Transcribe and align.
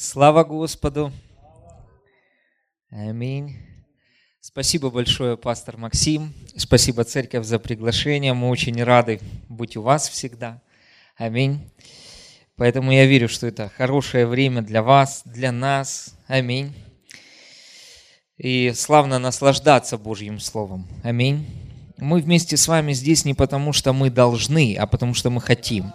Слава 0.00 0.44
Господу! 0.44 1.12
Аминь. 2.88 3.56
Спасибо 4.40 4.90
большое, 4.90 5.36
пастор 5.36 5.76
Максим. 5.76 6.32
Спасибо, 6.56 7.02
церковь, 7.02 7.44
за 7.44 7.58
приглашение. 7.58 8.32
Мы 8.32 8.48
очень 8.48 8.80
рады 8.80 9.18
быть 9.48 9.76
у 9.76 9.82
вас 9.82 10.08
всегда. 10.08 10.62
Аминь. 11.16 11.68
Поэтому 12.54 12.92
я 12.92 13.06
верю, 13.06 13.28
что 13.28 13.48
это 13.48 13.72
хорошее 13.76 14.28
время 14.28 14.62
для 14.62 14.84
вас, 14.84 15.22
для 15.24 15.50
нас. 15.50 16.14
Аминь. 16.28 16.72
И 18.36 18.70
славно 18.76 19.18
наслаждаться 19.18 19.98
Божьим 19.98 20.38
Словом. 20.38 20.86
Аминь. 21.02 21.44
Мы 21.96 22.20
вместе 22.20 22.56
с 22.56 22.68
вами 22.68 22.92
здесь 22.92 23.24
не 23.24 23.34
потому, 23.34 23.72
что 23.72 23.92
мы 23.92 24.10
должны, 24.10 24.76
а 24.78 24.86
потому, 24.86 25.14
что 25.14 25.30
мы 25.30 25.40
хотим. 25.40 25.92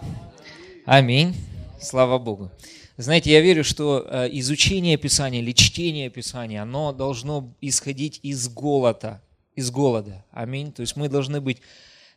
Аминь. 0.84 1.34
Слава 1.80 2.18
Богу. 2.18 2.50
Знаете, 2.96 3.32
я 3.32 3.40
верю, 3.40 3.64
что 3.64 4.06
э, 4.08 4.28
изучение 4.32 4.96
Писания 4.96 5.40
или 5.40 5.50
чтение 5.52 6.10
Писания, 6.10 6.62
оно 6.62 6.92
должно 6.92 7.52
исходить 7.60 8.20
из 8.22 8.48
голода, 8.48 9.20
из 9.56 9.72
голода. 9.72 10.24
Аминь. 10.30 10.72
То 10.72 10.82
есть 10.82 10.94
мы 10.94 11.08
должны 11.08 11.40
быть, 11.40 11.60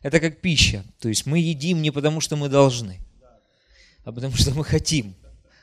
это 0.02 0.20
как 0.20 0.40
пища. 0.40 0.84
То 1.00 1.08
есть 1.08 1.26
мы 1.26 1.40
едим 1.40 1.82
не 1.82 1.90
потому, 1.90 2.20
что 2.20 2.36
мы 2.36 2.48
должны, 2.48 3.00
а 4.04 4.12
потому 4.12 4.36
что 4.36 4.54
мы 4.54 4.64
хотим. 4.64 5.16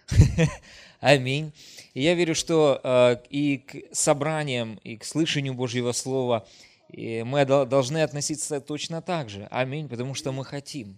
Аминь. 0.99 1.53
И 1.93 2.01
я 2.03 2.13
верю, 2.13 2.35
что 2.35 2.81
э, 2.83 3.17
и 3.29 3.59
к 3.59 3.95
собраниям, 3.95 4.75
и 4.83 4.97
к 4.97 5.05
слышанию 5.05 5.53
Божьего 5.53 5.93
Слова 5.93 6.45
мы 6.89 7.45
должны 7.45 8.03
относиться 8.03 8.59
точно 8.59 9.01
так 9.01 9.29
же. 9.29 9.47
Аминь. 9.49 9.87
Потому 9.87 10.13
что 10.13 10.33
мы 10.33 10.43
хотим. 10.43 10.97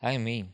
Аминь. 0.00 0.50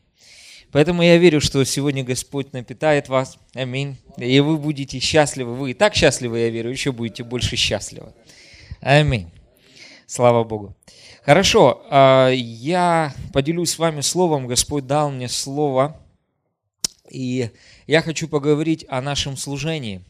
Поэтому 0.75 1.03
я 1.03 1.15
верю, 1.15 1.39
что 1.39 1.63
сегодня 1.63 2.03
Господь 2.03 2.51
напитает 2.51 3.07
вас. 3.07 3.37
Аминь. 3.53 3.95
И 4.17 4.41
вы 4.41 4.57
будете 4.57 4.99
счастливы. 4.99 5.55
Вы 5.55 5.71
и 5.71 5.73
так 5.73 5.95
счастливы, 5.95 6.39
я 6.39 6.49
верю, 6.49 6.69
еще 6.69 6.91
будете 6.91 7.23
больше 7.23 7.55
счастливы. 7.55 8.11
Аминь. 8.81 9.31
Слава 10.05 10.43
Богу. 10.43 10.75
Хорошо, 11.23 11.81
а, 11.89 12.29
я 12.29 13.13
поделюсь 13.31 13.71
с 13.71 13.79
вами 13.79 14.01
словом. 14.01 14.47
Господь 14.47 14.85
дал 14.85 15.11
мне 15.11 15.29
слово. 15.29 15.97
И 17.09 17.51
я 17.87 18.01
хочу 18.01 18.27
поговорить 18.27 18.85
о 18.89 19.01
нашем 19.01 19.37
служении. 19.37 20.03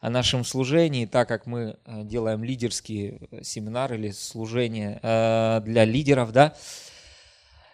О 0.00 0.10
нашем 0.10 0.44
служении, 0.44 1.06
так 1.06 1.28
как 1.28 1.46
мы 1.46 1.76
а, 1.84 2.02
делаем 2.02 2.42
лидерские 2.42 3.20
семинары 3.42 3.96
или 3.96 4.10
служения 4.10 4.98
а, 5.00 5.60
для 5.60 5.84
лидеров, 5.84 6.32
да, 6.32 6.56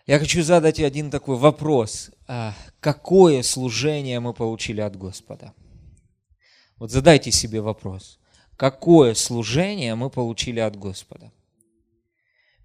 я 0.06 0.18
хочу 0.18 0.42
задать 0.42 0.80
один 0.80 1.10
такой 1.10 1.36
вопрос. 1.36 2.10
А, 2.26 2.54
какое 2.80 3.42
служение 3.42 4.20
мы 4.20 4.34
получили 4.34 4.80
от 4.80 4.96
Господа? 4.96 5.54
Вот 6.76 6.90
задайте 6.90 7.30
себе 7.30 7.60
вопрос. 7.60 8.18
Какое 8.56 9.14
служение 9.14 9.94
мы 9.94 10.10
получили 10.10 10.60
от 10.60 10.76
Господа? 10.76 11.32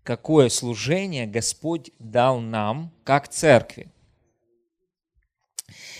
Какое 0.03 0.49
служение 0.49 1.27
Господь 1.27 1.91
дал 1.99 2.39
нам, 2.39 2.91
как 3.03 3.27
церкви? 3.29 3.91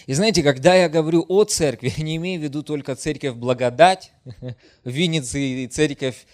И 0.08 0.14
знаете, 0.14 0.42
когда 0.42 0.76
я 0.76 0.90
говорю 0.90 1.26
о 1.28 1.44
церкви, 1.44 1.94
я 1.98 2.04
не 2.04 2.18
имею 2.18 2.42
в 2.42 2.44
виду 2.44 2.64
только 2.64 2.96
церковь 2.96 3.36
благодать 3.36 4.12
в 4.84 4.90
Виннице 4.90 5.40
и 5.40 5.68
церковь 5.68 6.26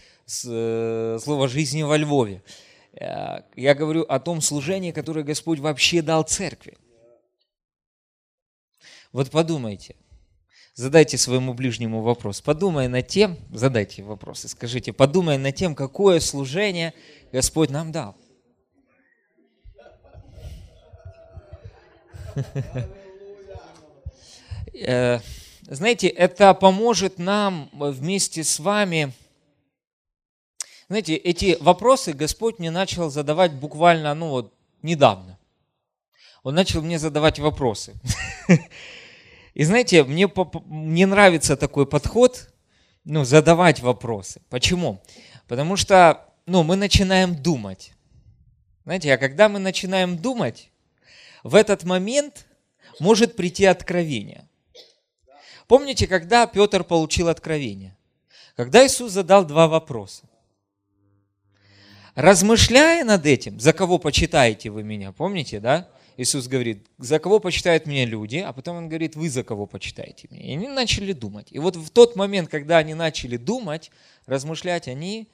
э, 0.45 1.19
Слова 1.22 1.47
жизни 1.47 1.84
во 1.84 1.97
Львове. 1.97 2.42
Э, 2.99 3.41
я 3.55 3.75
говорю 3.75 4.03
о 4.03 4.19
том 4.19 4.41
служении, 4.41 4.91
которое 4.91 5.23
Господь 5.23 5.59
вообще 5.59 6.01
дал 6.01 6.23
церкви. 6.23 6.77
Вот 9.11 9.31
подумайте, 9.31 9.95
задайте 10.73 11.17
своему 11.17 11.53
ближнему 11.53 12.01
вопрос. 12.01 12.41
Подумай 12.41 12.88
над 12.88 13.07
тем, 13.07 13.38
задайте 13.51 14.03
вопрос 14.03 14.45
и 14.45 14.47
скажите, 14.47 14.93
подумай 14.93 15.38
над 15.38 15.55
тем, 15.55 15.75
какое 15.75 16.19
служение 16.19 16.93
Господь 17.31 17.69
нам 17.69 17.91
дал. 17.91 18.16
Э, 24.78 25.22
знаете, 25.61 26.09
это 26.09 26.53
поможет 26.53 27.17
нам 27.17 27.69
вместе 27.72 28.44
с 28.44 28.59
вами 28.59 29.13
знаете, 30.88 31.16
эти 31.16 31.57
вопросы 31.59 32.13
Господь 32.13 32.59
мне 32.59 32.69
начал 32.69 33.09
задавать 33.09 33.53
буквально, 33.53 34.13
ну 34.13 34.29
вот, 34.29 34.53
недавно. 34.81 35.40
Он 36.44 36.53
начал 36.53 36.81
мне 36.81 37.00
задавать 37.00 37.40
вопросы. 37.40 37.96
И 39.56 39.63
знаете, 39.63 40.03
мне, 40.03 40.31
мне 40.66 41.07
нравится 41.07 41.57
такой 41.57 41.88
подход, 41.88 42.50
ну, 43.03 43.23
задавать 43.23 43.79
вопросы. 43.79 44.41
Почему? 44.50 45.01
Потому 45.47 45.75
что, 45.75 46.25
ну, 46.46 46.63
мы 46.63 46.75
начинаем 46.75 47.35
думать. 47.35 47.94
Знаете, 48.84 49.13
а 49.13 49.17
когда 49.17 49.50
мы 49.50 49.57
начинаем 49.57 50.17
думать, 50.17 50.69
в 51.44 51.56
этот 51.56 51.84
момент 51.84 52.46
может 53.00 53.35
прийти 53.35 53.66
откровение. 53.66 54.47
Помните, 55.67 56.06
когда 56.06 56.46
Петр 56.46 56.84
получил 56.84 57.28
откровение? 57.28 57.97
Когда 58.56 58.85
Иисус 58.85 59.12
задал 59.12 59.46
два 59.46 59.67
вопроса. 59.67 60.28
Размышляя 62.16 63.03
над 63.03 63.26
этим, 63.26 63.59
за 63.59 63.74
кого 63.74 63.98
почитаете 63.98 64.70
вы 64.70 64.84
меня, 64.84 65.12
помните, 65.12 65.59
да? 65.59 65.90
Иисус 66.18 66.48
говорит, 66.48 66.88
за 66.98 67.20
кого 67.20 67.40
почитают 67.40 67.86
меня 67.86 68.06
люди, 68.06 68.38
а 68.38 68.53
потом 68.53 68.78
он 68.78 68.88
говорит, 68.88 69.18
вы 69.18 69.30
за 69.30 69.44
кого 69.44 69.66
почитаете 69.66 70.30
меня. 70.31 70.44
И 70.44 70.52
они 70.53 70.70
начали 70.70 71.12
думать. 71.12 71.48
И 71.52 71.59
вот 71.59 71.76
в 71.76 71.90
тот 71.90 72.16
момент, 72.16 72.50
когда 72.50 72.78
они 72.78 72.94
начали 72.94 73.36
думать, 73.36 73.92
размышлять, 74.26 74.88
они 74.88 75.28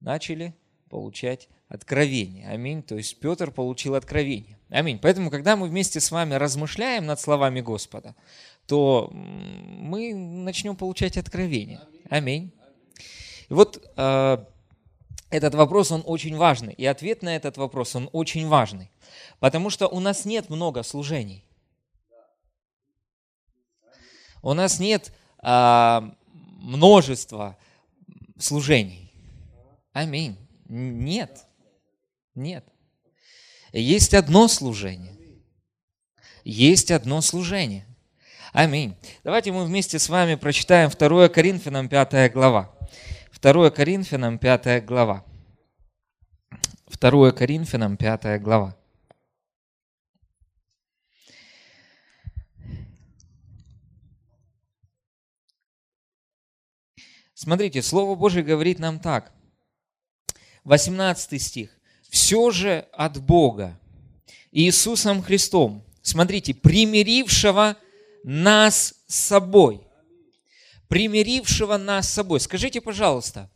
начали 0.00 0.54
получать 0.88 1.48
откровение. 1.68 2.48
Аминь. 2.48 2.84
То 2.84 2.96
есть 2.96 3.18
Петр 3.18 3.50
получил 3.50 3.96
откровение. 3.96 4.58
Аминь. 4.68 5.00
Поэтому, 5.02 5.28
когда 5.28 5.56
мы 5.56 5.66
вместе 5.66 5.98
с 5.98 6.12
вами 6.12 6.34
размышляем 6.34 7.06
над 7.06 7.18
словами 7.18 7.60
Господа, 7.60 8.14
то 8.66 9.10
мы 9.12 10.14
начнем 10.14 10.76
получать 10.76 11.16
откровение. 11.16 11.80
Аминь. 12.08 12.52
И 13.48 13.54
вот 13.54 13.82
э, 13.96 14.44
этот 15.30 15.54
вопрос, 15.54 15.90
он 15.90 16.02
очень 16.06 16.36
важный. 16.36 16.72
И 16.74 16.86
ответ 16.86 17.22
на 17.22 17.34
этот 17.34 17.56
вопрос, 17.56 17.96
он 17.96 18.08
очень 18.12 18.48
важный. 18.48 18.90
Потому 19.40 19.70
что 19.70 19.88
у 19.88 20.00
нас 20.00 20.24
нет 20.24 20.50
много 20.50 20.82
служений. 20.82 21.44
У 24.42 24.52
нас 24.52 24.78
нет 24.78 25.12
а, 25.38 26.14
множества 26.58 27.56
служений. 28.38 29.12
Аминь. 29.92 30.36
Нет. 30.68 31.44
Нет. 32.34 32.64
Есть 33.72 34.14
одно 34.14 34.46
служение. 34.46 35.16
Есть 36.44 36.90
одно 36.90 37.20
служение. 37.20 37.86
Аминь. 38.52 38.94
Давайте 39.24 39.52
мы 39.52 39.64
вместе 39.64 39.98
с 39.98 40.08
вами 40.08 40.36
прочитаем 40.36 40.90
2 40.90 41.28
Коринфянам 41.28 41.88
5 41.88 42.32
глава. 42.32 42.72
2 43.46 43.70
Коринфянам 43.70 44.38
5 44.40 44.84
глава. 44.84 45.24
2 47.00 47.30
Коринфянам 47.30 47.96
5 47.96 48.42
глава. 48.42 48.76
Смотрите, 57.34 57.82
Слово 57.82 58.16
Божье 58.16 58.42
говорит 58.42 58.80
нам 58.80 58.98
так. 58.98 59.32
18 60.64 61.40
стих. 61.40 61.70
«Все 62.10 62.50
же 62.50 62.88
от 62.92 63.22
Бога, 63.22 63.78
Иисусом 64.50 65.22
Христом, 65.22 65.84
смотрите, 66.02 66.52
примирившего 66.52 67.76
нас 68.24 68.94
с 69.06 69.14
собой, 69.14 69.85
примирившего 70.88 71.76
нас 71.76 72.08
с 72.08 72.14
собой. 72.14 72.40
Скажите, 72.40 72.80
пожалуйста, 72.80 73.50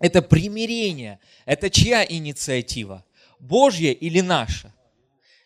это 0.00 0.22
примирение, 0.22 1.18
это 1.44 1.70
чья 1.70 2.04
инициатива? 2.04 3.04
Божья 3.38 3.92
или 3.92 4.20
наша? 4.20 4.72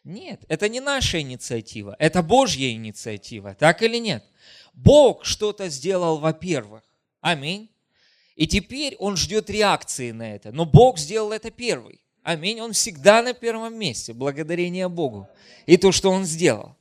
Нет, 0.04 0.40
это 0.48 0.68
не 0.68 0.80
наша 0.80 1.20
инициатива, 1.20 1.94
это 1.98 2.22
Божья 2.22 2.70
инициатива, 2.72 3.54
так 3.54 3.82
или 3.82 3.98
нет? 3.98 4.24
Бог 4.72 5.24
что-то 5.24 5.68
сделал, 5.68 6.18
во-первых. 6.18 6.82
Аминь. 7.20 7.68
И 8.36 8.46
теперь 8.46 8.96
Он 8.98 9.16
ждет 9.16 9.50
реакции 9.50 10.10
на 10.10 10.34
это. 10.34 10.52
Но 10.52 10.64
Бог 10.64 10.98
сделал 10.98 11.32
это 11.32 11.50
первый. 11.50 12.00
Аминь. 12.22 12.60
Он 12.60 12.72
всегда 12.72 13.22
на 13.22 13.34
первом 13.34 13.78
месте, 13.78 14.12
благодарение 14.12 14.88
Богу. 14.88 15.28
И 15.66 15.76
то, 15.76 15.92
что 15.92 16.10
Он 16.10 16.24
сделал. 16.24 16.74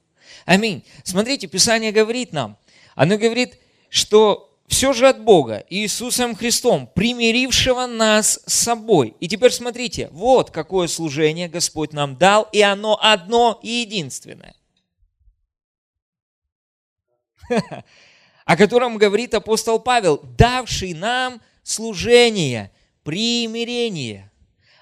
Аминь. 0.46 0.84
Смотрите, 1.04 1.48
Писание 1.48 1.92
говорит 1.92 2.32
нам, 2.32 2.58
оно 2.96 3.18
говорит, 3.18 3.58
что 3.92 4.58
все 4.68 4.94
же 4.94 5.10
от 5.10 5.22
Бога, 5.22 5.66
Иисусом 5.70 6.34
Христом, 6.34 6.88
примирившего 6.88 7.88
нас 7.88 8.40
с 8.46 8.54
собой. 8.54 9.16
И 9.20 9.28
теперь 9.28 9.52
смотрите, 9.52 10.08
вот 10.14 10.50
какое 10.50 10.88
служение 10.88 11.50
Господь 11.50 11.92
нам 11.92 12.16
дал, 12.16 12.48
и 12.54 12.62
оно 12.62 12.98
одно 13.02 13.60
и 13.62 13.70
единственное. 13.70 14.56
о 18.46 18.56
котором 18.56 18.98
говорит 18.98 19.34
апостол 19.34 19.78
Павел, 19.78 20.22
давший 20.38 20.94
нам 20.94 21.42
служение, 21.62 22.72
примирение. 23.04 24.32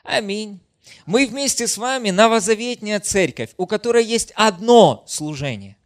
Аминь. 0.03 0.59
Мы 1.07 1.25
вместе 1.25 1.65
с 1.65 1.79
вами 1.79 2.11
новозаветняя 2.11 2.99
церковь, 2.99 3.49
у 3.57 3.65
которой 3.65 4.05
есть 4.05 4.31
одно 4.35 5.03
служение. 5.07 5.78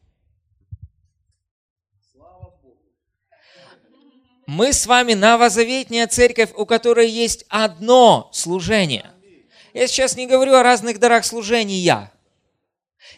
Мы 4.53 4.71
с 4.71 4.85
вами 4.85 5.15
новозаветняя 5.15 6.05
церковь, 6.05 6.51
у 6.55 6.67
которой 6.67 7.09
есть 7.09 7.43
одно 7.49 8.29
служение. 8.33 9.11
Я 9.73 9.87
сейчас 9.87 10.15
не 10.15 10.27
говорю 10.27 10.53
о 10.53 10.61
разных 10.61 10.99
дарах 10.99 11.25
служения. 11.25 12.11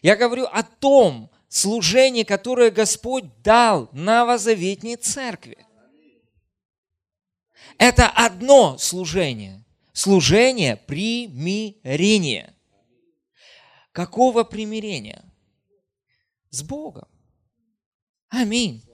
Я 0.02 0.16
говорю 0.16 0.46
о 0.46 0.64
том 0.64 1.30
служении, 1.50 2.24
которое 2.24 2.72
Господь 2.72 3.26
дал 3.44 3.90
новозаветней 3.92 4.96
церкви. 4.96 5.58
Это 7.78 8.08
одно 8.08 8.78
служение. 8.78 9.62
Служение 9.92 10.78
примирения. 10.78 12.56
Какого 13.92 14.46
примирения? 14.46 15.26
С 16.50 16.64
Богом. 16.64 17.10
Аминь. 18.30 18.86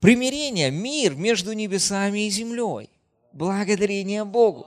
Примирение, 0.00 0.70
мир 0.70 1.14
между 1.14 1.52
небесами 1.52 2.26
и 2.26 2.30
землей. 2.30 2.88
Благодарение 3.32 4.24
Богу. 4.24 4.66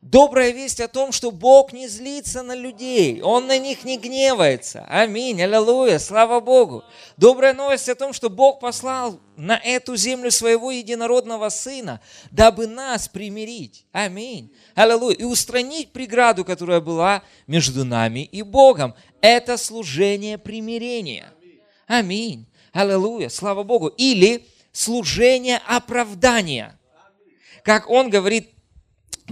Добрая 0.00 0.52
весть 0.52 0.80
о 0.80 0.88
том, 0.88 1.12
что 1.12 1.30
Бог 1.30 1.74
не 1.74 1.86
злится 1.86 2.42
на 2.42 2.54
людей, 2.54 3.20
Он 3.20 3.46
на 3.46 3.58
них 3.58 3.84
не 3.84 3.98
гневается. 3.98 4.86
Аминь, 4.88 5.42
аллилуйя, 5.42 5.98
слава 5.98 6.40
Богу. 6.40 6.82
Добрая 7.18 7.52
новость 7.52 7.90
о 7.90 7.94
том, 7.94 8.14
что 8.14 8.30
Бог 8.30 8.58
послал 8.60 9.18
на 9.36 9.56
эту 9.56 9.96
землю 9.96 10.30
своего 10.30 10.70
единородного 10.70 11.50
Сына, 11.50 12.00
дабы 12.30 12.66
нас 12.66 13.06
примирить. 13.08 13.84
Аминь, 13.92 14.50
аллилуйя. 14.74 15.16
И 15.16 15.24
устранить 15.24 15.92
преграду, 15.92 16.44
которая 16.44 16.80
была 16.80 17.22
между 17.46 17.84
нами 17.84 18.20
и 18.20 18.42
Богом. 18.42 18.94
Это 19.20 19.58
служение 19.58 20.38
примирения. 20.38 21.32
Аминь, 21.86 22.46
аллилуйя, 22.72 23.28
слава 23.28 23.62
Богу. 23.62 23.88
Или 23.88 24.46
служение 24.74 25.60
оправдания. 25.66 26.78
Как 27.64 27.88
он 27.88 28.10
говорит 28.10 28.50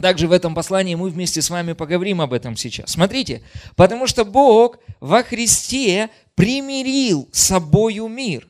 также 0.01 0.27
в 0.27 0.33
этом 0.33 0.55
послании 0.55 0.95
мы 0.95 1.11
вместе 1.11 1.43
с 1.43 1.51
вами 1.51 1.75
поговорим 1.75 2.23
об 2.23 2.33
этом 2.33 2.57
сейчас. 2.57 2.93
Смотрите, 2.93 3.43
потому 3.77 4.07
что 4.07 4.25
Бог 4.25 4.79
во 5.01 5.23
Христе 5.23 6.09
примирил 6.35 7.29
с 7.31 7.43
собою 7.43 8.09
мир, 8.09 8.49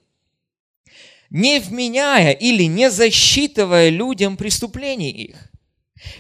не 1.31 1.59
вменяя 1.59 2.31
или 2.31 2.65
не 2.65 2.91
засчитывая 2.91 3.89
людям 3.89 4.37
преступлений 4.37 5.11
их. 5.11 5.49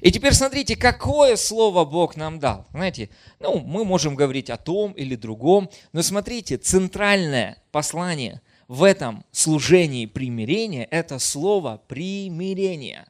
И 0.00 0.10
теперь 0.10 0.32
смотрите, 0.32 0.76
какое 0.76 1.36
слово 1.36 1.84
Бог 1.84 2.16
нам 2.16 2.38
дал. 2.38 2.66
Знаете, 2.72 3.08
ну, 3.38 3.60
мы 3.60 3.84
можем 3.84 4.14
говорить 4.14 4.50
о 4.50 4.56
том 4.56 4.92
или 4.92 5.14
другом, 5.16 5.70
но 5.92 6.02
смотрите, 6.02 6.56
центральное 6.56 7.62
послание 7.70 8.40
в 8.68 8.82
этом 8.82 9.24
служении 9.32 10.06
примирения– 10.06 10.86
это 10.90 11.18
слово 11.18 11.82
примирение. 11.88 13.06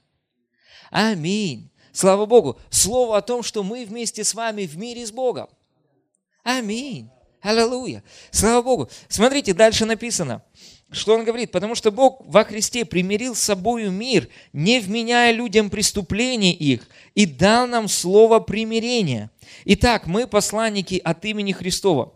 Аминь. 0.90 1.70
Слава 1.92 2.26
Богу. 2.26 2.58
Слово 2.70 3.18
о 3.18 3.22
том, 3.22 3.42
что 3.42 3.62
мы 3.62 3.84
вместе 3.84 4.24
с 4.24 4.34
вами 4.34 4.64
в 4.64 4.76
мире 4.76 5.06
с 5.06 5.12
Богом. 5.12 5.48
Аминь. 6.42 7.10
Аллилуйя. 7.40 8.02
Слава 8.30 8.62
Богу. 8.62 8.88
Смотрите, 9.08 9.52
дальше 9.52 9.84
написано. 9.84 10.42
Что 10.90 11.14
он 11.14 11.24
говорит? 11.24 11.50
Потому 11.50 11.74
что 11.74 11.90
Бог 11.90 12.20
во 12.26 12.44
Христе 12.44 12.84
примирил 12.84 13.34
с 13.34 13.40
собою 13.40 13.90
мир, 13.90 14.28
не 14.52 14.78
вменяя 14.78 15.32
людям 15.32 15.70
преступлений 15.70 16.52
их, 16.52 16.86
и 17.14 17.24
дал 17.24 17.66
нам 17.66 17.88
слово 17.88 18.40
примирения. 18.40 19.30
Итак, 19.64 20.06
мы 20.06 20.26
посланники 20.26 21.00
от 21.02 21.24
имени 21.24 21.52
Христова, 21.52 22.14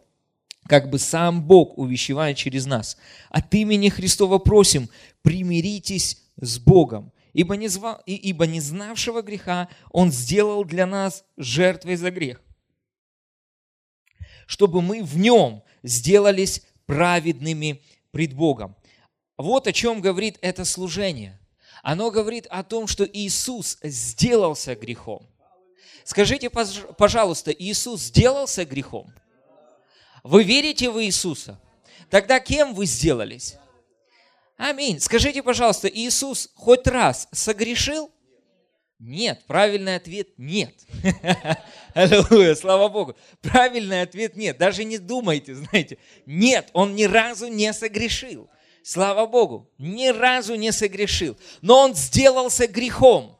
как 0.68 0.90
бы 0.90 0.98
сам 0.98 1.42
Бог 1.42 1.78
увещевает 1.78 2.36
через 2.36 2.66
нас. 2.66 2.96
От 3.30 3.52
имени 3.54 3.88
Христова 3.88 4.38
просим, 4.38 4.88
примиритесь 5.22 6.22
с 6.40 6.58
Богом 6.58 7.12
ибо 7.36 7.54
не, 7.56 7.68
зва, 7.68 8.02
ибо 8.06 8.46
не 8.46 8.60
знавшего 8.60 9.20
греха 9.20 9.68
Он 9.90 10.10
сделал 10.10 10.64
для 10.64 10.86
нас 10.86 11.22
жертвой 11.36 11.96
за 11.96 12.10
грех, 12.10 12.40
чтобы 14.46 14.80
мы 14.80 15.02
в 15.02 15.18
нем 15.18 15.62
сделались 15.82 16.62
праведными 16.86 17.82
пред 18.10 18.32
Богом. 18.32 18.74
Вот 19.36 19.66
о 19.66 19.72
чем 19.74 20.00
говорит 20.00 20.38
это 20.40 20.64
служение. 20.64 21.38
Оно 21.82 22.10
говорит 22.10 22.46
о 22.46 22.64
том, 22.64 22.86
что 22.86 23.04
Иисус 23.04 23.76
сделался 23.82 24.74
грехом. 24.74 25.26
Скажите, 26.04 26.48
пожалуйста, 26.48 27.50
Иисус 27.50 28.00
сделался 28.04 28.64
грехом? 28.64 29.12
Вы 30.26 30.43
верите 30.43 30.90
в 30.90 31.00
Иисуса? 31.02 31.61
Тогда 32.11 32.40
кем 32.40 32.75
вы 32.75 32.87
сделались? 32.87 33.56
Аминь. 34.56 34.99
Скажите, 34.99 35.40
пожалуйста, 35.40 35.88
Иисус 35.88 36.50
хоть 36.55 36.87
раз 36.88 37.28
согрешил? 37.31 38.11
Нет. 38.99 39.44
Правильный 39.46 39.94
ответ– 39.94 40.31
нет. 40.37 40.75
Аллилуйя, 41.94 42.56
слава 42.56 42.88
Богу. 42.88 43.14
Правильный 43.40 44.02
ответ– 44.02 44.34
нет. 44.37 44.58
Даже 44.58 44.82
не 44.84 44.99
думайте, 44.99 45.55
знаете. 45.55 45.99
Нет, 46.25 46.70
Он 46.73 46.96
ни 46.96 47.05
разу 47.05 47.46
не 47.46 47.73
согрешил. 47.73 48.50
Слава 48.82 49.26
Богу, 49.26 49.70
ни 49.78 50.08
разу 50.08 50.56
не 50.56 50.73
согрешил. 50.73 51.38
Но 51.61 51.78
Он 51.82 51.94
сделался 51.94 52.67
грехом. 52.67 53.38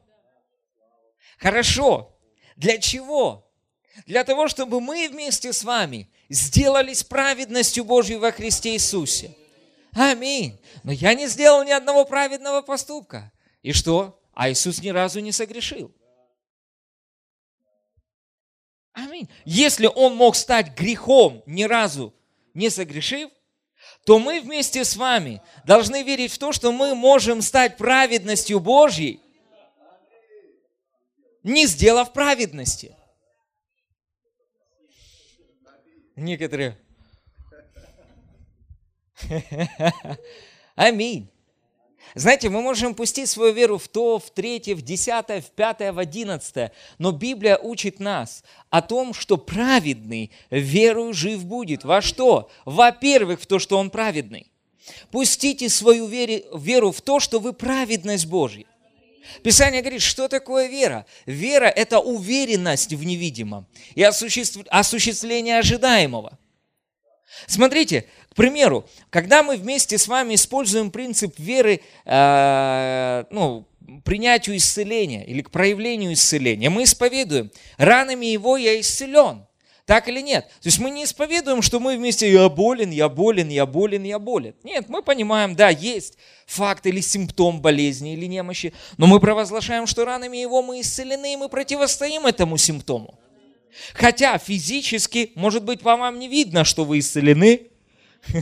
Хорошо. 1.39 2.17
Для 2.55 2.79
чего? 2.79 3.51
Для 4.07 4.23
того, 4.23 4.47
чтобы 4.47 4.81
мы 4.81 5.09
вместе 5.09 5.53
с 5.53 5.65
вами 5.65 6.11
сделались 6.29 7.05
праведностью 7.05 7.85
Божьей 7.85 8.17
во 8.17 8.33
Христе 8.33 8.75
Иисусе. 8.75 9.35
Аминь. 9.93 10.59
Но 10.85 10.93
я 10.93 11.15
не 11.15 11.27
сделал 11.27 11.65
ни 11.65 11.71
одного 11.71 12.05
праведного 12.05 12.63
поступка. 12.63 13.33
И 13.63 13.73
что? 13.73 14.21
А 14.35 14.51
Иисус 14.51 14.83
ни 14.83 14.91
разу 14.91 15.21
не 15.21 15.33
согрешил. 15.33 15.93
Аминь. 18.93 19.29
Если 19.45 19.87
Он 19.95 20.17
мог 20.17 20.37
стать 20.37 20.77
грехом, 20.77 21.43
ни 21.47 21.65
разу 21.65 22.15
не 22.55 22.71
согрешив, 22.71 23.31
то 24.05 24.19
мы 24.19 24.41
вместе 24.41 24.85
с 24.85 24.97
вами 24.97 25.43
должны 25.67 26.03
верить 26.03 26.33
в 26.33 26.39
то, 26.39 26.53
что 26.53 26.73
мы 26.73 26.95
можем 26.95 27.43
стать 27.43 27.77
праведностью 27.77 28.61
Божьей, 28.61 29.21
не 31.43 31.67
сделав 31.67 32.13
праведности. 32.13 32.96
Некоторые 36.17 36.79
Аминь. 40.75 41.31
Знаете, 42.15 42.49
мы 42.49 42.63
можем 42.63 42.95
пустить 42.95 43.29
свою 43.29 43.53
веру 43.53 43.79
в 43.79 43.89
то, 43.89 44.19
в 44.19 44.31
третье, 44.31 44.75
в 44.75 44.83
десятое, 44.83 45.41
в 45.41 45.51
пятое, 45.51 45.93
в 45.93 45.99
одиннадцатое, 45.99 46.73
но 46.99 47.13
Библия 47.13 47.59
учит 47.59 47.99
нас 47.99 48.45
о 48.71 48.81
том, 48.81 49.13
что 49.13 49.37
праведный 49.37 50.31
верою 50.51 51.13
жив 51.13 51.45
будет. 51.45 51.85
Во 51.85 52.01
что? 52.01 52.51
Во-первых, 52.65 53.41
в 53.41 53.47
то, 53.47 53.59
что 53.59 53.79
он 53.79 53.91
праведный. 53.91 54.51
Пустите 55.11 55.69
свою 55.69 56.07
веру 56.07 56.93
в 56.93 57.01
то, 57.03 57.21
что 57.21 57.41
вы 57.41 57.53
праведность 57.53 58.27
Божья. 58.27 58.67
Писание 59.43 59.83
говорит, 59.83 60.03
что 60.03 60.29
такое 60.29 60.69
вера? 60.69 61.07
Вера– 61.27 61.67
это 61.77 62.01
уверенность 62.01 62.93
в 62.93 63.05
невидимом 63.05 63.67
и 63.95 64.03
осуществление 64.03 65.59
ожидаемого. 65.59 66.39
Смотрите, 67.47 68.07
к 68.31 68.35
примеру, 68.35 68.89
когда 69.11 69.43
мы 69.43 69.57
вместе 69.57 69.99
с 69.99 70.09
вами 70.09 70.35
используем 70.35 70.91
принцип 70.91 71.39
веры, 71.39 71.81
э, 72.05 73.25
ну, 73.31 73.67
принятию 74.05 74.57
исцеления 74.57 75.25
или 75.25 75.43
к 75.43 75.51
проявлению 75.51 76.13
исцеления, 76.13 76.71
мы 76.71 76.85
исповедуем, 76.85 77.51
ранами 77.77 78.27
его 78.27 78.57
я 78.57 78.81
исцелен. 78.81 79.46
Так 79.87 80.09
или 80.09 80.21
нет? 80.21 80.49
То 80.61 80.67
есть 80.67 80.81
мы 80.81 80.91
не 80.91 81.05
исповедуем, 81.05 81.63
что 81.63 81.79
мы 81.79 81.97
вместе 81.97 82.31
«я 82.31 82.49
болен, 82.49 82.91
я 82.91 83.09
болен, 83.09 83.49
я 83.49 83.67
болен, 83.67 84.03
я 84.03 84.19
болен». 84.19 84.55
Нет, 84.65 84.89
мы 84.89 85.01
понимаем, 85.01 85.55
да, 85.55 85.69
есть 85.69 86.19
факт 86.45 86.87
или 86.87 87.01
симптом 87.01 87.61
болезни 87.61 88.15
или 88.15 88.27
немощи, 88.27 88.75
но 88.97 89.07
мы 89.07 89.21
провозглашаем, 89.21 89.87
что 89.87 90.05
ранами 90.05 90.39
его 90.39 90.61
мы 90.61 90.81
исцелены, 90.81 91.35
и 91.35 91.37
мы 91.37 91.49
противостоим 91.49 92.27
этому 92.27 92.57
симптому. 92.57 93.17
Хотя 93.95 94.37
физически, 94.39 95.31
может 95.37 95.63
быть, 95.63 95.81
по 95.83 95.97
вам 95.97 96.19
не 96.19 96.27
видно, 96.27 96.65
что 96.65 96.85
вы 96.85 96.99
исцелены, 96.99 97.69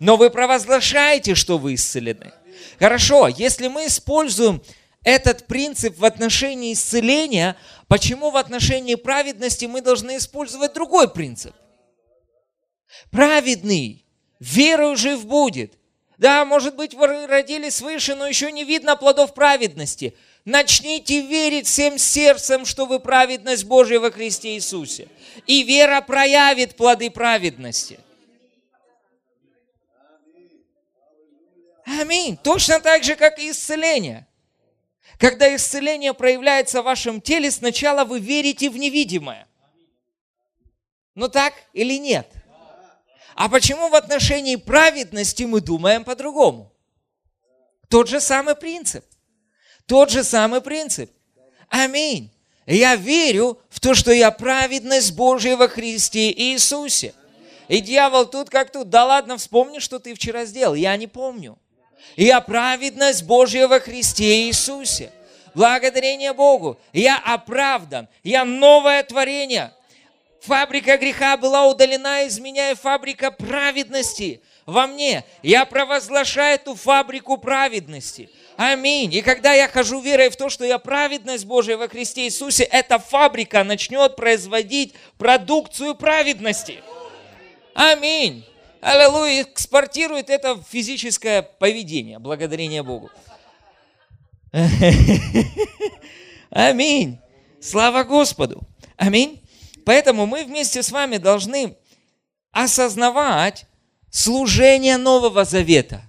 но 0.00 0.16
вы 0.16 0.30
провозглашаете, 0.30 1.36
что 1.36 1.58
вы 1.58 1.74
исцелены. 1.74 2.32
Хорошо, 2.80 3.28
если 3.28 3.68
мы 3.68 3.86
используем 3.86 4.60
этот 5.04 5.46
принцип 5.46 5.98
в 5.98 6.04
отношении 6.04 6.72
исцеления, 6.72 7.56
почему 7.88 8.30
в 8.30 8.36
отношении 8.36 8.94
праведности 8.94 9.64
мы 9.64 9.80
должны 9.80 10.16
использовать 10.16 10.74
другой 10.74 11.10
принцип? 11.10 11.54
Праведный 13.10 14.04
верою 14.38 14.96
жив 14.96 15.26
будет. 15.26 15.74
Да, 16.18 16.44
может 16.44 16.76
быть, 16.76 16.94
вы 16.94 17.26
родились 17.26 17.76
свыше, 17.76 18.14
но 18.14 18.26
еще 18.26 18.52
не 18.52 18.62
видно 18.62 18.96
плодов 18.96 19.34
праведности. 19.34 20.16
Начните 20.44 21.20
верить 21.20 21.66
всем 21.66 21.98
сердцем, 21.98 22.64
что 22.64 22.86
вы 22.86 23.00
праведность 23.00 23.64
Божия 23.64 23.98
во 23.98 24.10
Христе 24.10 24.54
Иисусе. 24.54 25.08
И 25.46 25.64
вера 25.64 26.00
проявит 26.00 26.76
плоды 26.76 27.10
праведности. 27.10 27.98
Аминь. 31.84 32.36
Точно 32.36 32.78
так 32.78 33.02
же, 33.02 33.16
как 33.16 33.40
и 33.40 33.50
исцеление. 33.50 34.26
Когда 35.22 35.54
исцеление 35.54 36.14
проявляется 36.14 36.82
в 36.82 36.84
вашем 36.84 37.20
теле, 37.20 37.48
сначала 37.52 38.04
вы 38.04 38.18
верите 38.18 38.68
в 38.68 38.76
невидимое. 38.76 39.46
Ну 41.14 41.28
так 41.28 41.52
или 41.72 41.96
нет? 41.96 42.28
А 43.36 43.48
почему 43.48 43.88
в 43.88 43.94
отношении 43.94 44.56
праведности 44.56 45.44
мы 45.44 45.60
думаем 45.60 46.02
по-другому? 46.02 46.72
Тот 47.88 48.08
же 48.08 48.20
самый 48.20 48.56
принцип. 48.56 49.04
Тот 49.86 50.10
же 50.10 50.24
самый 50.24 50.60
принцип. 50.60 51.08
Аминь. 51.68 52.32
Я 52.66 52.96
верю 52.96 53.60
в 53.68 53.78
то, 53.78 53.94
что 53.94 54.10
я 54.10 54.32
праведность 54.32 55.14
Божия 55.14 55.56
во 55.56 55.68
Христе 55.68 56.32
Иисусе. 56.32 57.14
И 57.68 57.80
дьявол 57.80 58.26
тут 58.26 58.50
как 58.50 58.72
тут, 58.72 58.90
да 58.90 59.04
ладно, 59.04 59.36
вспомни, 59.36 59.78
что 59.78 60.00
ты 60.00 60.14
вчера 60.14 60.46
сделал. 60.46 60.74
Я 60.74 60.96
не 60.96 61.06
помню. 61.06 61.56
Я 62.16 62.40
праведность 62.40 63.24
Божья 63.24 63.66
во 63.68 63.80
Христе 63.80 64.46
Иисусе. 64.46 65.12
Благодарение 65.54 66.32
Богу. 66.32 66.78
Я 66.92 67.18
оправдан. 67.18 68.08
Я 68.22 68.44
новое 68.44 69.02
творение. 69.02 69.72
Фабрика 70.42 70.96
греха 70.96 71.36
была 71.36 71.66
удалена 71.66 72.22
из 72.22 72.40
меня, 72.40 72.72
и 72.72 72.74
фабрика 72.74 73.30
праведности 73.30 74.42
во 74.66 74.86
мне. 74.88 75.24
Я 75.42 75.64
провозглашаю 75.64 76.56
эту 76.56 76.74
фабрику 76.74 77.38
праведности. 77.38 78.28
Аминь. 78.56 79.14
И 79.14 79.22
когда 79.22 79.52
я 79.52 79.68
хожу 79.68 80.00
верой 80.00 80.30
в 80.30 80.36
то, 80.36 80.48
что 80.48 80.64
я 80.64 80.78
праведность 80.78 81.44
Божия 81.44 81.76
во 81.76 81.88
Христе 81.88 82.24
Иисусе, 82.24 82.64
эта 82.64 82.98
фабрика 82.98 83.62
начнет 83.62 84.16
производить 84.16 84.94
продукцию 85.16 85.94
праведности. 85.94 86.82
Аминь. 87.74 88.44
Аллилуйя. 88.82 89.42
Экспортирует 89.42 90.28
это 90.28 90.56
в 90.56 90.64
физическое 90.68 91.42
поведение. 91.42 92.18
Благодарение 92.18 92.82
Богу. 92.82 93.10
Аминь. 96.50 97.18
Слава 97.60 98.02
Господу. 98.02 98.60
Аминь. 98.96 99.40
Поэтому 99.86 100.26
мы 100.26 100.44
вместе 100.44 100.82
с 100.82 100.90
вами 100.90 101.18
должны 101.18 101.76
осознавать 102.50 103.66
служение 104.10 104.96
Нового 104.96 105.44
Завета. 105.44 106.02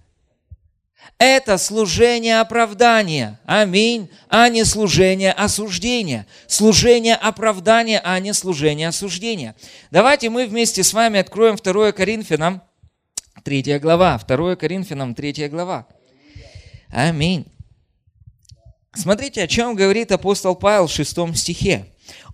Это 1.25 1.57
служение 1.57 2.41
оправдания. 2.41 3.39
Аминь. 3.45 4.09
А 4.27 4.49
не 4.49 4.65
служение 4.65 5.31
осуждения. 5.31 6.27
Служение 6.47 7.15
оправдания, 7.15 8.01
а 8.03 8.19
не 8.19 8.33
служение 8.33 8.89
осуждения. 8.89 9.55
Давайте 9.89 10.29
мы 10.29 10.45
вместе 10.45 10.83
с 10.83 10.91
вами 10.91 11.21
откроем 11.21 11.55
2 11.55 11.93
Коринфянам, 11.93 12.61
3 13.41 13.79
глава. 13.79 14.19
2 14.27 14.57
Коринфянам, 14.57 15.15
3 15.15 15.47
глава. 15.47 15.87
Аминь. 16.89 17.45
Смотрите, 18.93 19.43
о 19.43 19.47
чем 19.47 19.75
говорит 19.75 20.11
апостол 20.11 20.57
Павел 20.57 20.87
в 20.87 20.91
6 20.91 21.37
стихе. 21.37 21.85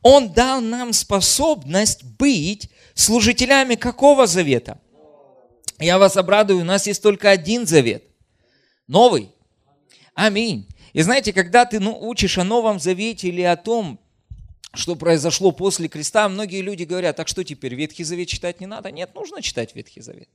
Он 0.01 0.33
дал 0.33 0.61
нам 0.61 0.93
способность 0.93 2.03
быть 2.03 2.71
служителями 2.95 3.75
какого 3.75 4.25
завета? 4.25 4.79
Я 5.77 5.99
вас 5.99 6.17
обрадую, 6.17 6.61
у 6.61 6.65
нас 6.65 6.87
есть 6.87 7.03
только 7.03 7.29
один 7.29 7.67
завет. 7.67 8.08
Новый. 8.89 9.29
Аминь. 10.15 10.67
И 10.93 11.01
знаете, 11.03 11.31
когда 11.31 11.65
ты 11.65 11.79
ну, 11.79 11.95
учишь 12.01 12.39
о 12.39 12.43
Новом 12.43 12.79
Завете 12.79 13.27
или 13.27 13.43
о 13.43 13.55
том, 13.55 13.99
что 14.73 14.95
произошло 14.95 15.51
после 15.51 15.87
креста, 15.87 16.27
многие 16.27 16.61
люди 16.61 16.83
говорят, 16.83 17.15
так 17.15 17.27
что 17.27 17.43
теперь 17.43 17.75
Ветхий 17.75 18.03
Завет 18.03 18.27
читать 18.27 18.59
не 18.59 18.65
надо? 18.65 18.91
Нет, 18.91 19.13
нужно 19.13 19.43
читать 19.43 19.75
Ветхий 19.75 20.01
Завет. 20.01 20.27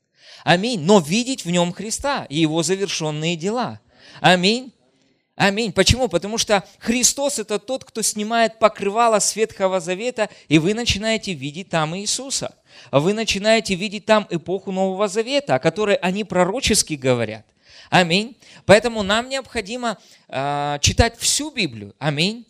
Аминь. 0.44 0.80
Но 0.80 1.00
видеть 1.00 1.44
в 1.44 1.50
нем 1.50 1.72
Христа 1.72 2.26
и 2.28 2.38
его 2.38 2.62
завершенные 2.62 3.34
дела. 3.34 3.80
Аминь. 4.20 4.72
Аминь. 5.34 5.72
Почему? 5.72 6.06
Потому 6.06 6.38
что 6.38 6.64
Христос 6.78 7.40
это 7.40 7.58
тот, 7.58 7.84
кто 7.84 8.02
снимает 8.02 8.60
покрывало 8.60 9.18
с 9.18 9.34
Ветхого 9.34 9.80
Завета, 9.80 10.30
и 10.46 10.60
вы 10.60 10.74
начинаете 10.74 11.32
видеть 11.32 11.70
там 11.70 11.96
Иисуса. 11.96 12.54
Вы 12.92 13.14
начинаете 13.14 13.74
видеть 13.74 14.06
там 14.06 14.28
эпоху 14.30 14.70
Нового 14.70 15.08
Завета, 15.08 15.56
о 15.56 15.58
которой 15.58 15.96
они 15.96 16.22
пророчески 16.22 16.94
говорят. 16.94 17.44
Аминь. 17.90 18.36
Поэтому 18.66 19.02
нам 19.02 19.28
необходимо 19.28 19.98
э, 20.28 20.78
читать 20.80 21.18
всю 21.18 21.50
Библию. 21.50 21.94
Аминь. 21.98 22.46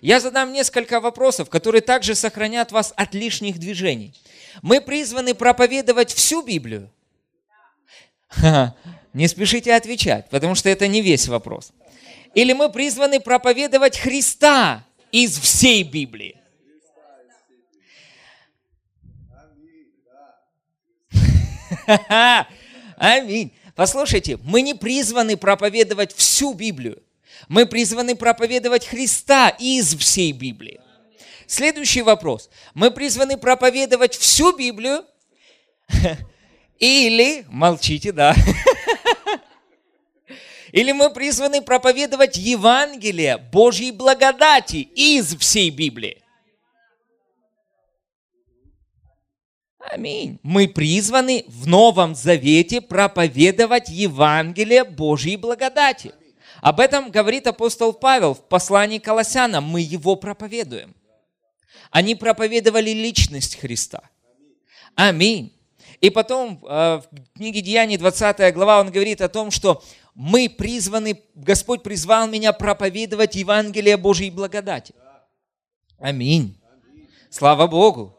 Я 0.00 0.20
задам 0.20 0.52
несколько 0.52 1.00
вопросов, 1.00 1.50
которые 1.50 1.82
также 1.82 2.14
сохранят 2.14 2.72
вас 2.72 2.92
от 2.96 3.14
лишних 3.14 3.58
движений. 3.58 4.14
Мы 4.62 4.80
призваны 4.80 5.34
проповедовать 5.34 6.12
всю 6.12 6.42
Библию? 6.42 6.90
Не 9.12 9.26
спешите 9.26 9.74
отвечать, 9.74 10.28
потому 10.30 10.54
что 10.54 10.68
это 10.68 10.86
не 10.86 11.00
весь 11.00 11.28
вопрос. 11.28 11.72
Или 12.34 12.52
мы 12.52 12.70
призваны 12.70 13.20
проповедовать 13.20 13.98
Христа 13.98 14.84
из 15.10 15.38
всей 15.38 15.82
Библии? 15.82 16.36
Аминь. 22.96 23.52
Послушайте, 23.78 24.40
мы 24.42 24.62
не 24.62 24.74
призваны 24.74 25.36
проповедовать 25.36 26.12
всю 26.12 26.52
Библию. 26.52 27.00
Мы 27.46 27.64
призваны 27.64 28.16
проповедовать 28.16 28.84
Христа 28.84 29.50
из 29.50 29.94
всей 29.94 30.32
Библии. 30.32 30.80
Следующий 31.46 32.02
вопрос. 32.02 32.50
Мы 32.74 32.90
призваны 32.90 33.36
проповедовать 33.36 34.16
всю 34.16 34.50
Библию 34.50 35.04
или, 36.80 37.44
молчите, 37.46 38.10
да, 38.10 38.34
или 40.72 40.90
мы 40.90 41.10
призваны 41.10 41.62
проповедовать 41.62 42.36
Евангелие 42.36 43.36
Божьей 43.36 43.92
благодати 43.92 44.88
из 44.96 45.36
всей 45.36 45.70
Библии. 45.70 46.20
Аминь. 49.90 50.38
Мы 50.42 50.68
призваны 50.68 51.44
в 51.48 51.66
Новом 51.66 52.14
Завете 52.14 52.80
проповедовать 52.80 53.88
Евангелие 53.88 54.84
Божьей 54.84 55.36
благодати. 55.36 56.12
Об 56.60 56.80
этом 56.80 57.10
говорит 57.10 57.46
апостол 57.46 57.92
Павел 57.92 58.34
в 58.34 58.48
послании 58.48 58.98
Колоссянам. 58.98 59.64
Мы 59.64 59.80
его 59.80 60.16
проповедуем. 60.16 60.94
Они 61.90 62.14
проповедовали 62.14 62.90
личность 62.90 63.58
Христа. 63.58 64.02
Аминь. 64.94 65.54
И 66.00 66.10
потом 66.10 66.62
э, 66.64 67.00
в 67.00 67.04
книге 67.34 67.60
Деяний 67.60 67.96
20 67.96 68.54
глава 68.54 68.80
он 68.80 68.90
говорит 68.90 69.20
о 69.20 69.28
том, 69.28 69.50
что 69.50 69.82
мы 70.14 70.48
призваны, 70.50 71.22
Господь 71.34 71.82
призвал 71.82 72.28
меня 72.28 72.52
проповедовать 72.52 73.36
Евангелие 73.36 73.96
Божьей 73.96 74.30
благодати. 74.30 74.94
Аминь. 75.98 76.60
Слава 77.30 77.66
Богу. 77.66 78.17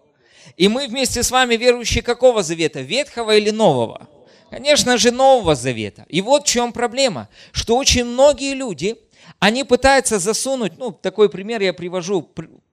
И 0.59 0.67
мы 0.67 0.89
вместе 0.89 1.23
с 1.23 1.31
вами 1.31 1.55
верующие 1.55 2.03
какого 2.03 2.43
завета? 2.43 2.81
Ветхого 2.81 3.37
или 3.37 3.49
Нового? 3.49 4.09
Конечно 4.49 4.97
же, 4.97 5.09
Нового 5.09 5.55
Завета. 5.55 6.05
И 6.09 6.21
вот 6.21 6.43
в 6.43 6.47
чем 6.47 6.73
проблема, 6.73 7.29
что 7.53 7.77
очень 7.77 8.03
многие 8.03 8.53
люди, 8.55 8.97
они 9.39 9.63
пытаются 9.63 10.19
засунуть, 10.19 10.77
ну, 10.77 10.91
такой 10.91 11.29
пример 11.29 11.61
я 11.61 11.71
привожу, 11.71 12.29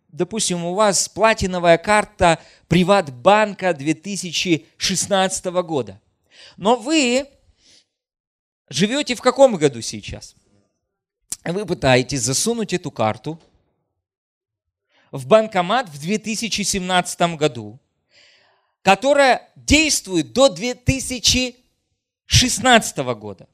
допустим, 0.08 0.64
у 0.64 0.74
вас 0.74 1.08
платиновая 1.08 1.78
карта 1.78 2.40
Приватбанка 2.66 3.72
2016 3.72 5.44
года. 5.44 6.00
Но 6.56 6.74
вы 6.74 7.28
живете 8.68 9.14
в 9.14 9.20
каком 9.20 9.54
году 9.54 9.80
сейчас? 9.80 10.34
Вы 11.44 11.64
пытаетесь 11.64 12.22
засунуть 12.22 12.72
эту 12.72 12.90
карту 12.90 13.38
в 15.10 15.26
банкомат 15.26 15.88
в 15.88 16.00
2017 16.00 17.36
году, 17.36 17.80
которая 18.82 19.50
действует 19.56 20.32
до 20.32 20.48
2016 20.48 22.98
года. 22.98 23.48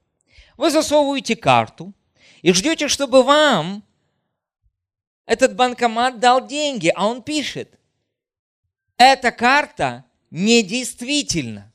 Вы 0.57 0.71
засовываете 0.71 1.37
карту 1.37 1.93
и 2.43 2.53
ждете, 2.53 2.89
чтобы 2.89 3.23
вам 3.23 3.85
этот 5.27 5.57
банкомат 5.57 6.19
дал 6.19 6.47
деньги, 6.47 6.93
а 6.95 7.07
он 7.07 7.23
пишет, 7.23 7.79
эта 8.97 9.33
карта 9.33 10.05
недействительна. 10.31 11.73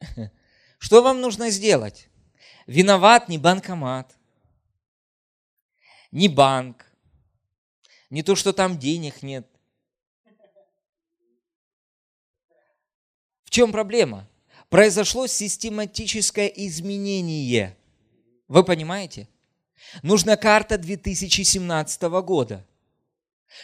Что 0.78 1.02
вам 1.02 1.20
нужно 1.20 1.50
сделать? 1.50 2.08
Виноват 2.66 3.28
не 3.28 3.38
банкомат, 3.38 4.16
не 6.10 6.28
банк, 6.28 6.91
не 8.12 8.22
то, 8.22 8.36
что 8.36 8.52
там 8.52 8.78
денег 8.78 9.22
нет. 9.22 9.46
В 13.42 13.50
чем 13.50 13.72
проблема? 13.72 14.28
произошло 14.72 15.26
систематическое 15.26 16.46
изменение. 16.46 17.76
Вы 18.48 18.64
понимаете? 18.64 19.28
Нужна 20.02 20.36
карта 20.38 20.78
2017 20.78 22.02
года, 22.24 22.64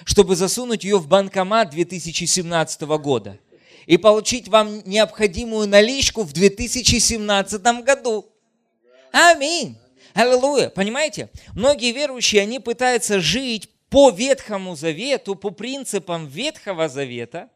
чтобы 0.05 0.37
засунуть 0.37 0.85
ее 0.85 0.99
в 0.99 1.09
банкомат 1.09 1.71
2017 1.71 2.83
года 3.01 3.39
и 3.87 3.97
получить 3.97 4.49
вам 4.49 4.83
необходимую 4.85 5.67
наличку 5.67 6.25
в 6.25 6.35
2017 6.35 7.63
году. 7.83 8.27
Аминь. 9.11 9.79
Аллилуйя. 10.13 10.69
Понимаете? 10.69 11.31
Многие 11.55 11.93
верующие, 11.93 12.43
они 12.43 12.59
пытаются 12.61 13.19
жить 13.19 13.71
по 13.91 14.11
Ветхому 14.11 14.77
Завету, 14.77 15.35
по 15.35 15.51
принципам 15.51 16.27
Ветхого 16.27 16.89
Завета 16.89 17.51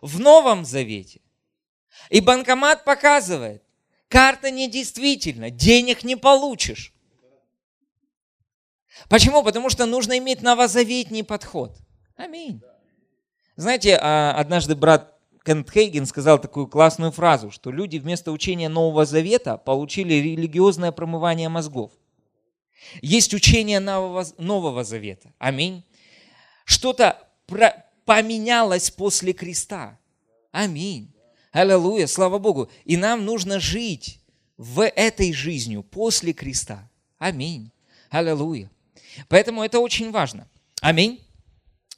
в 0.00 0.20
Новом 0.20 0.64
Завете. 0.64 1.20
И 2.10 2.20
банкомат 2.20 2.84
показывает, 2.84 3.62
карта 4.08 4.50
недействительна, 4.50 5.50
денег 5.50 6.04
не 6.04 6.16
получишь. 6.16 6.92
Почему? 9.08 9.42
Потому 9.42 9.70
что 9.70 9.86
нужно 9.86 10.18
иметь 10.18 10.42
новозаветний 10.42 11.24
подход. 11.24 11.76
Аминь. 12.16 12.62
Знаете, 13.56 13.98
а, 14.00 14.32
однажды 14.32 14.74
брат 14.74 15.18
Кент 15.44 15.70
Хейген 15.70 16.06
сказал 16.06 16.38
такую 16.38 16.68
классную 16.68 17.12
фразу, 17.12 17.50
что 17.50 17.70
люди 17.70 17.98
вместо 17.98 18.32
учения 18.32 18.68
Нового 18.68 19.04
Завета 19.04 19.58
получили 19.58 20.14
религиозное 20.14 20.90
промывание 20.90 21.48
мозгов. 21.48 21.92
Есть 23.02 23.34
учение 23.34 23.80
Нового, 23.80 24.26
Нового 24.38 24.84
Завета. 24.84 25.32
Аминь. 25.38 25.82
Что-то 26.64 27.26
поменялось 28.04 28.90
после 28.90 29.32
креста. 29.32 29.98
Аминь. 30.52 31.12
Аллилуйя, 31.52 32.06
слава 32.06 32.38
Богу. 32.38 32.70
И 32.84 32.96
нам 32.96 33.24
нужно 33.24 33.60
жить 33.60 34.20
в 34.56 34.84
этой 34.84 35.32
жизнью 35.32 35.82
после 35.82 36.32
креста. 36.32 36.88
Аминь. 37.18 37.70
Аллилуйя. 38.10 38.70
Поэтому 39.28 39.62
это 39.62 39.80
очень 39.80 40.10
важно. 40.10 40.48
Аминь. 40.80 41.20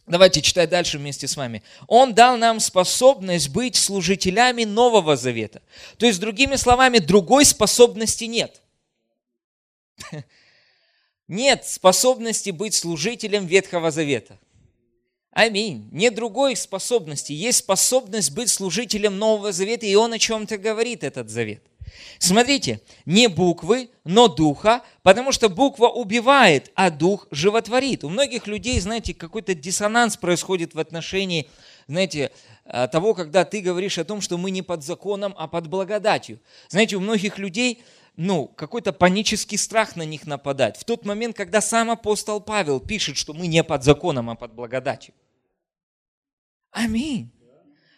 Давайте 0.06 0.40
читать 0.40 0.70
дальше 0.70 0.98
вместе 0.98 1.26
с 1.26 1.36
вами. 1.36 1.62
Он 1.88 2.14
дал 2.14 2.36
нам 2.36 2.60
способность 2.60 3.48
быть 3.48 3.74
служителями 3.74 4.62
Нового 4.64 5.16
Завета. 5.16 5.62
То 5.98 6.06
есть, 6.06 6.20
другими 6.20 6.54
словами, 6.56 6.98
другой 6.98 7.44
способности 7.44 8.24
нет. 8.24 8.62
Нет 11.28 11.66
способности 11.66 12.50
быть 12.50 12.74
служителем 12.74 13.46
Ветхого 13.46 13.90
Завета. 13.90 14.38
Аминь. 15.32 15.88
Нет 15.92 16.14
другой 16.14 16.56
способности. 16.56 17.32
Есть 17.32 17.58
способность 17.58 18.32
быть 18.32 18.48
служителем 18.48 19.18
Нового 19.18 19.52
Завета, 19.52 19.86
и 19.86 19.94
он 19.94 20.12
о 20.12 20.18
чем-то 20.18 20.56
говорит, 20.56 21.04
этот 21.04 21.28
завет. 21.28 21.62
Смотрите, 22.18 22.80
не 23.04 23.28
буквы, 23.28 23.90
но 24.04 24.28
духа, 24.28 24.82
потому 25.02 25.32
что 25.32 25.48
буква 25.48 25.88
убивает, 25.88 26.70
а 26.74 26.90
дух 26.90 27.26
животворит. 27.30 28.04
У 28.04 28.08
многих 28.08 28.46
людей, 28.46 28.80
знаете, 28.80 29.14
какой-то 29.14 29.54
диссонанс 29.54 30.16
происходит 30.16 30.74
в 30.74 30.78
отношении, 30.78 31.48
знаете, 31.86 32.32
э, 32.64 32.88
того, 32.88 33.14
когда 33.14 33.44
ты 33.44 33.60
говоришь 33.60 33.98
о 33.98 34.04
том, 34.04 34.20
что 34.20 34.38
мы 34.38 34.50
не 34.50 34.62
под 34.62 34.82
законом, 34.82 35.34
а 35.36 35.46
под 35.48 35.68
благодатью. 35.68 36.40
Знаете, 36.68 36.96
у 36.96 37.00
многих 37.00 37.38
людей 37.38 37.82
ну, 38.16 38.46
какой-то 38.46 38.92
панический 38.92 39.58
страх 39.58 39.96
на 39.96 40.02
них 40.02 40.26
нападает. 40.26 40.76
В 40.76 40.84
тот 40.84 41.04
момент, 41.04 41.36
когда 41.36 41.60
сам 41.60 41.90
апостол 41.90 42.40
Павел 42.40 42.80
пишет, 42.80 43.16
что 43.16 43.32
мы 43.32 43.46
не 43.46 43.62
под 43.62 43.84
законом, 43.84 44.30
а 44.30 44.34
под 44.34 44.52
благодатью. 44.54 45.14
Аминь. 46.70 47.30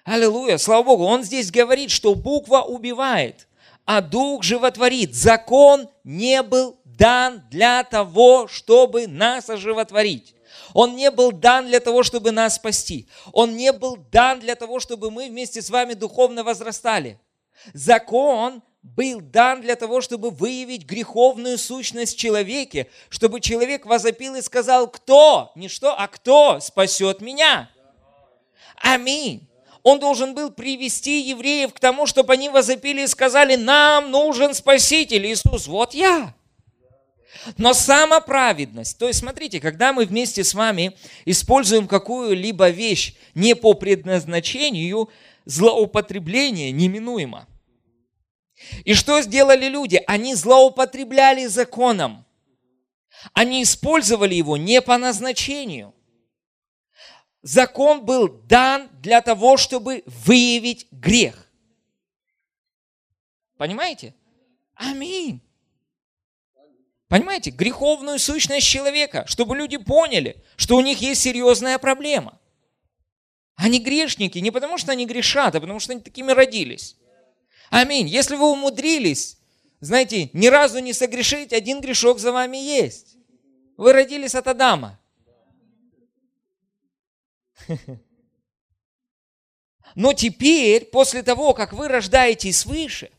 Аллилуйя. 0.05 0.59
Слава 0.59 0.85
Богу. 0.85 1.05
Он 1.05 1.23
здесь 1.23 1.51
говорит, 1.51 1.91
что 1.91 2.15
буква 2.15 2.63
убивает 2.63 3.49
а 3.89 4.03
Дух 4.03 4.43
животворит. 4.43 5.15
Закон 5.15 5.89
не 6.05 6.43
был 6.43 6.79
дан 6.85 7.43
для 7.51 7.83
того, 7.85 8.47
чтобы 8.47 9.07
нас 9.07 9.49
оживотворить. 9.49 10.35
Он 10.75 10.95
не 10.95 11.11
был 11.11 11.33
дан 11.33 11.67
для 11.67 11.81
того, 11.81 12.03
чтобы 12.03 12.31
нас 12.31 12.57
спасти. 12.57 13.09
Он 13.33 13.57
не 13.57 13.73
был 13.73 13.97
дан 14.13 14.41
для 14.41 14.57
того, 14.57 14.79
чтобы 14.79 15.11
мы 15.11 15.31
вместе 15.31 15.63
с 15.63 15.71
вами 15.71 15.95
духовно 15.95 16.45
возрастали. 16.45 17.19
Закон 17.73 18.63
был 18.97 19.21
дан 19.21 19.61
для 19.61 19.77
того, 19.77 20.01
чтобы 20.01 20.31
выявить 20.31 20.85
греховную 20.85 21.59
сущность 21.59 22.15
в 22.15 22.19
человеке, 22.19 22.89
чтобы 23.09 23.41
человек 23.41 23.87
возопил 23.87 24.35
и 24.35 24.43
сказал, 24.43 24.89
кто, 24.89 25.53
не 25.55 25.69
что, 25.69 25.95
а 25.95 26.09
кто 26.09 26.61
спасет 26.61 27.21
меня. 27.21 27.71
Аминь. 28.77 29.49
Он 29.83 30.01
должен 30.01 30.35
был 30.35 30.51
привести 30.51 31.21
евреев 31.21 31.73
к 31.73 31.81
тому, 31.81 32.07
чтобы 32.07 32.33
они 32.33 32.49
возопили 32.49 33.03
и 33.03 33.07
сказали, 33.07 33.57
нам 33.57 34.11
нужен 34.11 34.55
Спаситель 34.55 35.27
Иисус, 35.27 35.67
вот 35.67 35.95
я. 35.95 36.35
Но 37.57 37.73
самоправедность, 37.73 38.99
то 38.99 39.07
есть 39.07 39.21
смотрите, 39.21 39.61
когда 39.61 39.93
мы 39.93 40.05
вместе 40.05 40.43
с 40.43 40.55
вами 40.55 40.97
используем 41.25 41.87
какую-либо 41.87 42.71
вещь 42.71 43.15
не 43.35 43.55
по 43.55 43.75
предназначению, 43.75 45.09
злоупотребление 45.45 46.73
неминуемо. 46.73 47.47
И 48.85 48.95
что 48.95 49.21
сделали 49.23 49.67
люди? 49.69 50.03
Они 50.07 50.35
злоупотребляли 50.35 51.47
законом. 51.47 52.25
Они 53.33 53.63
использовали 53.63 54.35
его 54.35 54.57
не 54.57 54.81
по 54.81 54.99
назначению. 54.99 55.95
Закон 57.43 58.05
был 58.05 58.29
дан 58.29 58.89
для 59.01 59.21
того, 59.21 59.57
чтобы 59.57 60.03
выявить 60.07 60.87
грех. 60.91 61.49
Понимаете? 63.57 64.15
Аминь. 64.75 65.41
Понимаете? 67.09 67.51
Греховную 67.51 68.19
сущность 68.19 68.67
человека, 68.67 69.25
чтобы 69.27 69.57
люди 69.57 69.77
поняли, 69.79 70.43
что 70.57 70.77
у 70.77 70.81
них 70.81 71.01
есть 71.01 71.23
серьезная 71.23 71.79
проблема. 71.79 72.39
Они 73.57 73.81
грешники 73.81 74.39
не 74.39 74.51
потому, 74.51 74.79
что 74.79 74.93
они 74.93 75.07
грешат, 75.07 75.55
а 75.55 75.61
потому, 75.61 75.81
что 75.81 75.93
они 75.93 76.01
такими 76.01 76.31
родились. 76.31 76.97
Аминь. 77.71 78.07
Если 78.09 78.37
вы 78.37 78.51
умудрились, 78.51 79.39
знаете, 79.81 80.31
ни 80.33 80.47
разу 80.49 80.79
не 80.81 80.93
согрешить, 80.93 81.53
один 81.53 81.81
грешок 81.81 82.19
за 82.19 82.33
вами 82.33 82.57
есть. 82.57 83.17
Вы 83.77 83.93
родились 83.93 84.35
от 84.35 84.49
Адама. 84.49 84.99
Но 89.95 90.13
теперь, 90.13 90.87
после 90.87 91.23
того, 91.23 91.55
как 91.55 91.73
вы 91.73 91.89
рождаетесь 91.89 92.59
свыше, 92.59 93.11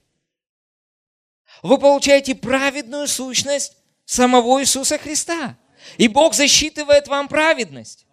вы 1.61 1.77
получаете 1.77 2.35
праведную 2.35 3.07
сущность 3.07 3.77
самого 4.05 4.61
Иисуса 4.61 4.97
Христа. 4.97 5.57
И 5.97 6.07
Бог 6.07 6.33
засчитывает 6.33 7.07
вам 7.07 7.27
праведность. 7.27 8.05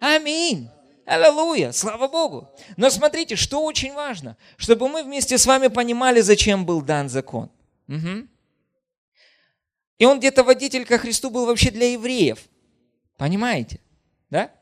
Аминь. 0.00 0.70
Аллилуйя, 1.10 1.72
слава 1.72 2.06
Богу. 2.06 2.48
Но 2.76 2.88
смотрите, 2.88 3.34
что 3.34 3.64
очень 3.64 3.94
важно, 3.94 4.36
чтобы 4.56 4.88
мы 4.88 5.02
вместе 5.02 5.38
с 5.38 5.44
вами 5.44 5.66
понимали, 5.66 6.20
зачем 6.20 6.64
был 6.64 6.82
дан 6.82 7.08
закон. 7.08 7.50
Угу. 7.88 8.28
И 9.98 10.04
он 10.04 10.20
где-то 10.20 10.44
водитель 10.44 10.84
ко 10.84 10.98
Христу 10.98 11.30
был 11.30 11.46
вообще 11.46 11.72
для 11.72 11.90
евреев. 11.94 12.38
Понимаете? 13.16 13.80
Да? 14.30 14.52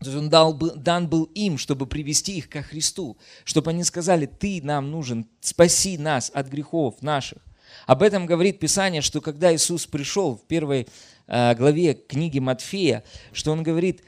То 0.00 0.06
есть 0.06 0.16
он 0.16 0.28
дал, 0.28 0.54
дан 0.54 1.06
был 1.08 1.24
им, 1.36 1.56
чтобы 1.56 1.86
привести 1.86 2.38
их 2.38 2.48
ко 2.48 2.62
Христу, 2.62 3.16
чтобы 3.44 3.70
они 3.70 3.84
сказали, 3.84 4.26
ты 4.26 4.60
нам 4.64 4.90
нужен, 4.90 5.28
спаси 5.40 5.98
нас 5.98 6.32
от 6.34 6.48
грехов 6.48 7.00
наших. 7.00 7.38
Об 7.86 8.02
этом 8.02 8.26
говорит 8.26 8.58
Писание, 8.58 9.02
что 9.02 9.20
когда 9.20 9.54
Иисус 9.54 9.86
пришел 9.86 10.34
в 10.34 10.48
первой 10.48 10.88
э, 11.28 11.54
главе 11.54 11.94
книги 11.94 12.40
Матфея, 12.40 13.04
что 13.32 13.52
он 13.52 13.62
говорит, 13.62 14.02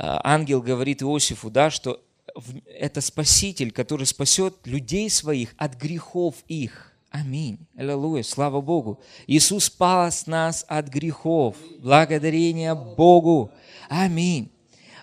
ангел 0.00 0.62
говорит 0.62 1.02
Иосифу, 1.02 1.50
да, 1.50 1.70
что 1.70 2.00
это 2.66 3.00
Спаситель, 3.00 3.70
который 3.70 4.06
спасет 4.06 4.54
людей 4.64 5.10
своих 5.10 5.54
от 5.56 5.74
грехов 5.76 6.36
их. 6.48 6.92
Аминь. 7.10 7.58
Аллилуйя. 7.76 8.22
Слава 8.22 8.60
Богу. 8.60 9.00
Иисус 9.26 9.64
спас 9.64 10.26
нас 10.26 10.64
от 10.68 10.88
грехов. 10.88 11.56
Благодарение 11.80 12.74
Богу. 12.74 13.50
Аминь. 13.88 14.50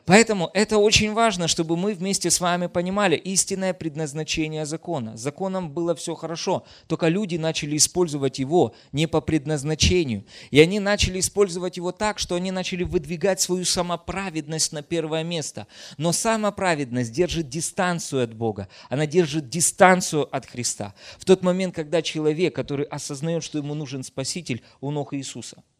Поэтому 0.07 0.49
это 0.53 0.77
очень 0.77 1.11
важно, 1.11 1.49
чтобы 1.49 1.75
мы 1.75 1.93
вместе 1.93 2.31
с 2.31 2.39
вами 2.39 2.67
понимали 2.67 3.17
истинное 3.17 3.73
предназначение 3.73 4.65
закона. 4.65 5.17
законом 5.17 5.69
было 5.69 5.95
все 5.95 6.15
хорошо, 6.15 6.65
только 6.87 7.09
люди 7.09 7.35
начали 7.35 7.75
использовать 7.75 8.39
его 8.39 8.73
не 8.93 9.05
по 9.05 9.19
предназначению. 9.19 10.23
И 10.49 10.61
они 10.61 10.79
начали 10.79 11.19
использовать 11.19 11.75
его 11.75 11.91
так, 11.91 12.19
что 12.19 12.35
они 12.35 12.51
начали 12.51 12.85
выдвигать 12.85 13.41
свою 13.41 13.65
самоправедность 13.65 14.71
на 14.71 14.81
первое 14.81 15.25
место. 15.25 15.67
Но 15.97 16.13
самоправедность 16.13 17.11
держит 17.11 17.49
дистанцию 17.49 18.23
от 18.23 18.33
Бога, 18.33 18.69
она 18.89 19.07
держит 19.07 19.49
дистанцию 19.49 20.33
от 20.33 20.45
Христа. 20.45 20.95
В 21.17 21.25
тот 21.25 21.43
момент, 21.43 21.75
когда 21.75 22.01
человек, 22.01 22.55
который 22.55 22.85
осознает, 22.85 23.43
что 23.43 23.57
ему 23.57 23.73
нужен 23.73 24.05
Спаситель, 24.05 24.63
у 24.79 24.89
ног 24.89 25.13
Иисуса– 25.13 25.61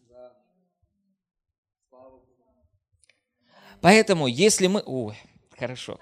Поэтому, 3.82 4.28
если 4.28 4.68
мы... 4.68 4.82
О, 4.86 5.14
хорошо. 5.58 6.00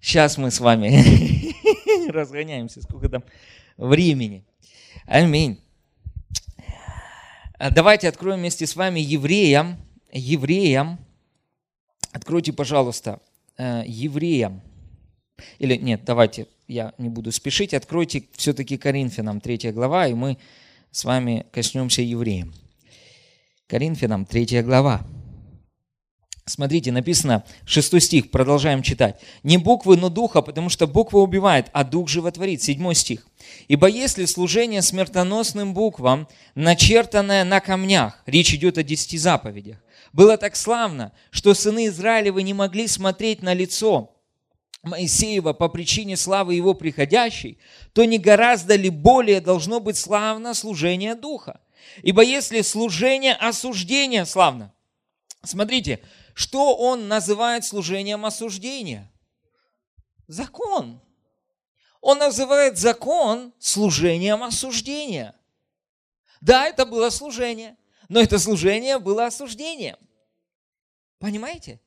Сейчас 0.00 0.36
мы 0.38 0.50
с 0.50 0.60
вами 0.60 1.52
разгоняемся, 2.10 2.82
сколько 2.82 3.08
там 3.08 3.24
времени. 3.76 4.44
Аминь. 5.06 5.60
А 7.58 7.70
давайте 7.70 8.08
откроем 8.08 8.40
вместе 8.40 8.66
с 8.66 8.76
вами 8.76 9.00
евреям, 9.00 9.78
евреям, 10.12 10.98
откройте, 12.12 12.52
пожалуйста, 12.52 13.20
э, 13.56 13.84
евреям, 13.86 14.60
или 15.58 15.76
нет, 15.76 16.04
давайте, 16.04 16.48
я 16.68 16.92
не 16.98 17.08
буду 17.08 17.32
спешить, 17.32 17.72
откройте 17.72 18.24
все-таки 18.32 18.76
Коринфянам 18.76 19.40
3 19.40 19.72
глава, 19.72 20.06
и 20.08 20.14
мы 20.14 20.38
с 20.90 21.04
вами 21.04 21.46
коснемся 21.52 22.02
евреям. 22.02 22.52
Коринфянам 23.66 24.26
3 24.26 24.62
глава. 24.62 25.06
Смотрите, 26.46 26.92
написано, 26.92 27.42
6 27.64 28.02
стих, 28.02 28.30
продолжаем 28.30 28.82
читать. 28.82 29.18
«Не 29.42 29.56
буквы, 29.56 29.96
но 29.96 30.10
духа, 30.10 30.42
потому 30.42 30.68
что 30.68 30.86
буква 30.86 31.20
убивает, 31.20 31.68
а 31.72 31.84
дух 31.84 32.08
животворит». 32.08 32.62
7 32.62 32.92
стих. 32.92 33.26
«Ибо 33.66 33.88
если 33.88 34.26
служение 34.26 34.82
смертоносным 34.82 35.72
буквам, 35.72 36.28
начертанное 36.54 37.44
на 37.44 37.60
камнях, 37.60 38.22
речь 38.26 38.52
идет 38.52 38.76
о 38.76 38.82
десяти 38.82 39.16
заповедях, 39.16 39.78
было 40.12 40.36
так 40.36 40.54
славно, 40.54 41.12
что 41.30 41.54
сыны 41.54 41.86
Израилевы 41.86 42.42
не 42.42 42.52
могли 42.52 42.88
смотреть 42.88 43.42
на 43.42 43.54
лицо 43.54 44.14
Моисеева 44.82 45.54
по 45.54 45.70
причине 45.70 46.18
славы 46.18 46.54
его 46.54 46.74
приходящей, 46.74 47.56
то 47.94 48.04
не 48.04 48.18
гораздо 48.18 48.76
ли 48.76 48.90
более 48.90 49.40
должно 49.40 49.80
быть 49.80 49.96
славно 49.96 50.52
служение 50.52 51.14
духа? 51.14 51.60
Ибо 52.02 52.22
если 52.22 52.60
служение 52.60 53.32
осуждения 53.32 54.26
славно, 54.26 54.74
смотрите, 55.42 56.00
что 56.34 56.76
он 56.76 57.08
называет 57.08 57.64
служением 57.64 58.24
осуждения? 58.26 59.10
Закон. 60.26 61.00
Он 62.00 62.18
называет 62.18 62.76
закон 62.76 63.54
служением 63.58 64.42
осуждения. 64.42 65.34
Да, 66.40 66.66
это 66.66 66.84
было 66.84 67.08
служение, 67.08 67.78
но 68.08 68.20
это 68.20 68.38
служение 68.38 68.98
было 68.98 69.26
осуждением. 69.26 69.96
Понимаете? 71.18 71.80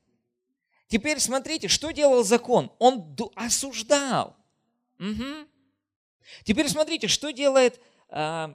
Теперь 0.88 1.20
смотрите, 1.20 1.68
что 1.68 1.92
делал 1.92 2.24
закон? 2.24 2.72
Он 2.78 3.16
осуждал. 3.36 4.36
Угу. 4.98 5.46
Теперь 6.44 6.68
смотрите, 6.68 7.06
что 7.06 7.30
делает 7.30 7.80
э, 8.08 8.54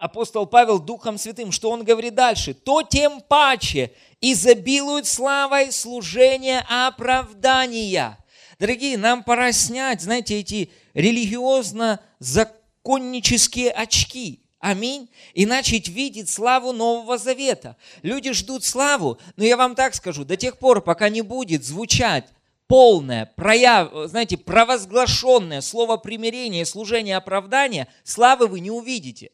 апостол 0.00 0.46
Павел 0.46 0.78
Духом 0.78 1.18
Святым, 1.18 1.52
что 1.52 1.70
он 1.70 1.84
говорит 1.84 2.14
дальше. 2.14 2.54
То 2.54 2.82
тем 2.82 3.20
паче 3.20 3.92
изобилует 4.20 5.06
славой 5.06 5.72
служения 5.72 6.64
оправдания. 6.68 8.18
Дорогие, 8.58 8.98
нам 8.98 9.22
пора 9.22 9.52
снять, 9.52 10.02
знаете, 10.02 10.38
эти 10.38 10.70
религиозно-законнические 10.94 13.70
очки. 13.70 14.40
Аминь. 14.58 15.08
И 15.34 15.46
начать 15.46 15.86
видеть 15.88 16.28
славу 16.28 16.72
Нового 16.72 17.16
Завета. 17.16 17.76
Люди 18.02 18.32
ждут 18.32 18.64
славу, 18.64 19.18
но 19.36 19.44
я 19.44 19.56
вам 19.56 19.76
так 19.76 19.94
скажу, 19.94 20.24
до 20.24 20.36
тех 20.36 20.58
пор, 20.58 20.82
пока 20.82 21.08
не 21.08 21.22
будет 21.22 21.64
звучать 21.64 22.26
полное, 22.66 23.32
прояв, 23.36 23.92
знаете, 24.08 24.36
провозглашенное 24.36 25.60
слово 25.60 25.96
примирения, 25.96 26.64
служение 26.64 27.16
оправдания, 27.16 27.86
славы 28.04 28.48
вы 28.48 28.58
не 28.60 28.70
увидите. 28.70 29.30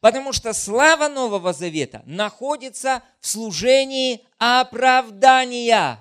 Потому 0.00 0.32
что 0.32 0.52
слава 0.52 1.08
Нового 1.08 1.52
Завета 1.52 2.02
находится 2.06 3.02
в 3.20 3.26
служении 3.26 4.20
оправдания. 4.38 5.98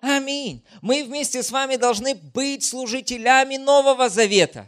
Аминь. 0.00 0.62
Мы 0.82 1.04
вместе 1.04 1.42
с 1.42 1.50
вами 1.50 1.76
должны 1.76 2.14
быть 2.14 2.64
служителями 2.64 3.56
Нового 3.56 4.08
Завета, 4.08 4.66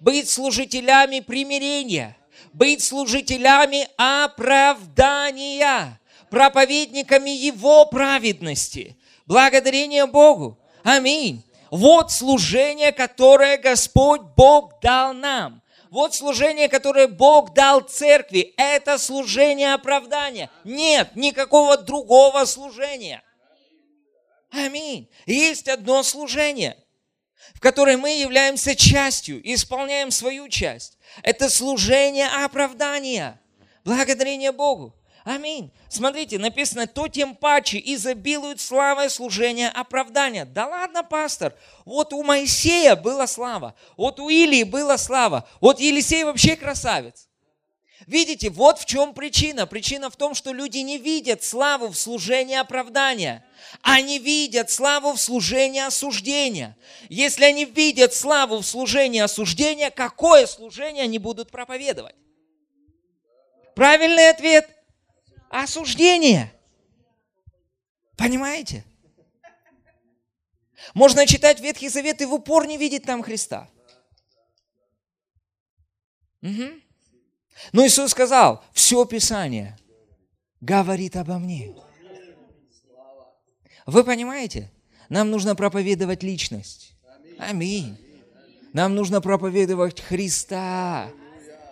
быть 0.00 0.28
служителями 0.28 1.20
примирения, 1.20 2.16
быть 2.52 2.82
служителями 2.82 3.88
оправдания, 3.96 6.00
проповедниками 6.30 7.30
Его 7.30 7.86
праведности. 7.86 8.96
Благодарение 9.26 10.06
Богу. 10.06 10.58
Аминь. 10.82 11.42
Вот 11.70 12.12
служение, 12.12 12.92
которое 12.92 13.58
Господь 13.58 14.22
Бог 14.36 14.80
дал 14.80 15.14
нам. 15.14 15.62
Вот 15.90 16.14
служение, 16.14 16.68
которое 16.68 17.06
Бог 17.06 17.54
дал 17.54 17.80
церкви, 17.80 18.54
это 18.56 18.98
служение 18.98 19.74
оправдания. 19.74 20.50
Нет 20.64 21.14
никакого 21.14 21.76
другого 21.76 22.44
служения. 22.44 23.22
Аминь. 24.50 25.08
Есть 25.26 25.68
одно 25.68 26.02
служение, 26.02 26.76
в 27.54 27.60
которое 27.60 27.96
мы 27.96 28.10
являемся 28.10 28.74
частью, 28.74 29.40
исполняем 29.52 30.10
свою 30.10 30.48
часть. 30.48 30.98
Это 31.22 31.50
служение 31.50 32.28
оправдания. 32.28 33.40
Благодарение 33.84 34.52
Богу. 34.52 34.94
Аминь. 35.26 35.72
Смотрите, 35.88 36.38
написано, 36.38 36.86
то 36.86 37.08
тем 37.08 37.34
паче 37.34 37.82
изобилует 37.84 38.60
славой 38.60 39.10
служения 39.10 39.68
оправдания. 39.68 40.44
Да 40.44 40.68
ладно, 40.68 41.02
пастор, 41.02 41.52
вот 41.84 42.12
у 42.12 42.22
Моисея 42.22 42.94
была 42.94 43.26
слава, 43.26 43.74
вот 43.96 44.20
у 44.20 44.28
Илии 44.28 44.62
была 44.62 44.96
слава, 44.96 45.48
вот 45.60 45.80
Елисей 45.80 46.22
вообще 46.22 46.54
красавец. 46.54 47.28
Видите, 48.06 48.50
вот 48.50 48.78
в 48.78 48.84
чем 48.84 49.14
причина. 49.14 49.66
Причина 49.66 50.10
в 50.10 50.16
том, 50.16 50.36
что 50.36 50.52
люди 50.52 50.78
не 50.78 50.96
видят 50.96 51.42
славу 51.42 51.88
в 51.88 51.96
служении 51.96 52.54
оправдания. 52.54 53.44
Они 53.82 54.20
видят 54.20 54.70
славу 54.70 55.14
в 55.14 55.20
служении 55.20 55.84
осуждения. 55.84 56.76
Если 57.08 57.42
они 57.42 57.64
видят 57.64 58.14
славу 58.14 58.58
в 58.58 58.64
служении 58.64 59.20
осуждения, 59.20 59.90
какое 59.90 60.46
служение 60.46 61.02
они 61.02 61.18
будут 61.18 61.50
проповедовать? 61.50 62.14
Правильный 63.74 64.28
ответ 64.28 64.75
осуждение. 65.62 66.52
Понимаете? 68.16 68.84
Можно 70.94 71.26
читать 71.26 71.60
Ветхий 71.60 71.88
Завет 71.88 72.20
и 72.20 72.26
в 72.26 72.34
упор 72.34 72.66
не 72.66 72.76
видеть 72.76 73.04
там 73.04 73.22
Христа. 73.22 73.68
Угу. 76.42 76.80
Но 77.72 77.86
Иисус 77.86 78.10
сказал, 78.10 78.62
все 78.72 79.04
Писание 79.04 79.78
говорит 80.60 81.16
обо 81.16 81.38
мне. 81.38 81.74
Вы 83.86 84.04
понимаете? 84.04 84.70
Нам 85.08 85.30
нужно 85.30 85.54
проповедовать 85.54 86.22
личность. 86.22 86.92
Аминь. 87.38 87.98
Нам 88.72 88.94
нужно 88.94 89.20
проповедовать 89.20 90.00
Христа. 90.00 91.10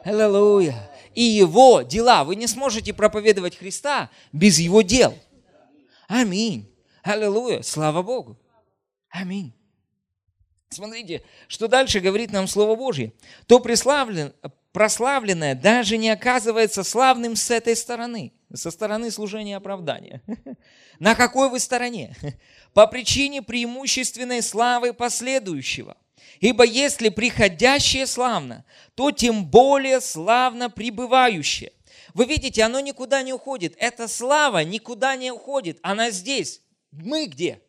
Аллилуйя 0.05 0.94
и 1.15 1.23
Его 1.23 1.83
дела. 1.83 2.25
Вы 2.25 2.37
не 2.37 2.47
сможете 2.47 2.93
проповедовать 2.93 3.57
Христа 3.57 4.11
без 4.33 4.59
Его 4.59 4.83
дел. 4.83 5.17
Аминь. 6.09 6.71
Аллилуйя. 7.03 7.63
Слава 7.63 8.03
Богу. 8.03 8.39
Аминь. 9.11 9.53
Смотрите, 10.69 11.23
что 11.47 11.69
дальше 11.69 12.01
говорит 12.01 12.33
нам 12.33 12.49
Слово 12.49 12.75
Божье. 12.75 13.13
То 13.47 13.61
преславлен, 13.61 14.33
прославленное 14.73 15.55
даже 15.55 15.97
не 15.97 16.11
оказывается 16.11 16.83
славным 16.83 17.37
с 17.37 17.51
этой 17.51 17.77
стороны, 17.77 18.33
со 18.53 18.71
стороны 18.73 19.11
служения 19.11 19.57
оправдания. 19.57 20.21
На 20.99 21.15
какой 21.15 21.49
вы 21.49 21.61
стороне? 21.61 22.17
По 22.75 22.87
причине 22.89 23.41
преимущественной 23.41 24.43
славы 24.43 24.93
последующего. 24.93 25.97
Ибо 26.41 26.65
если 26.65 27.09
приходящее 27.09 28.07
славно, 28.07 28.65
то 28.95 29.11
тем 29.11 29.47
более 29.47 30.01
славно 30.01 30.71
пребывающее. 30.71 31.73
Вы 32.13 32.27
видите, 32.27 32.63
оно 32.63 32.81
никуда 32.81 33.23
не 33.23 33.33
уходит. 33.33 33.75
Эта 33.79 34.09
слава 34.09 34.63
никуда 34.63 35.17
не 35.17 35.31
уходит. 35.33 35.79
Она 35.83 36.11
здесь. 36.11 36.61
Мы 36.93 37.27
где? 37.27 37.61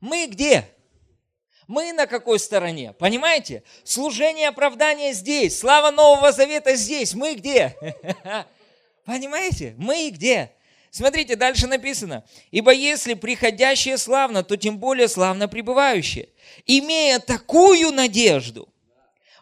Мы 0.00 0.26
где? 0.26 0.68
Мы 1.66 1.92
на 1.92 2.06
какой 2.06 2.38
стороне? 2.38 2.92
Понимаете? 2.92 3.64
Служение 3.82 4.48
оправдания 4.48 5.12
здесь. 5.12 5.58
Слава 5.58 5.90
Нового 5.90 6.32
Завета 6.32 6.76
здесь. 6.76 7.12
Мы 7.12 7.34
где? 7.34 7.76
Понимаете? 9.04 9.74
Мы 9.76 10.10
где? 10.10 10.52
Смотрите, 10.96 11.36
дальше 11.36 11.66
написано. 11.66 12.24
«Ибо 12.50 12.72
если 12.72 13.12
приходящее 13.12 13.98
славно, 13.98 14.42
то 14.42 14.56
тем 14.56 14.78
более 14.78 15.08
славно 15.08 15.46
пребывающее. 15.46 16.30
Имея 16.64 17.18
такую 17.18 17.92
надежду, 17.92 18.66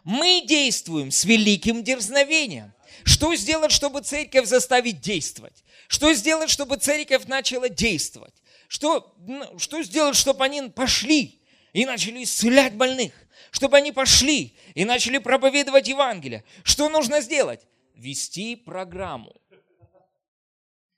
мы 0.03 0.43
действуем 0.45 1.11
с 1.11 1.23
великим 1.23 1.81
дерзновением». 1.81 2.73
Что 3.05 3.33
сделать, 3.35 3.71
чтобы 3.71 4.01
церковь 4.01 4.47
заставить 4.47 4.99
действовать? 4.99 5.63
Что 5.87 6.13
сделать, 6.13 6.49
чтобы 6.49 6.75
церковь 6.75 7.23
начала 7.27 7.69
действовать? 7.69 8.33
Что, 8.67 9.15
ну, 9.19 9.57
что 9.57 9.81
сделать, 9.81 10.17
чтобы 10.17 10.43
они 10.43 10.61
пошли 10.63 11.39
и 11.71 11.85
начали 11.85 12.25
исцелять 12.25 12.73
больных? 12.73 13.13
Чтобы 13.51 13.77
они 13.77 13.93
пошли 13.93 14.57
и 14.73 14.83
начали 14.83 15.19
проповедовать 15.19 15.87
Евангелие? 15.87 16.43
Что 16.63 16.89
нужно 16.89 17.21
сделать? 17.21 17.61
Вести 17.93 18.57
программу. 18.57 19.33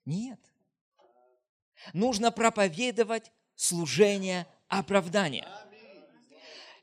Нет 0.05 0.39
нужно 1.93 2.31
проповедовать 2.31 3.31
служение 3.55 4.47
оправдания. 4.67 5.47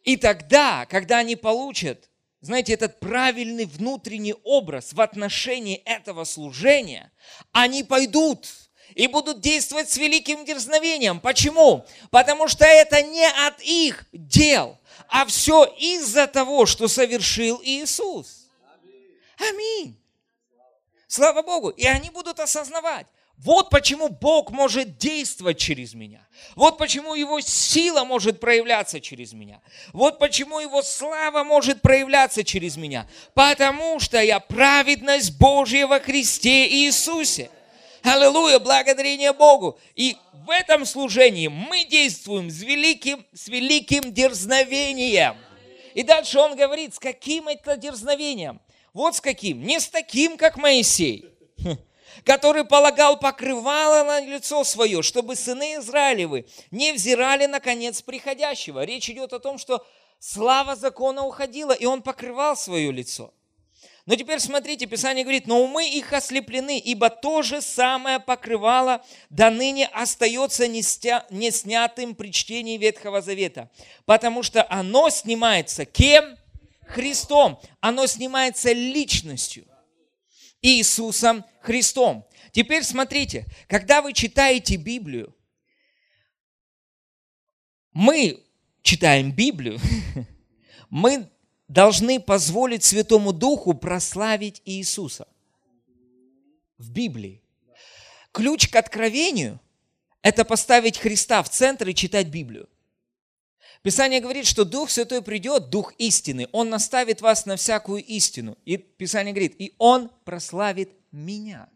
И 0.02 0.16
тогда, 0.16 0.86
когда 0.86 1.18
они 1.18 1.36
получат, 1.36 2.10
знаете, 2.40 2.74
этот 2.74 3.00
правильный 3.00 3.64
внутренний 3.64 4.34
образ 4.44 4.92
в 4.92 5.00
отношении 5.00 5.76
этого 5.86 6.24
служения, 6.24 7.10
они 7.52 7.82
пойдут 7.84 8.46
и 8.94 9.06
будут 9.06 9.40
действовать 9.40 9.90
с 9.90 9.96
великим 9.96 10.44
дерзновением. 10.44 11.20
Почему? 11.20 11.86
Потому 12.10 12.48
что 12.48 12.64
это 12.66 13.02
не 13.02 13.26
от 13.46 13.62
их 13.62 14.04
дел, 14.12 14.78
а 15.08 15.24
все 15.24 15.64
из-за 15.78 16.26
того, 16.26 16.66
что 16.66 16.86
совершил 16.86 17.60
Иисус. 17.64 18.50
Аминь. 19.38 19.96
Слава 21.06 21.42
Богу. 21.42 21.70
И 21.70 21.86
они 21.86 22.10
будут 22.10 22.40
осознавать, 22.40 23.06
вот 23.44 23.68
почему 23.68 24.08
Бог 24.08 24.50
может 24.52 24.96
действовать 24.96 25.58
через 25.58 25.92
меня. 25.92 26.26
Вот 26.56 26.78
почему 26.78 27.14
Его 27.14 27.40
сила 27.40 28.04
может 28.04 28.40
проявляться 28.40 29.02
через 29.02 29.34
меня. 29.34 29.60
Вот 29.92 30.18
почему 30.18 30.60
Его 30.60 30.80
слава 30.80 31.44
может 31.44 31.82
проявляться 31.82 32.42
через 32.42 32.78
меня. 32.78 33.06
Потому 33.34 34.00
что 34.00 34.18
я 34.18 34.40
праведность 34.40 35.38
Божья 35.38 35.86
во 35.86 36.00
Христе 36.00 36.66
Иисусе. 36.68 37.50
Аллилуйя, 38.02 38.58
благодарение 38.58 39.34
Богу. 39.34 39.78
И 39.94 40.16
в 40.46 40.48
этом 40.48 40.86
служении 40.86 41.48
мы 41.48 41.84
действуем 41.84 42.48
с 42.50 42.62
великим, 42.62 43.26
с 43.34 43.48
великим 43.48 44.10
дерзновением. 44.10 45.36
И 45.92 46.02
дальше 46.02 46.38
он 46.38 46.56
говорит, 46.56 46.94
с 46.94 46.98
каким 46.98 47.48
это 47.48 47.76
дерзновением? 47.76 48.58
Вот 48.94 49.16
с 49.16 49.20
каким. 49.20 49.62
Не 49.62 49.80
с 49.80 49.88
таким, 49.88 50.38
как 50.38 50.56
Моисей 50.56 51.33
который 52.24 52.64
полагал 52.64 53.18
покрывало 53.18 54.04
на 54.04 54.20
лицо 54.20 54.64
свое, 54.64 55.02
чтобы 55.02 55.36
сыны 55.36 55.76
Израилевы 55.76 56.46
не 56.70 56.92
взирали 56.92 57.46
на 57.46 57.60
конец 57.60 58.02
приходящего. 58.02 58.84
Речь 58.84 59.10
идет 59.10 59.32
о 59.32 59.38
том, 59.38 59.58
что 59.58 59.86
слава 60.18 60.74
закона 60.74 61.24
уходила, 61.24 61.72
и 61.72 61.84
он 61.84 62.02
покрывал 62.02 62.56
свое 62.56 62.90
лицо. 62.90 63.32
Но 64.06 64.16
теперь 64.16 64.38
смотрите, 64.38 64.84
Писание 64.84 65.24
говорит, 65.24 65.46
но 65.46 65.62
умы 65.62 65.88
их 65.88 66.12
ослеплены, 66.12 66.78
ибо 66.78 67.08
то 67.08 67.40
же 67.40 67.62
самое 67.62 68.20
покрывало 68.20 69.02
до 69.30 69.48
ныне 69.48 69.86
остается 69.86 70.68
не, 70.68 70.82
не 71.30 71.50
снятым 71.50 72.14
при 72.14 72.30
чтении 72.30 72.76
Ветхого 72.76 73.22
Завета, 73.22 73.70
потому 74.04 74.42
что 74.42 74.66
оно 74.68 75.08
снимается 75.08 75.86
кем? 75.86 76.36
Христом. 76.86 77.58
Оно 77.80 78.06
снимается 78.06 78.72
личностью. 78.72 79.64
Иисусом 80.64 81.44
Христом. 81.60 82.26
Теперь 82.50 82.84
смотрите, 82.84 83.46
когда 83.68 84.00
вы 84.00 84.14
читаете 84.14 84.76
Библию, 84.76 85.36
мы 87.92 88.42
читаем 88.80 89.30
Библию, 89.30 89.78
мы 90.88 91.30
должны 91.68 92.18
позволить 92.18 92.82
Святому 92.82 93.34
Духу 93.34 93.74
прославить 93.74 94.62
Иисуса 94.64 95.28
в 96.78 96.90
Библии. 96.90 97.42
Ключ 98.32 98.68
к 98.68 98.76
откровению– 98.76 99.60
это 100.22 100.46
поставить 100.46 100.96
Христа 100.96 101.42
в 101.42 101.50
центр 101.50 101.90
и 101.90 101.94
читать 101.94 102.28
Библию. 102.28 102.70
Писание 103.84 104.20
говорит, 104.20 104.46
что 104.46 104.64
Дух 104.64 104.88
Святой 104.88 105.20
придет, 105.20 105.68
Дух 105.68 105.92
истины, 105.98 106.48
Он 106.52 106.70
наставит 106.70 107.20
вас 107.20 107.44
на 107.44 107.56
всякую 107.56 108.02
истину. 108.02 108.56
И 108.64 108.78
Писание 108.78 109.34
говорит, 109.34 109.56
и 109.58 109.74
Он 109.76 110.10
прославит 110.24 110.88
меня. 111.12 111.68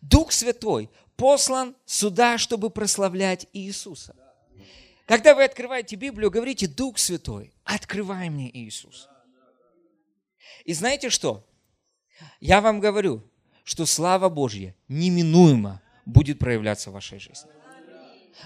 Дух 0.00 0.32
Святой 0.32 0.88
послан 1.16 1.76
сюда, 1.84 2.38
чтобы 2.38 2.70
прославлять 2.70 3.46
Иисуса. 3.52 4.16
Когда 5.04 5.34
вы 5.34 5.44
открываете 5.44 5.96
Библию, 5.96 6.30
говорите, 6.30 6.66
Дух 6.66 6.98
Святой, 6.98 7.52
открывай 7.64 8.30
мне 8.30 8.50
Иисус. 8.50 9.06
И 10.64 10.72
знаете 10.72 11.10
что? 11.10 11.46
Я 12.40 12.62
вам 12.62 12.80
говорю, 12.80 13.22
что 13.64 13.84
слава 13.84 14.30
Божья 14.30 14.74
неминуемо 14.88 15.82
будет 16.06 16.38
проявляться 16.38 16.88
в 16.88 16.94
вашей 16.94 17.18
жизни. 17.18 17.50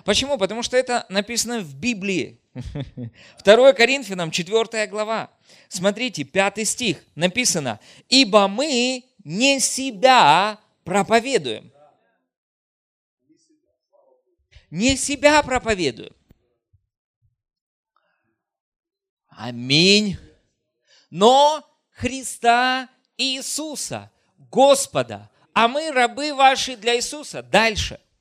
Почему? 0.04 0.38
Потому 0.38 0.62
что 0.62 0.76
это 0.76 1.06
написано 1.08 1.60
в 1.60 1.74
Библии. 1.74 2.40
2 3.44 3.72
Коринфянам, 3.72 4.30
4 4.30 4.86
глава. 4.86 5.30
Смотрите, 5.68 6.24
5 6.24 6.66
стих 6.66 7.04
написано. 7.14 7.80
«Ибо 8.08 8.48
мы 8.48 9.04
не 9.24 9.60
себя 9.60 10.58
проповедуем». 10.84 11.72
Не 14.70 14.96
себя 14.96 15.42
проповедуем. 15.42 16.14
Аминь. 19.28 20.16
Но 21.10 21.62
Христа 21.90 22.88
Иисуса, 23.18 24.10
Господа. 24.50 25.30
А 25.52 25.68
мы 25.68 25.90
рабы 25.90 26.32
ваши 26.32 26.76
для 26.76 26.96
Иисуса. 26.96 27.42
Дальше– 27.42 28.00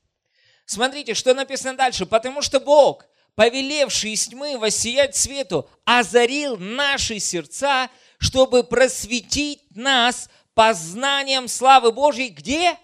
Смотрите, 0.72 1.12
что 1.12 1.34
написано 1.34 1.76
дальше. 1.76 2.06
Потому 2.06 2.40
что 2.40 2.58
Бог, 2.58 3.06
повелевший 3.34 4.12
из 4.12 4.26
тьмы 4.26 4.56
воссиять 4.56 5.14
свету, 5.14 5.68
озарил 5.84 6.56
наши 6.56 7.18
сердца, 7.18 7.90
чтобы 8.16 8.64
просветить 8.64 9.60
нас 9.76 10.30
познанием 10.54 11.46
славы 11.46 11.92
Божьей. 11.92 12.30
Где? 12.30 12.78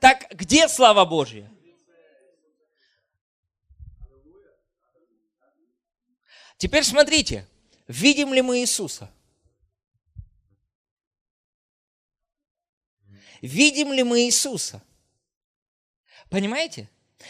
Так 0.00 0.26
где 0.30 0.66
слава 0.68 1.04
Божья? 1.04 1.50
Теперь 6.56 6.82
смотрите, 6.82 7.46
видим 7.86 8.32
ли 8.32 8.40
мы 8.40 8.60
Иисуса? 8.60 9.12
Видим 13.42 13.92
ли 13.92 14.02
мы 14.02 14.22
Иисуса? 14.22 14.82
Понимаете? 16.34 16.88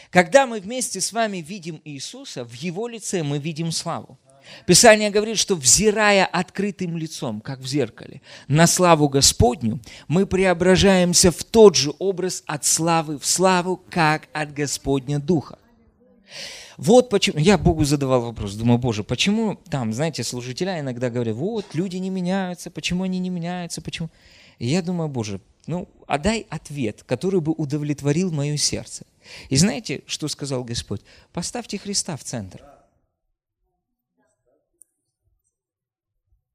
Когда 0.08 0.46
мы 0.46 0.60
вместе 0.60 0.98
с 0.98 1.12
вами 1.12 1.36
видим 1.36 1.78
Иисуса, 1.84 2.42
в 2.42 2.54
Его 2.54 2.88
лице 2.88 3.22
мы 3.22 3.38
видим 3.38 3.70
славу. 3.70 4.18
Писание 4.66 5.10
говорит, 5.10 5.36
что 5.36 5.56
взирая 5.56 6.24
открытым 6.24 6.96
лицом, 6.96 7.42
как 7.42 7.58
в 7.58 7.66
зеркале, 7.66 8.22
на 8.48 8.66
славу 8.66 9.10
Господню, 9.10 9.78
мы 10.08 10.24
преображаемся 10.24 11.30
в 11.30 11.44
тот 11.44 11.76
же 11.76 11.92
образ 11.98 12.44
от 12.46 12.64
славы 12.64 13.18
в 13.18 13.26
славу, 13.26 13.76
как 13.90 14.28
от 14.32 14.54
Господня 14.54 15.18
Духа. 15.18 15.58
Вот 16.78 17.10
почему, 17.10 17.38
я 17.38 17.58
Богу 17.58 17.84
задавал 17.84 18.22
вопрос, 18.22 18.54
думаю, 18.54 18.78
Боже, 18.78 19.04
почему 19.04 19.56
там, 19.68 19.92
знаете, 19.92 20.24
служителя 20.24 20.80
иногда 20.80 21.10
говорят, 21.10 21.36
вот, 21.36 21.74
люди 21.74 21.98
не 21.98 22.08
меняются, 22.08 22.70
почему 22.70 23.02
они 23.02 23.18
не 23.18 23.28
меняются, 23.28 23.82
почему? 23.82 24.08
И 24.58 24.66
я 24.66 24.80
думаю, 24.80 25.10
Боже, 25.10 25.42
ну, 25.66 25.88
а 26.06 26.18
дай 26.18 26.46
ответ, 26.50 27.02
который 27.04 27.40
бы 27.40 27.52
удовлетворил 27.52 28.30
мое 28.30 28.56
сердце. 28.56 29.06
И 29.48 29.56
знаете, 29.56 30.02
что 30.06 30.28
сказал 30.28 30.64
Господь? 30.64 31.02
Поставьте 31.32 31.78
Христа 31.78 32.16
в 32.16 32.24
центр. 32.24 32.62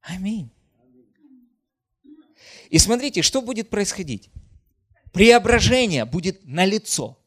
Аминь. 0.01 0.51
И 2.69 2.77
смотрите, 2.77 3.21
что 3.21 3.41
будет 3.41 3.69
происходить. 3.69 4.29
Преображение 5.11 6.05
будет 6.05 6.45
на 6.45 6.65
лицо. 6.65 7.17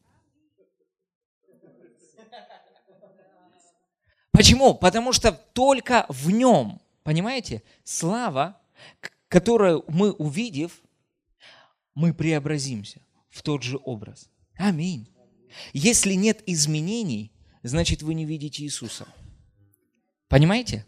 Почему? 4.31 4.73
Потому 4.73 5.13
что 5.13 5.31
только 5.31 6.05
в 6.09 6.31
нем, 6.31 6.81
понимаете, 7.03 7.61
слава, 7.83 8.59
которую 9.27 9.85
мы 9.87 10.11
увидев, 10.11 10.81
мы 11.95 12.13
преобразимся 12.13 13.01
в 13.29 13.41
тот 13.41 13.63
же 13.63 13.79
образ. 13.83 14.29
Аминь. 14.55 15.09
Если 15.73 16.13
нет 16.13 16.41
изменений, 16.45 17.31
значит 17.61 18.01
вы 18.01 18.13
не 18.13 18.25
видите 18.25 18.63
Иисуса. 18.63 19.07
Понимаете? 20.27 20.85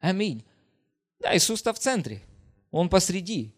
Аминь. 0.00 0.44
Да, 1.20 1.36
Иисус-то 1.36 1.72
в 1.72 1.78
центре. 1.78 2.22
Он 2.70 2.88
посреди. 2.88 3.54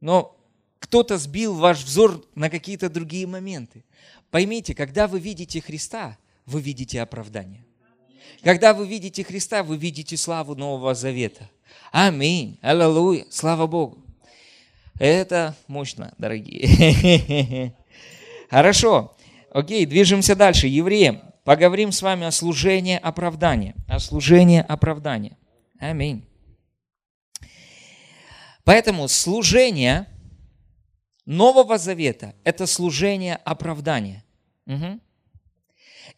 Но 0.00 0.36
кто-то 0.78 1.18
сбил 1.18 1.54
ваш 1.54 1.82
взор 1.84 2.24
на 2.34 2.50
какие-то 2.50 2.90
другие 2.90 3.26
моменты. 3.26 3.84
Поймите, 4.30 4.74
когда 4.74 5.06
вы 5.06 5.20
видите 5.20 5.60
Христа, 5.60 6.18
вы 6.46 6.60
видите 6.60 7.00
оправдание. 7.00 7.64
Когда 8.42 8.74
вы 8.74 8.86
видите 8.86 9.24
Христа, 9.24 9.62
вы 9.62 9.76
видите 9.76 10.16
славу 10.16 10.54
Нового 10.54 10.94
Завета. 10.94 11.48
Аминь. 11.92 12.58
Аллилуйя. 12.62 13.26
Слава 13.30 13.66
Богу. 13.66 14.02
Это 15.02 15.56
мощно, 15.66 16.14
дорогие. 16.16 17.74
Хорошо. 18.50 19.16
Окей, 19.50 19.84
движемся 19.84 20.36
дальше. 20.36 20.68
Евреям. 20.68 21.22
Поговорим 21.42 21.90
с 21.90 22.02
вами 22.02 22.24
о 22.24 22.30
служении 22.30 23.00
оправдания. 23.02 23.74
О 23.88 23.98
служении 23.98 24.60
оправдания. 24.60 25.36
Аминь. 25.80 26.24
Поэтому 28.62 29.08
служение 29.08 30.06
Нового 31.26 31.78
Завета– 31.78 32.36
это 32.44 32.68
служение 32.68 33.34
оправдания. 33.34 34.22
Угу. 34.66 35.00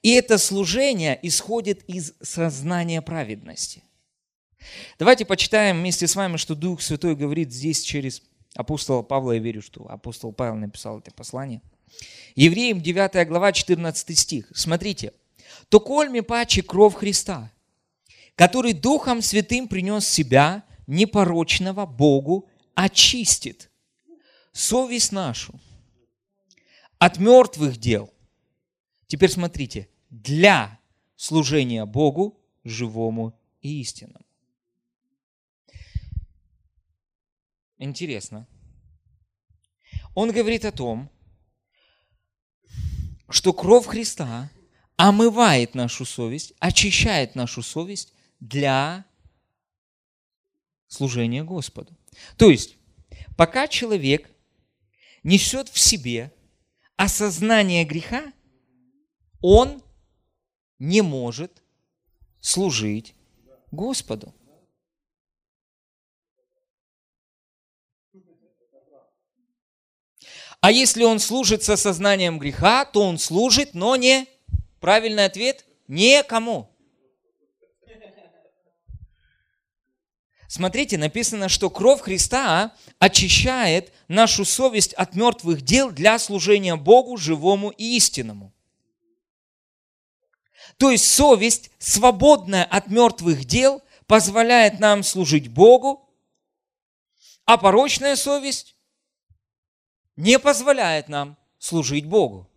И 0.02 0.10
это 0.10 0.36
служение 0.36 1.18
исходит 1.22 1.82
из 1.88 2.12
сознания 2.20 3.00
праведности. 3.00 3.82
Давайте 4.98 5.24
почитаем 5.24 5.78
вместе 5.78 6.06
с 6.06 6.14
вами, 6.14 6.36
что 6.36 6.54
Дух 6.54 6.82
Святой 6.82 7.16
говорит 7.16 7.50
здесь 7.50 7.80
через 7.80 8.22
апостола 8.54 9.02
Павла. 9.02 9.32
Я 9.32 9.40
верю, 9.40 9.62
что 9.62 9.90
апостол 9.90 10.32
Павел 10.32 10.56
написал 10.56 10.98
это 10.98 11.10
послание. 11.12 11.62
Евреям 12.34 12.80
9 12.80 13.28
глава 13.28 13.52
14 13.52 14.18
стих. 14.18 14.50
Смотрите. 14.54 15.12
«То 15.68 15.80
кольми 15.80 16.20
паче 16.20 16.62
кровь 16.62 16.94
Христа, 16.94 17.52
который 18.34 18.72
Духом 18.72 19.22
Святым 19.22 19.68
принес 19.68 20.06
себя, 20.06 20.64
непорочного 20.86 21.86
Богу, 21.86 22.48
очистит 22.74 23.70
совесть 24.52 25.12
нашу 25.12 25.58
от 26.98 27.18
мертвых 27.18 27.76
дел. 27.76 28.10
Теперь 29.06 29.30
смотрите, 29.30 29.88
для 30.10 30.80
служения 31.16 31.84
Богу, 31.84 32.40
живому 32.64 33.38
и 33.60 33.80
истинному. 33.80 34.23
Интересно. 37.78 38.46
Он 40.14 40.30
говорит 40.30 40.64
о 40.64 40.72
том, 40.72 41.10
что 43.28 43.52
кровь 43.52 43.86
Христа 43.86 44.50
омывает 44.96 45.74
нашу 45.74 46.04
совесть, 46.04 46.54
очищает 46.60 47.34
нашу 47.34 47.62
совесть 47.62 48.12
для 48.40 49.04
служения 50.86 51.42
Господу. 51.42 51.96
То 52.36 52.50
есть, 52.50 52.76
пока 53.36 53.66
человек 53.66 54.30
несет 55.24 55.68
в 55.68 55.78
себе 55.78 56.32
осознание 56.96 57.84
греха, 57.84 58.32
он 59.40 59.82
не 60.78 61.02
может 61.02 61.62
служить 62.40 63.14
Господу. 63.72 64.34
А 70.64 70.72
если 70.72 71.04
он 71.04 71.18
служит 71.18 71.62
с 71.62 71.68
осознанием 71.68 72.38
греха, 72.38 72.86
то 72.86 73.02
он 73.02 73.18
служит, 73.18 73.74
но 73.74 73.96
не... 73.96 74.26
Правильный 74.80 75.26
ответ– 75.26 75.66
никому. 75.88 76.70
Смотрите, 80.48 80.96
написано, 80.96 81.50
что 81.50 81.68
кровь 81.68 82.00
Христа 82.00 82.72
очищает 82.98 83.92
нашу 84.08 84.46
совесть 84.46 84.94
от 84.94 85.14
мертвых 85.14 85.60
дел 85.60 85.90
для 85.90 86.18
служения 86.18 86.76
Богу, 86.76 87.18
живому 87.18 87.68
и 87.68 87.98
истинному. 87.98 88.50
То 90.78 90.90
есть 90.90 91.06
совесть, 91.06 91.72
свободная 91.78 92.64
от 92.64 92.86
мертвых 92.86 93.44
дел, 93.44 93.82
позволяет 94.06 94.80
нам 94.80 95.02
служить 95.02 95.48
Богу, 95.48 96.08
а 97.44 97.58
порочная 97.58 98.16
совесть 98.16 98.74
не 100.16 100.38
позволяет 100.38 101.08
нам 101.08 101.36
служить 101.58 102.06
Богу. 102.06 102.48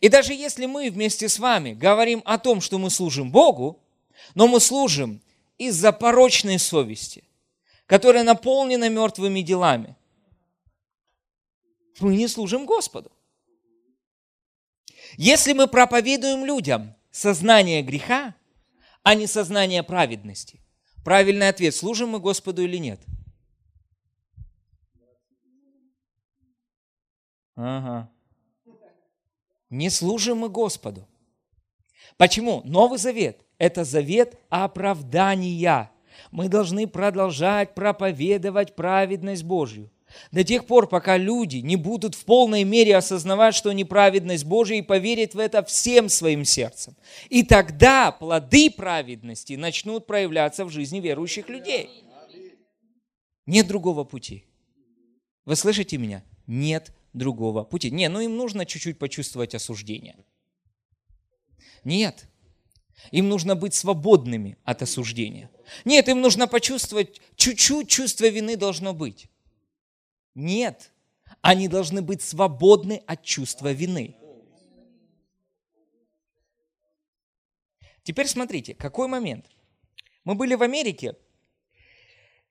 И 0.00 0.08
даже 0.08 0.34
если 0.34 0.66
мы 0.66 0.90
вместе 0.90 1.28
с 1.28 1.38
вами 1.38 1.72
говорим 1.72 2.22
о 2.24 2.38
том, 2.38 2.60
что 2.60 2.78
мы 2.78 2.90
служим 2.90 3.30
Богу, 3.30 3.80
но 4.34 4.48
мы 4.48 4.60
служим 4.60 5.20
из-за 5.56 5.92
порочной 5.92 6.58
совести, 6.58 7.24
которая 7.86 8.24
наполнена 8.24 8.88
мертвыми 8.88 9.40
делами, 9.40 9.96
мы 12.00 12.16
не 12.16 12.28
служим 12.28 12.66
Господу. 12.66 13.10
Если 15.16 15.52
мы 15.52 15.66
проповедуем 15.66 16.44
людям 16.44 16.94
сознание 17.10 17.82
греха, 17.82 18.34
а 19.02 19.14
не 19.14 19.26
сознание 19.26 19.82
праведности, 19.82 20.60
правильный 21.02 21.48
ответ, 21.48 21.74
служим 21.74 22.10
мы 22.10 22.20
Господу 22.20 22.62
или 22.62 22.76
нет? 22.76 23.00
Ага. 27.58 28.08
Не 29.68 29.90
служим 29.90 30.38
мы 30.38 30.48
Господу. 30.48 31.06
Почему? 32.16 32.62
Новый 32.64 32.98
Завет– 32.98 33.44
это 33.58 33.84
завет 33.84 34.38
оправдания. 34.48 35.90
Мы 36.30 36.48
должны 36.48 36.86
продолжать 36.86 37.74
проповедовать 37.74 38.76
праведность 38.76 39.42
Божью. 39.42 39.90
До 40.30 40.42
тех 40.44 40.66
пор, 40.66 40.88
пока 40.88 41.16
люди 41.18 41.56
не 41.56 41.74
будут 41.74 42.14
в 42.14 42.24
полной 42.24 42.62
мере 42.62 42.96
осознавать, 42.96 43.54
что 43.54 43.72
неправедность 43.72 44.44
Божья, 44.44 44.76
и 44.76 44.82
поверят 44.82 45.34
в 45.34 45.38
это 45.38 45.62
всем 45.64 46.08
своим 46.08 46.44
сердцем. 46.44 46.96
И 47.28 47.42
тогда 47.42 48.12
плоды 48.12 48.70
праведности 48.70 49.54
начнут 49.54 50.06
проявляться 50.06 50.64
в 50.64 50.70
жизни 50.70 51.00
верующих 51.00 51.48
людей. 51.48 52.04
Нет 53.46 53.66
другого 53.66 54.04
пути. 54.04 54.44
Вы 55.44 55.56
слышите 55.56 55.98
меня? 55.98 56.22
Нет 56.46 56.92
другого 57.18 57.64
пути. 57.64 57.90
Не, 57.90 58.08
ну 58.08 58.20
им 58.20 58.36
нужно 58.36 58.64
чуть-чуть 58.64 58.98
почувствовать 58.98 59.54
осуждение. 59.54 60.16
Нет. 61.84 62.28
Им 63.10 63.28
нужно 63.28 63.54
быть 63.54 63.74
свободными 63.74 64.56
от 64.64 64.82
осуждения. 64.82 65.50
Нет, 65.84 66.08
им 66.08 66.20
нужно 66.20 66.48
почувствовать, 66.48 67.20
чуть-чуть 67.36 67.88
чувство 67.88 68.28
вины 68.28 68.56
должно 68.56 68.92
быть. 68.92 69.28
Нет, 70.34 70.90
они 71.42 71.68
должны 71.68 72.02
быть 72.02 72.22
свободны 72.22 73.02
от 73.06 73.22
чувства 73.22 73.72
вины. 73.72 74.16
Теперь 78.02 78.26
смотрите, 78.26 78.74
какой 78.74 79.06
момент. 79.06 79.46
Мы 80.24 80.34
были 80.34 80.54
в 80.54 80.62
Америке, 80.62 81.14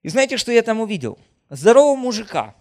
и 0.03 0.09
знаете, 0.09 0.37
что 0.37 0.51
я 0.51 0.61
там 0.61 0.79
увидел? 0.79 1.19
Здорового 1.49 1.95
мужика, 1.95 2.55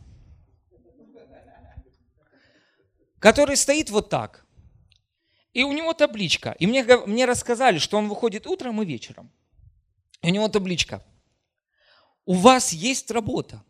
который 3.27 3.57
стоит 3.57 3.91
вот 3.91 4.09
так. 4.09 4.47
И 5.53 5.65
у 5.65 5.73
него 5.73 5.95
табличка. 5.95 6.55
И 6.61 6.67
мне, 6.67 6.85
мне 7.07 7.25
рассказали, 7.25 7.79
что 7.79 7.99
он 7.99 8.09
выходит 8.09 8.47
утром 8.47 8.81
и 8.83 8.87
вечером. 8.87 9.33
И 10.23 10.29
у 10.29 10.31
него 10.31 10.49
табличка. 10.49 11.03
У 12.25 12.35
вас 12.35 12.73
есть 12.73 13.11
работа 13.11 13.65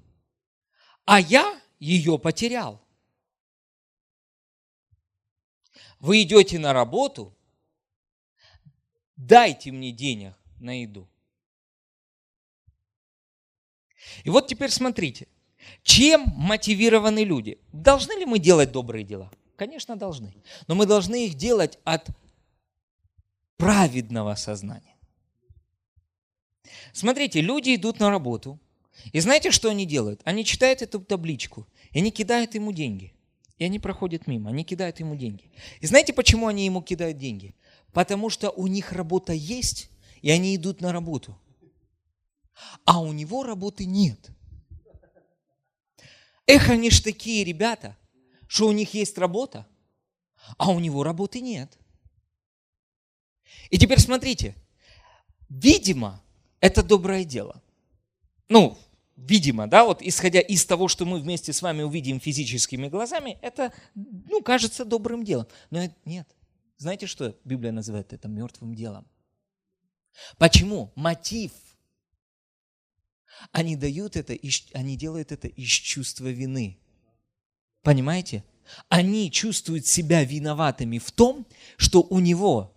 а 1.07 1.21
я 1.21 1.59
ее 1.79 2.19
потерял. 2.19 2.83
Вы 6.01 6.23
идете 6.23 6.59
на 6.59 6.73
работу, 6.73 7.35
дайте 9.17 9.73
мне 9.73 9.93
денег 9.93 10.35
на 10.59 10.83
еду. 10.83 11.09
И 14.25 14.31
вот 14.31 14.49
теперь 14.49 14.71
смотрите, 14.71 15.29
чем 15.83 16.25
мотивированы 16.35 17.25
люди? 17.25 17.59
Должны 17.73 18.19
ли 18.19 18.27
мы 18.27 18.39
делать 18.39 18.73
добрые 18.73 19.05
дела? 19.05 19.31
Конечно, 19.57 19.97
должны. 19.97 20.35
Но 20.67 20.75
мы 20.75 20.87
должны 20.87 21.27
их 21.27 21.35
делать 21.35 21.79
от 21.85 22.09
праведного 23.57 24.35
сознания. 24.35 24.95
Смотрите, 26.93 27.41
люди 27.41 27.75
идут 27.75 28.01
на 28.01 28.11
работу, 28.11 28.61
и 29.13 29.21
знаете, 29.21 29.51
что 29.51 29.71
они 29.71 29.87
делают? 29.87 30.21
Они 30.25 30.45
читают 30.45 30.83
эту 30.83 31.01
табличку, 31.01 31.67
и 31.93 31.99
они 31.99 32.11
кидают 32.11 32.55
ему 32.55 32.73
деньги. 32.73 33.13
И 33.59 33.65
они 33.65 33.79
проходят 33.79 34.27
мимо, 34.27 34.51
они 34.51 34.65
кидают 34.65 35.01
ему 35.01 35.17
деньги. 35.17 35.51
И 35.81 35.87
знаете, 35.87 36.13
почему 36.13 36.47
они 36.47 36.67
ему 36.67 36.83
кидают 36.83 37.17
деньги? 37.17 37.55
Потому 37.93 38.29
что 38.29 38.51
у 38.51 38.67
них 38.67 38.93
работа 38.93 39.33
есть, 39.33 39.91
и 40.21 40.31
они 40.31 40.55
идут 40.57 40.83
на 40.83 40.93
работу. 40.93 41.39
А 42.85 43.01
у 43.01 43.13
него 43.13 43.45
работы 43.45 43.87
нет. 43.87 44.31
Эх, 46.47 46.69
они 46.69 46.91
ж 46.91 47.01
такие 47.01 47.45
ребята, 47.45 47.97
что 48.47 48.69
у 48.69 48.73
них 48.73 48.95
есть 48.95 49.19
работа, 49.19 49.67
а 50.59 50.71
у 50.71 50.79
него 50.79 51.03
работы 51.03 51.41
нет. 51.41 51.79
И 53.71 53.79
теперь 53.79 54.01
смотрите, 54.01 54.55
видимо, 55.49 56.23
это 56.61 56.83
доброе 56.83 57.25
дело. 57.25 57.63
Ну, 58.49 58.79
видимо, 59.17 59.67
да, 59.67 59.85
вот 59.85 60.03
исходя 60.03 60.41
из 60.41 60.65
того, 60.65 60.89
что 60.89 61.05
мы 61.05 61.21
вместе 61.21 61.53
с 61.53 61.63
вами 61.63 61.83
увидим 61.83 62.21
физическими 62.21 62.89
глазами, 62.89 63.39
это, 63.43 63.73
ну, 63.95 64.43
кажется 64.43 64.85
добрым 64.85 65.25
делом. 65.25 65.47
Но 65.71 65.85
это, 65.85 65.95
нет. 66.05 66.29
Знаете, 66.79 67.07
что 67.07 67.37
Библия 67.45 67.73
называет 67.73 68.13
это 68.13 68.29
мертвым 68.29 68.75
делом? 68.75 69.07
Почему? 70.39 70.93
Мотив. 70.95 71.53
Они 73.53 73.77
дают 73.77 74.17
это, 74.17 74.37
они 74.73 74.97
делают 74.97 75.33
это 75.33 75.49
из 75.49 75.69
чувства 75.69 76.29
вины. 76.29 76.79
Понимаете? 77.87 78.43
Они 78.89 79.31
чувствуют 79.31 79.87
себя 79.87 80.25
виноватыми 80.25 80.99
в 80.99 81.13
том, 81.13 81.47
что 81.77 82.03
у 82.03 82.19
него 82.19 82.77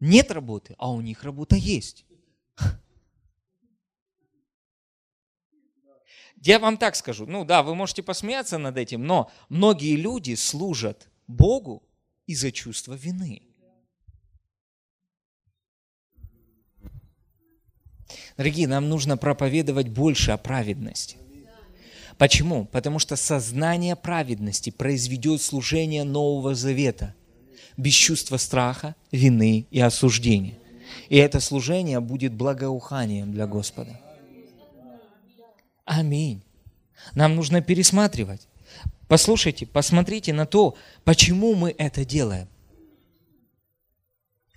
нет 0.00 0.32
работы, 0.32 0.74
а 0.76 0.90
у 0.90 1.00
них 1.00 1.22
работа 1.22 1.54
есть. 1.54 2.04
Я 6.34 6.58
вам 6.58 6.78
так 6.78 6.96
скажу, 6.96 7.26
ну 7.26 7.44
да, 7.44 7.62
вы 7.62 7.76
можете 7.76 8.02
посмеяться 8.02 8.58
над 8.58 8.76
этим, 8.76 9.06
но 9.06 9.30
многие 9.48 9.94
люди 9.94 10.34
служат 10.34 11.08
Богу 11.28 11.88
из-за 12.26 12.50
чувства 12.50 12.94
вины. 12.94 13.42
Дорогие, 18.36 18.66
нам 18.66 18.88
нужно 18.88 19.16
проповедовать 19.16 19.90
больше 19.90 20.32
о 20.32 20.38
праведности. 20.38 21.21
Почему? 22.18 22.66
Потому 22.66 22.98
что 22.98 23.16
сознание 23.16 23.96
праведности 23.96 24.70
произведет 24.70 25.42
служение 25.42 26.04
Нового 26.04 26.54
Завета 26.54 27.14
без 27.76 27.94
чувства 27.94 28.36
страха, 28.36 28.94
вины 29.10 29.66
и 29.70 29.80
осуждения. 29.80 30.54
И 31.08 31.16
это 31.16 31.40
служение 31.40 32.00
будет 32.00 32.32
благоуханием 32.32 33.32
для 33.32 33.46
Господа. 33.46 33.98
Аминь. 35.84 36.42
Нам 37.14 37.34
нужно 37.34 37.60
пересматривать. 37.60 38.46
Послушайте, 39.08 39.66
посмотрите 39.66 40.32
на 40.32 40.46
то, 40.46 40.76
почему 41.04 41.54
мы 41.54 41.74
это 41.76 42.04
делаем. 42.04 42.48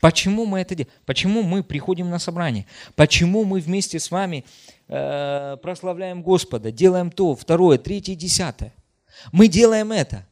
Почему 0.01 0.45
мы 0.45 0.59
это 0.59 0.75
делаем? 0.75 0.93
Почему 1.05 1.41
мы 1.41 1.63
приходим 1.63 2.09
на 2.09 2.19
собрание? 2.19 2.65
Почему 2.95 3.43
мы 3.43 3.59
вместе 3.59 3.99
с 3.99 4.11
вами 4.11 4.45
э, 4.88 5.57
прославляем 5.61 6.21
Господа, 6.21 6.71
делаем 6.71 7.11
то, 7.11 7.36
второе, 7.36 7.77
третье, 7.77 8.15
десятое? 8.15 8.73
Мы 9.31 9.47
делаем 9.47 9.91
это. 9.91 10.25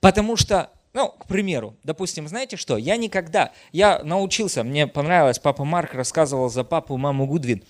Потому 0.00 0.36
что, 0.36 0.70
ну, 0.92 1.08
к 1.10 1.26
примеру, 1.26 1.76
допустим, 1.84 2.26
знаете 2.28 2.56
что, 2.56 2.76
я 2.76 2.96
никогда, 2.96 3.52
я 3.72 4.02
научился, 4.02 4.64
мне 4.64 4.86
понравилось, 4.86 5.38
папа 5.38 5.64
Марк 5.64 5.94
рассказывал 5.94 6.48
за 6.48 6.64
папу, 6.64 6.96
маму 6.96 7.26
Гудвин, 7.26 7.62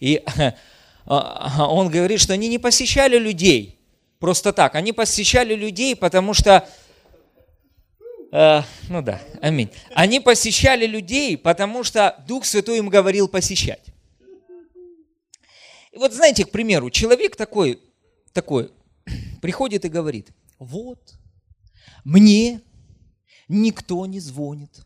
и 0.00 0.22
он 1.06 1.88
говорит, 1.88 2.20
что 2.20 2.34
они 2.34 2.48
не 2.48 2.58
посещали 2.58 3.18
людей 3.18 3.78
просто 4.18 4.52
так, 4.52 4.74
они 4.74 4.92
посещали 4.92 5.54
людей, 5.54 5.96
потому 5.96 6.34
что 6.34 6.68
Э, 8.32 8.62
ну 8.88 9.02
да, 9.02 9.20
аминь. 9.42 9.70
Они 9.94 10.18
посещали 10.18 10.86
людей, 10.86 11.36
потому 11.36 11.84
что 11.84 12.16
Дух 12.26 12.46
Святой 12.46 12.78
им 12.78 12.88
говорил 12.88 13.28
посещать. 13.28 13.91
И 15.92 15.98
вот 15.98 16.12
знаете, 16.12 16.44
к 16.44 16.50
примеру, 16.50 16.90
человек 16.90 17.36
такой, 17.36 17.80
такой 18.32 18.72
приходит 19.42 19.84
и 19.84 19.88
говорит, 19.88 20.32
вот, 20.58 21.14
мне 22.04 22.62
никто 23.48 24.04
не 24.06 24.20
звонит. 24.20 24.84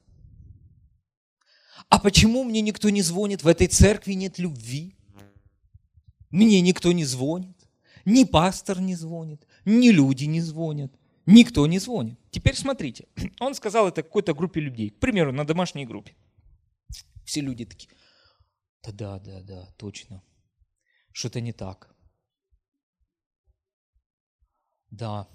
А 1.89 1.99
почему 2.01 2.43
мне 2.43 2.61
никто 2.61 2.91
не 2.91 3.03
звонит? 3.03 3.45
В 3.45 3.49
этой 3.49 3.69
церкви 3.69 4.15
нет 4.15 4.39
любви. 4.39 4.97
Мне 6.31 6.61
никто 6.61 6.93
не 6.93 7.05
звонит. 7.05 7.57
Ни 8.05 8.25
пастор 8.25 8.81
не 8.81 8.95
звонит, 8.95 9.45
ни 9.65 9.89
люди 9.89 10.25
не 10.25 10.41
звонят. 10.41 10.93
Никто 11.27 11.67
не 11.67 11.81
звонит. 11.81 12.19
Теперь 12.31 12.55
смотрите, 12.55 13.09
он 13.41 13.55
сказал 13.55 13.89
это 13.89 14.05
какой-то 14.05 14.33
группе 14.33 14.61
людей, 14.61 14.91
к 14.91 14.99
примеру, 15.01 15.33
на 15.33 15.45
домашней 15.45 15.85
группе. 15.85 16.15
Все 17.25 17.41
люди 17.41 17.65
такие, 17.65 17.91
да, 18.85 18.93
да, 18.93 19.19
да, 19.19 19.41
да, 19.41 19.69
точно, 19.77 20.23
что-то 21.17 21.41
не 21.41 21.53
так. 21.53 21.89
Да. 24.91 25.27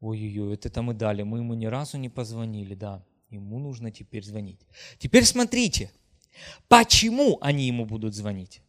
Ой-ой-ой, 0.00 0.52
это 0.52 0.68
там 0.68 0.86
мы 0.86 0.94
дали, 0.94 1.22
мы 1.22 1.38
ему 1.38 1.54
ни 1.54 1.64
разу 1.64 1.96
не 1.96 2.10
позвонили, 2.10 2.74
да. 2.74 3.02
Ему 3.30 3.58
нужно 3.58 3.90
теперь 3.90 4.22
звонить. 4.22 4.60
Теперь 4.98 5.24
смотрите, 5.24 5.90
почему 6.68 7.38
они 7.40 7.66
ему 7.66 7.86
будут 7.86 8.14
звонить? 8.14 8.62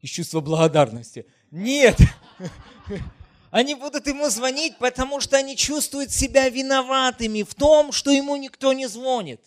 из 0.00 0.10
чувства 0.10 0.40
благодарности. 0.40 1.26
Нет! 1.52 1.96
Они 3.52 3.76
будут 3.76 4.08
ему 4.08 4.30
звонить, 4.30 4.78
потому 4.78 5.20
что 5.20 5.36
они 5.36 5.56
чувствуют 5.56 6.10
себя 6.10 6.48
виноватыми 6.48 7.42
в 7.42 7.54
том, 7.54 7.92
что 7.92 8.10
ему 8.10 8.34
никто 8.36 8.72
не 8.72 8.88
звонит. 8.88 9.42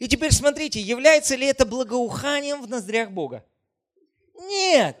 И 0.00 0.08
теперь 0.08 0.32
смотрите, 0.32 0.80
является 0.80 1.36
ли 1.36 1.46
это 1.46 1.66
благоуханием 1.66 2.62
в 2.62 2.68
ноздрях 2.68 3.10
Бога? 3.10 3.46
Нет! 4.34 4.96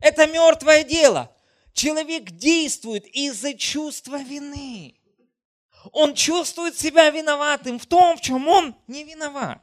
Это 0.00 0.26
мертвое 0.26 0.82
дело. 0.82 1.34
Человек 1.72 2.32
действует 2.32 3.06
из-за 3.06 3.54
чувства 3.54 4.20
вины. 4.20 4.98
Он 5.92 6.14
чувствует 6.14 6.76
себя 6.76 7.08
виноватым 7.10 7.78
в 7.78 7.86
том, 7.86 8.16
в 8.16 8.20
чем 8.20 8.48
он 8.48 8.74
не 8.88 9.04
виноват. 9.04 9.62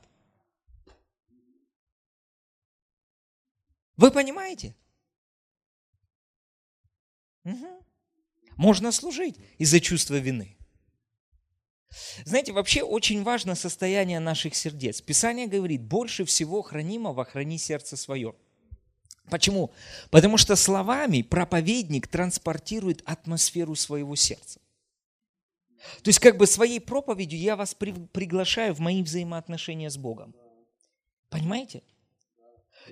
Вы 3.97 4.11
понимаете? 4.11 4.73
Угу. 7.43 7.85
Можно 8.55 8.93
служить 8.93 9.35
из-за 9.57 9.81
чувства 9.81 10.15
вины. 10.15 10.58
Знаете, 12.25 12.51
вообще 12.51 12.83
очень 12.83 13.23
важно 13.23 13.55
состояние 13.55 14.19
наших 14.19 14.55
сердец. 14.55 15.01
Писание 15.01 15.47
говорит, 15.47 15.81
больше 15.81 16.25
всего 16.25 16.61
хранимого 16.61 17.25
храни 17.25 17.57
сердце 17.57 17.97
свое. 17.97 18.35
Почему? 19.29 19.71
Потому 20.09 20.37
что 20.37 20.55
словами 20.55 21.21
проповедник 21.21 22.07
транспортирует 22.07 23.01
атмосферу 23.05 23.75
своего 23.75 24.15
сердца. 24.15 24.59
То 26.03 26.09
есть 26.09 26.19
как 26.19 26.37
бы 26.37 26.45
своей 26.45 26.79
проповедью 26.79 27.39
я 27.39 27.55
вас 27.55 27.73
приглашаю 27.73 28.73
в 28.73 28.79
мои 28.79 29.01
взаимоотношения 29.01 29.89
с 29.89 29.97
Богом. 29.97 30.35
Понимаете? 31.29 31.83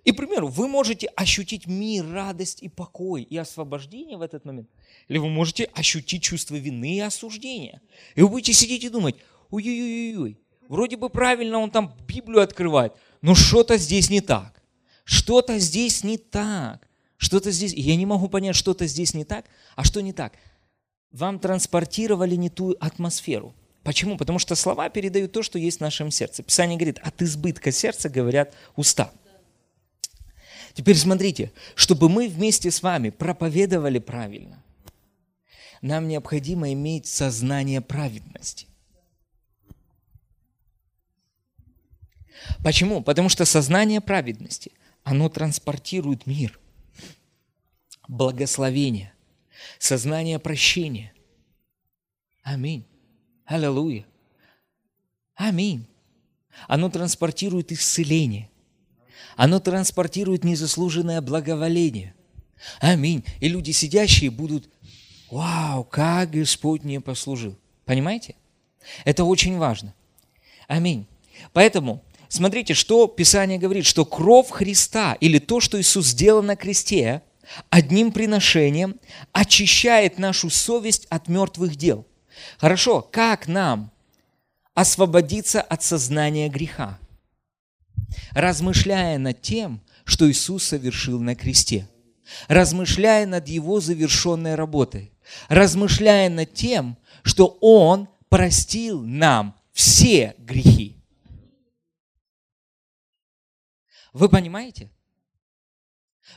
И, 0.03 0.11
к 0.11 0.17
примеру, 0.17 0.47
вы 0.47 0.67
можете 0.67 1.07
ощутить 1.07 1.67
мир, 1.67 2.09
радость 2.09 2.61
и 2.61 2.69
покой, 2.69 3.23
и 3.23 3.37
освобождение 3.37 4.17
в 4.17 4.21
этот 4.21 4.45
момент. 4.45 4.69
Или 5.07 5.17
вы 5.17 5.29
можете 5.29 5.65
ощутить 5.73 6.23
чувство 6.23 6.55
вины 6.55 6.97
и 6.97 6.99
осуждения. 6.99 7.81
И 8.15 8.21
вы 8.21 8.29
будете 8.29 8.53
сидеть 8.53 8.83
и 8.83 8.89
думать, 8.89 9.15
ой-ой-ой, 9.49 10.39
вроде 10.67 10.97
бы 10.97 11.09
правильно 11.09 11.59
он 11.59 11.71
там 11.71 11.93
Библию 12.07 12.41
открывает, 12.41 12.93
но 13.21 13.35
что-то 13.35 13.77
здесь 13.77 14.09
не 14.09 14.21
так. 14.21 14.61
Что-то 15.03 15.57
здесь 15.59 16.03
не 16.03 16.17
так. 16.17 16.87
Что-то 17.17 17.51
здесь, 17.51 17.73
я 17.73 17.95
не 17.95 18.05
могу 18.05 18.27
понять, 18.27 18.55
что-то 18.55 18.85
здесь 18.85 19.13
не 19.13 19.25
так, 19.25 19.45
а 19.75 19.83
что 19.83 20.01
не 20.01 20.13
так. 20.13 20.33
Вам 21.11 21.39
транспортировали 21.39 22.35
не 22.35 22.49
ту 22.49 22.75
атмосферу. 22.79 23.55
Почему? 23.83 24.17
Потому 24.17 24.37
что 24.37 24.53
слова 24.55 24.89
передают 24.89 25.31
то, 25.31 25.41
что 25.41 25.57
есть 25.57 25.77
в 25.77 25.81
нашем 25.81 26.11
сердце. 26.11 26.43
Писание 26.43 26.77
говорит, 26.77 26.99
от 27.01 27.21
избытка 27.21 27.71
сердца 27.71 28.09
говорят 28.09 28.53
уста. 28.75 29.11
Теперь 30.77 30.95
смотрите, 30.95 31.51
чтобы 31.73 32.07
мы 32.07 32.29
вместе 32.29 32.69
с 32.69 32.83
вами 32.83 33.09
проповедовали 33.09 33.97
правильно, 33.97 34.63
нам 35.81 36.07
необходимо 36.07 36.71
иметь 36.71 37.07
сознание 37.07 37.81
праведности. 37.81 38.67
Почему? 42.63 43.01
Потому 43.01 43.27
что 43.27 43.43
сознание 43.45 44.01
праведности, 44.01 44.71
оно 45.03 45.29
транспортирует 45.29 46.27
мир, 46.27 46.59
благословение, 48.07 49.11
сознание 49.79 50.37
прощения. 50.37 51.11
Аминь. 52.43 52.85
Аллилуйя. 53.45 54.05
Аминь. 55.33 55.87
Оно 56.67 56.91
транспортирует 56.91 57.71
исцеление– 57.71 58.51
оно 59.37 59.59
транспортирует 59.59 60.43
незаслуженное 60.43 61.21
благоволение. 61.21 62.15
Аминь. 62.81 63.23
И 63.39 63.47
люди, 63.47 63.69
сидящие, 63.71 64.31
будут, 64.31 64.67
вау, 65.29 65.83
как 65.83 66.31
Господь 66.31 66.83
мне 66.83 66.99
послужил. 66.99 67.55
Понимаете? 67.85 68.35
Это 69.05 69.23
очень 69.23 69.57
важно. 69.57 69.93
Аминь. 70.67 71.05
Поэтому, 71.53 72.03
смотрите, 72.27 72.73
что 72.73 73.07
Писание 73.07 73.59
говорит, 73.59 73.85
что 73.85 74.05
кровь 74.05 74.49
Христа 74.49 75.13
или 75.13 75.37
то, 75.37 75.59
что 75.59 75.79
Иисус 75.79 76.07
сделал 76.07 76.41
на 76.41 76.55
кресте, 76.55 77.21
одним 77.69 78.11
приношением 78.11 78.99
очищает 79.33 80.17
нашу 80.17 80.49
совесть 80.49 81.05
от 81.11 81.27
мертвых 81.27 81.75
дел. 81.75 82.07
Хорошо, 82.57 83.01
как 83.01 83.47
нам 83.47 83.91
освободиться 84.73 85.61
от 85.61 85.83
сознания 85.83 86.49
греха? 86.49 86.97
Размышляя 88.31 89.17
над 89.17 89.41
тем, 89.41 89.81
что 90.03 90.29
Иисус 90.29 90.63
совершил 90.63 91.19
на 91.19 91.35
кресте, 91.35 91.87
размышляя 92.47 93.25
над 93.25 93.47
Его 93.47 93.79
завершенной 93.79 94.55
работой, 94.55 95.11
размышляя 95.49 96.29
над 96.29 96.53
тем, 96.53 96.97
что 97.23 97.57
Он 97.61 98.07
простил 98.29 99.01
нам 99.01 99.55
все 99.73 100.35
грехи. 100.37 100.97
Вы 104.13 104.29
понимаете? 104.29 104.89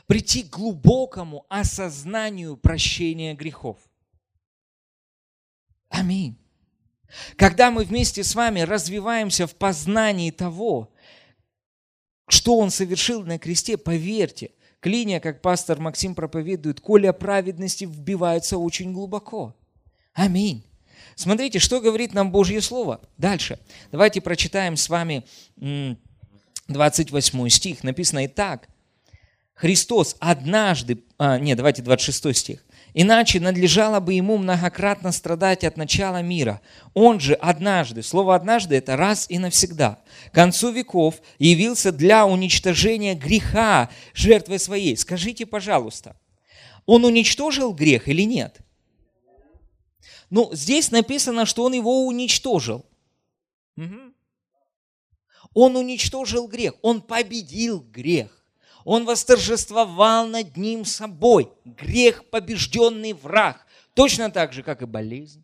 Прийти 0.05 0.43
к 0.43 0.55
глубокому 0.55 1.45
осознанию 1.49 2.57
прощения 2.57 3.33
грехов. 3.33 3.79
Аминь. 5.89 6.37
Когда 7.35 7.71
мы 7.71 7.83
вместе 7.83 8.23
с 8.23 8.35
вами 8.35 8.61
развиваемся 8.61 9.47
в 9.47 9.55
познании 9.55 10.31
того, 10.31 10.90
что 12.31 12.57
он 12.57 12.71
совершил 12.71 13.23
на 13.23 13.37
кресте, 13.37 13.77
поверьте, 13.77 14.51
клинья, 14.79 15.19
как 15.19 15.41
пастор 15.41 15.79
Максим 15.79 16.15
проповедует, 16.15 16.79
коля 16.79 17.13
праведности 17.13 17.85
вбиваются 17.85 18.57
очень 18.57 18.93
глубоко. 18.93 19.55
Аминь. 20.13 20.65
Смотрите, 21.15 21.59
что 21.59 21.81
говорит 21.81 22.13
нам 22.13 22.31
Божье 22.31 22.61
Слово. 22.61 23.01
Дальше. 23.17 23.59
Давайте 23.91 24.21
прочитаем 24.21 24.77
с 24.77 24.87
вами 24.89 25.25
28 26.67 27.49
стих. 27.49 27.83
Написано 27.83 28.25
и 28.25 28.27
так. 28.27 28.67
Христос 29.53 30.15
однажды, 30.19 31.03
а, 31.17 31.37
нет, 31.37 31.57
давайте 31.57 31.81
26 31.81 32.35
стих. 32.35 32.65
Иначе 32.93 33.39
надлежало 33.39 33.99
бы 34.01 34.13
ему 34.13 34.37
многократно 34.37 35.11
страдать 35.11 35.63
от 35.63 35.77
начала 35.77 36.21
мира. 36.21 36.61
Он 36.93 37.19
же 37.19 37.35
однажды, 37.35 38.03
слово 38.03 38.35
однажды 38.35 38.75
это 38.75 38.97
раз 38.97 39.25
и 39.29 39.39
навсегда, 39.39 39.99
к 40.31 40.33
концу 40.33 40.71
веков 40.71 41.21
явился 41.39 41.91
для 41.91 42.25
уничтожения 42.25 43.15
греха 43.15 43.89
жертвой 44.13 44.59
своей. 44.59 44.97
Скажите, 44.97 45.45
пожалуйста, 45.45 46.17
он 46.85 47.05
уничтожил 47.05 47.73
грех 47.73 48.09
или 48.09 48.23
нет? 48.23 48.59
Ну, 50.29 50.49
здесь 50.53 50.91
написано, 50.91 51.45
что 51.45 51.63
он 51.63 51.73
его 51.73 52.05
уничтожил. 52.05 52.85
Угу. 53.77 54.13
Он 55.53 55.75
уничтожил 55.75 56.47
грех, 56.47 56.73
он 56.81 57.01
победил 57.01 57.79
грех. 57.81 58.40
Он 58.83 59.05
восторжествовал 59.05 60.27
над 60.27 60.57
ним 60.57 60.85
собой. 60.85 61.51
Грех– 61.65 62.29
побежденный 62.31 63.13
враг. 63.13 63.65
Точно 63.93 64.31
так 64.31 64.53
же, 64.53 64.63
как 64.63 64.81
и 64.81 64.85
болезнь. 64.85 65.43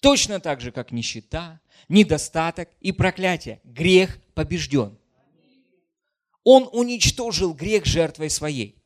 Точно 0.00 0.40
так 0.40 0.60
же, 0.60 0.70
как 0.70 0.92
нищета, 0.92 1.60
недостаток 1.88 2.68
и 2.80 2.92
проклятие. 2.92 3.60
Грех 3.64 4.18
побежден. 4.34 4.98
Он 6.42 6.68
уничтожил 6.72 7.54
грех 7.54 7.86
жертвой 7.86 8.28
своей. 8.30 8.83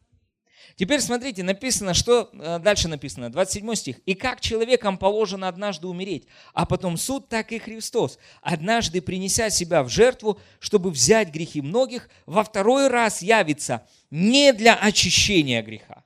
Теперь 0.78 1.00
смотрите, 1.00 1.42
написано, 1.42 1.92
что 1.92 2.30
э, 2.32 2.60
дальше 2.60 2.86
написано, 2.86 3.32
27 3.32 3.74
стих. 3.74 3.96
«И 4.06 4.14
как 4.14 4.40
человекам 4.40 4.96
положено 4.96 5.48
однажды 5.48 5.88
умереть, 5.88 6.28
а 6.54 6.66
потом 6.66 6.96
суд, 6.96 7.28
так 7.28 7.50
и 7.50 7.58
Христос, 7.58 8.16
однажды 8.42 9.02
принеся 9.02 9.50
себя 9.50 9.82
в 9.82 9.88
жертву, 9.88 10.38
чтобы 10.60 10.90
взять 10.92 11.30
грехи 11.30 11.60
многих, 11.62 12.08
во 12.26 12.44
второй 12.44 12.86
раз 12.86 13.22
явится 13.22 13.88
не 14.12 14.52
для 14.52 14.76
очищения 14.76 15.64
греха, 15.64 16.04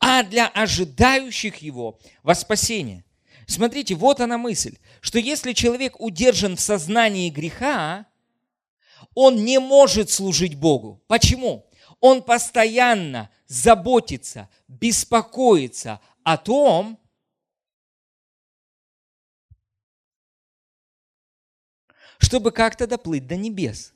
а 0.00 0.24
для 0.24 0.48
ожидающих 0.48 1.58
его 1.58 2.00
во 2.24 2.34
спасение». 2.34 3.04
Смотрите, 3.46 3.94
вот 3.94 4.20
она 4.20 4.38
мысль, 4.38 4.76
что 5.00 5.20
если 5.20 5.52
человек 5.52 6.00
удержан 6.00 6.56
в 6.56 6.60
сознании 6.60 7.30
греха, 7.30 8.06
он 9.14 9.44
не 9.44 9.60
может 9.60 10.10
служить 10.10 10.56
Богу. 10.56 11.00
Почему? 11.06 11.64
Он 12.00 12.22
постоянно 12.22 13.30
заботится, 13.46 14.48
беспокоится 14.68 16.00
о 16.22 16.36
том, 16.36 16.98
чтобы 22.18 22.50
как-то 22.50 22.86
доплыть 22.86 23.26
до 23.26 23.36
небес. 23.36 23.92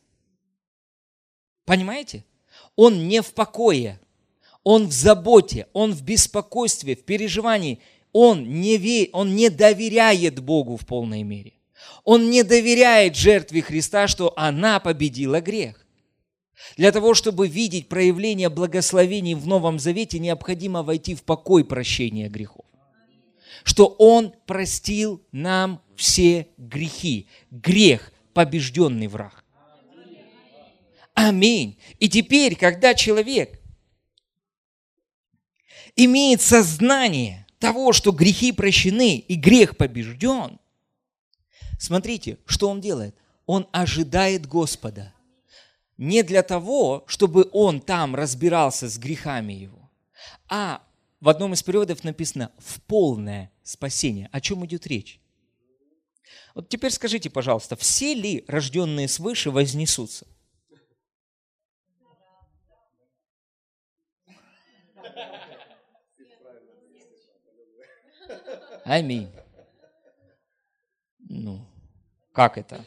Понимаете? 1.64 2.24
Он 2.76 3.09
не 3.09 3.22
в 3.22 3.32
покое, 3.34 4.01
он 4.62 4.86
в 4.88 4.92
заботе, 4.92 5.68
он 5.72 5.92
в 5.92 6.03
беспокойстве, 6.03 6.96
в 6.96 7.05
переживании. 7.05 7.80
Он 8.12 8.61
не, 8.61 8.76
ве... 8.76 9.09
он 9.12 9.36
не 9.36 9.51
доверяет 9.51 10.40
Богу 10.40 10.76
в 10.76 10.84
полной 10.84 11.22
мере. 11.22 11.55
Он 12.05 12.28
не 12.28 12.42
доверяет 12.42 13.16
жертве 13.16 13.62
Христа, 13.62 14.09
что 14.09 14.32
она 14.36 14.80
победила 14.80 15.40
грех. 15.40 15.86
Для 16.76 16.92
того, 16.92 17.14
чтобы 17.14 17.48
видеть 17.48 17.88
проявление 17.88 18.48
благословений 18.48 19.34
в 19.34 19.46
Новом 19.46 19.78
Завете, 19.78 20.18
необходимо 20.18 20.82
войти 20.82 21.14
в 21.14 21.22
покой 21.22 21.64
прощения 21.64 22.28
грехов. 22.28 22.64
Что 23.64 23.86
Он 23.98 24.32
простил 24.46 25.22
нам 25.32 25.82
все 25.96 26.48
грехи. 26.56 27.28
Грех– 27.50 28.12
побежденный 28.32 29.08
враг. 29.08 29.44
Аминь. 31.14 31.78
И 31.98 32.08
теперь, 32.08 32.56
когда 32.56 32.94
человек 32.94 33.61
имеет 35.96 36.40
сознание 36.40 37.46
того, 37.58 37.92
что 37.92 38.12
грехи 38.12 38.52
прощены 38.52 39.16
и 39.16 39.34
грех 39.34 39.76
побежден, 39.76 40.58
смотрите, 41.78 42.38
что 42.46 42.68
он 42.68 42.80
делает. 42.80 43.14
Он 43.44 43.66
ожидает 43.72 44.46
Господа– 44.46 45.12
не 46.01 46.22
для 46.22 46.42
того, 46.42 47.05
чтобы 47.07 47.51
он 47.53 47.78
там 47.78 48.14
разбирался 48.14 48.88
с 48.88 48.96
грехами 48.96 49.53
его, 49.53 49.90
а 50.48 50.82
в 51.20 51.28
одном 51.28 51.53
из 51.53 51.62
переводов 51.62 52.05
написано 52.05 52.53
«в 52.57 52.80
полное 52.80 53.53
спасение». 53.62 54.30
О 54.32 54.40
чем 54.40 54.64
идет 54.64 54.86
речь? 54.86 55.20
Вот 56.55 56.70
теперь 56.70 56.90
скажите, 56.90 57.28
пожалуйста, 57.28 57.76
все 57.76 58.14
ли 58.14 58.46
рожденные 58.48 59.09
свыше 59.09 59.51
вознесутся? 59.51 60.26
Аминь. 68.86 69.30
Ну, 71.18 71.62
как 72.32 72.57
это? 72.57 72.86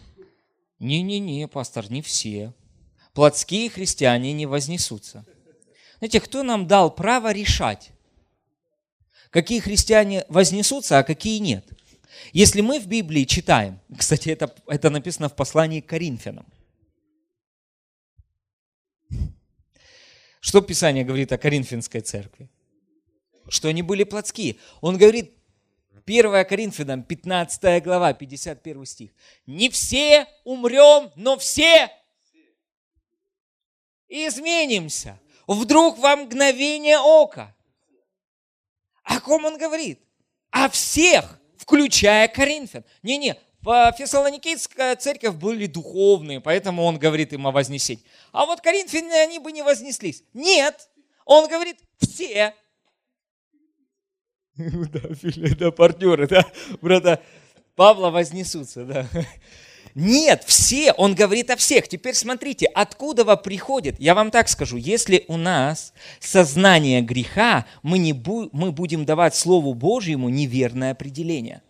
Не-не-не, 0.79 1.47
пастор, 1.47 1.91
не 1.91 2.01
все 2.01 2.55
плотские 3.13 3.69
христиане 3.69 4.33
не 4.33 4.45
вознесутся. 4.45 5.25
Знаете, 5.99 6.19
кто 6.19 6.43
нам 6.43 6.67
дал 6.67 6.93
право 6.93 7.31
решать, 7.31 7.91
какие 9.29 9.59
христиане 9.59 10.25
вознесутся, 10.27 10.99
а 10.99 11.03
какие 11.03 11.39
нет? 11.39 11.65
Если 12.33 12.61
мы 12.61 12.79
в 12.79 12.87
Библии 12.87 13.23
читаем, 13.23 13.79
кстати, 13.97 14.29
это, 14.29 14.53
это 14.67 14.89
написано 14.89 15.29
в 15.29 15.35
послании 15.35 15.81
к 15.81 15.87
Коринфянам, 15.87 16.45
что 20.39 20.59
Писание 20.59 21.05
говорит 21.05 21.31
о 21.31 21.37
Коринфянской 21.37 22.01
церкви? 22.01 22.49
Что 23.47 23.69
они 23.69 23.81
были 23.81 24.03
плотские. 24.03 24.57
Он 24.81 24.97
говорит, 24.97 25.31
1 26.05 26.45
Коринфянам, 26.45 27.03
15 27.03 27.81
глава, 27.81 28.13
51 28.13 28.85
стих. 28.85 29.11
«Не 29.45 29.69
все 29.69 30.27
умрем, 30.43 31.11
но 31.15 31.37
все 31.37 31.89
изменимся. 34.13 35.19
Вдруг 35.47 35.97
во 35.97 36.15
мгновение 36.15 36.99
ока. 36.99 37.55
О 39.03 39.19
ком 39.19 39.45
он 39.45 39.57
говорит? 39.57 39.99
О 40.51 40.69
всех, 40.69 41.39
включая 41.57 42.27
Коринфян. 42.27 42.85
Не-не, 43.01 43.37
Фессалоникийская 43.63 44.95
церковь 44.97 45.35
были 45.35 45.67
духовные, 45.67 46.41
поэтому 46.41 46.83
он 46.83 46.99
говорит 46.99 47.33
им 47.33 47.47
о 47.47 47.51
вознесении. 47.51 48.03
А 48.31 48.45
вот 48.45 48.59
коринфяне, 48.61 49.13
они 49.21 49.39
бы 49.39 49.51
не 49.51 49.61
вознеслись. 49.61 50.23
Нет, 50.33 50.89
он 51.25 51.47
говорит, 51.47 51.77
все. 51.97 52.53
Да, 54.55 54.99
да, 55.57 55.71
партнеры, 55.71 56.27
да, 56.27 56.45
брата 56.79 57.23
Павла 57.75 58.11
вознесутся, 58.11 58.85
да. 58.85 59.07
Нет, 59.95 60.43
все, 60.47 60.91
он 60.93 61.13
говорит 61.13 61.51
о 61.51 61.55
всех. 61.55 61.87
Теперь 61.87 62.15
смотрите, 62.15 62.65
откуда 62.65 63.35
приходит, 63.35 63.99
я 63.99 64.15
вам 64.15 64.31
так 64.31 64.49
скажу, 64.49 64.77
если 64.77 65.23
у 65.27 65.37
нас 65.37 65.93
сознание 66.19 67.01
греха, 67.01 67.65
мы, 67.83 67.99
не 67.99 68.13
бу, 68.13 68.49
мы 68.53 68.71
будем 68.71 69.05
давать 69.05 69.35
Слову 69.35 69.73
Божьему 69.73 70.29
неверное 70.29 70.91
определение. 70.91 71.61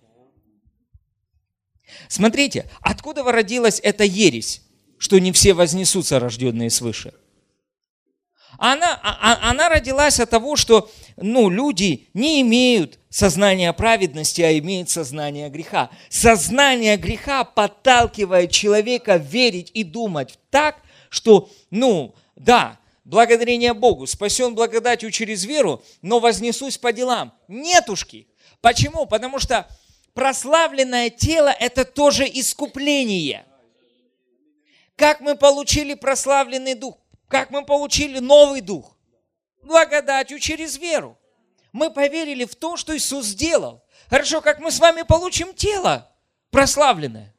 Смотрите, 2.07 2.69
откуда 2.79 3.23
родилась 3.23 3.79
эта 3.83 4.05
ересь, 4.05 4.61
что 4.97 5.19
не 5.19 5.31
все 5.31 5.53
вознесутся, 5.53 6.19
рожденные 6.19 6.69
свыше? 6.69 7.13
Она, 8.57 8.99
а, 9.01 9.17
а, 9.21 9.49
она 9.49 9.69
родилась 9.69 10.19
от 10.19 10.29
того, 10.29 10.55
что 10.55 10.89
ну, 11.17 11.49
люди 11.49 12.07
не 12.13 12.41
имеют 12.41 12.99
сознания 13.09 13.73
праведности, 13.73 14.41
а 14.41 14.57
имеют 14.57 14.89
сознание 14.89 15.49
греха. 15.49 15.89
Сознание 16.09 16.97
греха 16.97 17.43
подталкивает 17.43 18.51
человека 18.51 19.17
верить 19.17 19.71
и 19.73 19.83
думать 19.83 20.39
так, 20.49 20.77
что, 21.09 21.49
ну, 21.69 22.15
да, 22.35 22.79
благодарение 23.03 23.73
Богу, 23.73 24.07
спасен 24.07 24.55
благодатью 24.55 25.11
через 25.11 25.45
веру, 25.45 25.83
но 26.01 26.19
вознесусь 26.19 26.77
по 26.77 26.91
делам. 26.91 27.33
Нетушки. 27.47 28.27
Почему? 28.61 29.05
Потому 29.05 29.39
что 29.39 29.67
прославленное 30.13 31.09
тело– 31.09 31.53
это 31.59 31.85
тоже 31.85 32.25
искупление. 32.25 33.45
Как 34.95 35.21
мы 35.21 35.35
получили 35.35 35.95
прославленный 35.95 36.75
дух? 36.75 36.97
Как 37.27 37.49
мы 37.49 37.65
получили 37.65 38.19
новый 38.19 38.61
дух? 38.61 38.97
Благодатью 39.61 40.39
через 40.39 40.77
веру. 40.77 41.17
Мы 41.71 41.89
поверили 41.89 42.45
в 42.45 42.55
то, 42.55 42.77
что 42.77 42.95
Иисус 42.95 43.25
сделал. 43.25 43.83
Хорошо, 44.09 44.41
как 44.41 44.59
мы 44.59 44.71
с 44.71 44.79
вами 44.79 45.01
получим 45.01 45.53
тело 45.53 46.11
прославленное? 46.51 47.33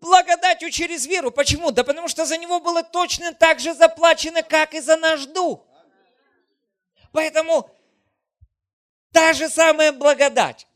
Благодатью 0.00 0.70
через 0.70 1.06
веру. 1.06 1.30
Почему? 1.30 1.70
Да 1.70 1.84
потому 1.84 2.08
что 2.08 2.24
за 2.24 2.36
него 2.36 2.60
было 2.60 2.82
точно 2.82 3.32
так 3.34 3.60
же 3.60 3.74
заплачено, 3.74 4.42
как 4.42 4.74
и 4.74 4.80
за 4.80 4.96
наш 4.96 5.26
дух. 5.26 5.66
Поэтому 7.12 7.70
та 9.12 9.32
же 9.32 9.48
самая 9.48 9.92
благодать, 9.92 10.66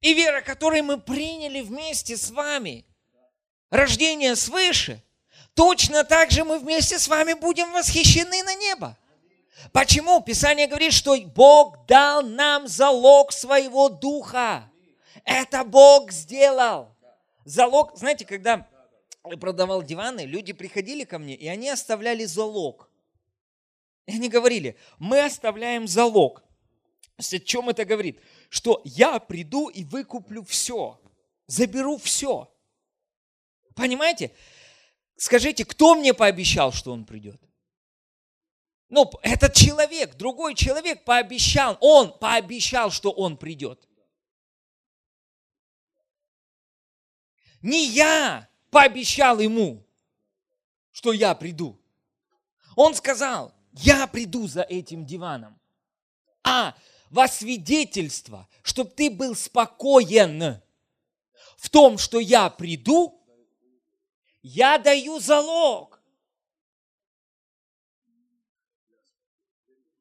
И 0.00 0.14
вера, 0.14 0.40
которую 0.40 0.82
мы 0.82 0.98
приняли 0.98 1.60
вместе 1.60 2.16
с 2.16 2.30
вами, 2.30 2.84
рождение 3.70 4.34
свыше, 4.34 5.00
точно 5.54 6.04
так 6.04 6.30
же 6.30 6.44
мы 6.44 6.58
вместе 6.58 6.98
с 6.98 7.08
вами 7.08 7.34
будем 7.34 7.72
восхищены 7.72 8.42
на 8.42 8.54
небо. 8.54 8.96
Почему? 9.72 10.20
Писание 10.20 10.66
говорит, 10.66 10.92
что 10.92 11.16
Бог 11.20 11.86
дал 11.86 12.22
нам 12.22 12.66
залог 12.66 13.32
своего 13.32 13.88
духа. 13.88 14.70
Это 15.24 15.64
Бог 15.64 16.10
сделал. 16.10 16.94
Залог, 17.44 17.96
знаете, 17.96 18.24
когда 18.24 18.66
я 19.28 19.36
продавал 19.36 19.82
диваны, 19.82 20.22
люди 20.22 20.52
приходили 20.52 21.04
ко 21.04 21.18
мне, 21.18 21.34
и 21.34 21.46
они 21.46 21.68
оставляли 21.68 22.24
залог. 22.24 22.88
И 24.06 24.12
они 24.12 24.28
говорили, 24.28 24.76
мы 24.98 25.24
оставляем 25.24 25.86
залог. 25.86 26.42
о 27.16 27.38
чем 27.38 27.68
это 27.68 27.84
говорит? 27.84 28.20
Что 28.48 28.80
я 28.84 29.18
приду 29.20 29.68
и 29.68 29.84
выкуплю 29.84 30.44
все, 30.44 31.00
заберу 31.46 31.98
все. 31.98 32.52
Понимаете? 33.74 34.32
Скажите, 35.22 35.64
кто 35.64 35.94
мне 35.94 36.14
пообещал, 36.14 36.72
что 36.72 36.90
он 36.90 37.04
придет? 37.04 37.40
Ну, 38.88 39.08
этот 39.22 39.54
человек, 39.54 40.16
другой 40.16 40.56
человек 40.56 41.04
пообещал, 41.04 41.78
он 41.80 42.18
пообещал, 42.18 42.90
что 42.90 43.12
он 43.12 43.36
придет. 43.36 43.88
Не 47.60 47.86
я 47.86 48.48
пообещал 48.72 49.38
ему, 49.38 49.86
что 50.90 51.12
я 51.12 51.36
приду. 51.36 51.80
Он 52.74 52.92
сказал, 52.92 53.54
я 53.74 54.08
приду 54.08 54.48
за 54.48 54.62
этим 54.62 55.06
диваном. 55.06 55.56
А 56.42 56.74
во 57.10 57.28
свидетельство, 57.28 58.48
чтобы 58.64 58.90
ты 58.90 59.08
был 59.08 59.36
спокоен 59.36 60.60
в 61.58 61.70
том, 61.70 61.96
что 61.96 62.18
я 62.18 62.50
приду, 62.50 63.21
я 64.42 64.78
даю 64.78 65.18
залог. 65.18 66.00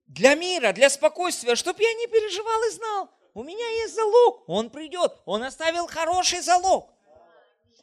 Для 0.08 0.36
мира, 0.36 0.74
для 0.74 0.90
спокойствия, 0.90 1.56
чтобы 1.56 1.82
я 1.82 1.94
не 1.94 2.08
переживал 2.08 2.64
и 2.64 2.72
знал, 2.72 3.10
у 3.34 3.44
меня 3.44 3.68
есть 3.82 3.96
залог, 3.96 4.44
он 4.48 4.70
придет, 4.70 5.18
он 5.26 5.44
оставил 5.44 5.88
хороший 5.88 6.42
залог. 6.42 6.94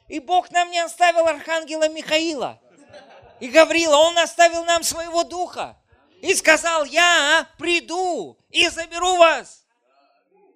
И 0.08 0.20
Бог 0.20 0.50
нам 0.50 0.70
не 0.70 0.78
оставил 0.78 1.26
архангела 1.26 1.88
Михаила 1.88 2.60
и 3.40 3.48
Гаврила, 3.48 3.96
он 3.96 4.18
оставил 4.18 4.64
нам 4.64 4.82
своего 4.82 5.24
духа 5.24 5.76
и 6.20 6.34
сказал, 6.34 6.84
я 6.84 7.48
приду 7.58 8.38
и 8.50 8.68
заберу 8.68 9.16
вас 9.16 9.64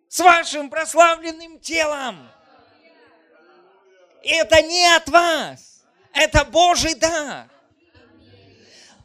с 0.08 0.20
вашим 0.20 0.68
прославленным 0.68 1.60
телом. 1.60 2.30
И 4.22 4.30
это 4.30 4.60
не 4.62 4.94
от 4.94 5.08
вас, 5.08 5.71
это 6.12 6.44
Божий 6.44 6.94
дар. 6.94 7.48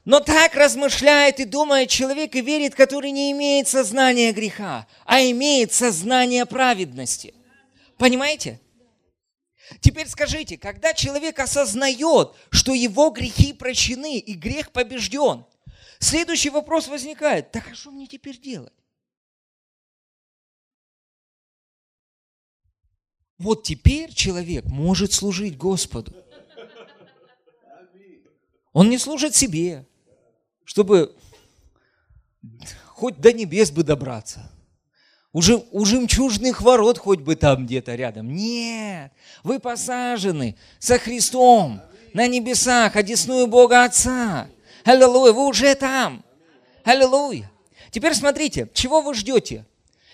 Но 0.05 0.21
так 0.21 0.55
размышляет 0.55 1.41
и 1.41 1.45
думает 1.45 1.89
человек 1.89 2.33
и 2.35 2.41
верит, 2.41 2.75
который 2.75 3.11
не 3.11 3.31
имеет 3.33 3.67
сознания 3.67 4.31
греха, 4.31 4.87
а 5.05 5.21
имеет 5.21 5.73
сознание 5.73 6.45
праведности. 6.45 7.33
Понимаете? 7.97 8.61
Теперь 9.81 10.07
скажите, 10.07 10.57
когда 10.57 10.93
человек 10.93 11.39
осознает, 11.39 12.31
что 12.51 12.73
его 12.73 13.09
грехи 13.09 13.51
прощены 13.51 14.17
и 14.17 14.33
грех 14.33 14.71
побежден, 14.71 15.45
следующий 15.99 16.51
вопрос 16.51 16.87
возникает, 16.87 17.51
так 17.51 17.69
а 17.69 17.75
что 17.75 17.91
мне 17.91 18.07
теперь 18.07 18.39
делать? 18.39 18.71
Вот 23.37 23.63
теперь 23.63 24.13
человек 24.13 24.65
может 24.65 25.11
служить 25.11 25.57
Господу. 25.57 26.15
Он 28.77 28.91
не 28.91 28.99
служит 28.99 29.35
себе, 29.35 29.87
чтобы 30.63 31.15
хоть 32.85 33.19
до 33.19 33.33
небес 33.33 33.71
бы 33.71 33.81
добраться. 33.81 34.51
Уже 35.33 35.63
у 35.71 35.83
жемчужных 35.83 36.61
ворот 36.61 36.99
хоть 36.99 37.21
бы 37.21 37.35
там 37.35 37.65
где-то 37.65 37.95
рядом. 37.95 38.31
Нет, 38.31 39.11
вы 39.43 39.57
посажены 39.57 40.55
со 40.77 40.99
Христом 40.99 41.81
на 42.13 42.27
небесах, 42.27 42.95
одесную 42.95 43.47
Бога 43.47 43.83
Отца. 43.83 44.47
Аллилуйя, 44.83 45.33
вы 45.33 45.47
уже 45.47 45.73
там. 45.73 46.23
Аллилуйя. 46.83 47.49
Теперь 47.89 48.13
смотрите, 48.13 48.69
чего 48.75 49.01
вы 49.01 49.15
ждете? 49.15 49.65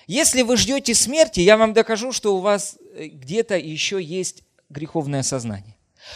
Если 0.08 0.42
вы 0.42 0.56
ждете 0.56 0.94
смерти, 0.94 1.42
я 1.42 1.58
вам 1.58 1.74
докажу, 1.74 2.14
что 2.14 2.38
у 2.38 2.40
вас 2.40 2.78
э, 2.96 3.08
где-то 3.08 3.58
еще 3.58 4.02
есть 4.02 4.44
греховное 4.70 5.24
сознание. 5.24 5.76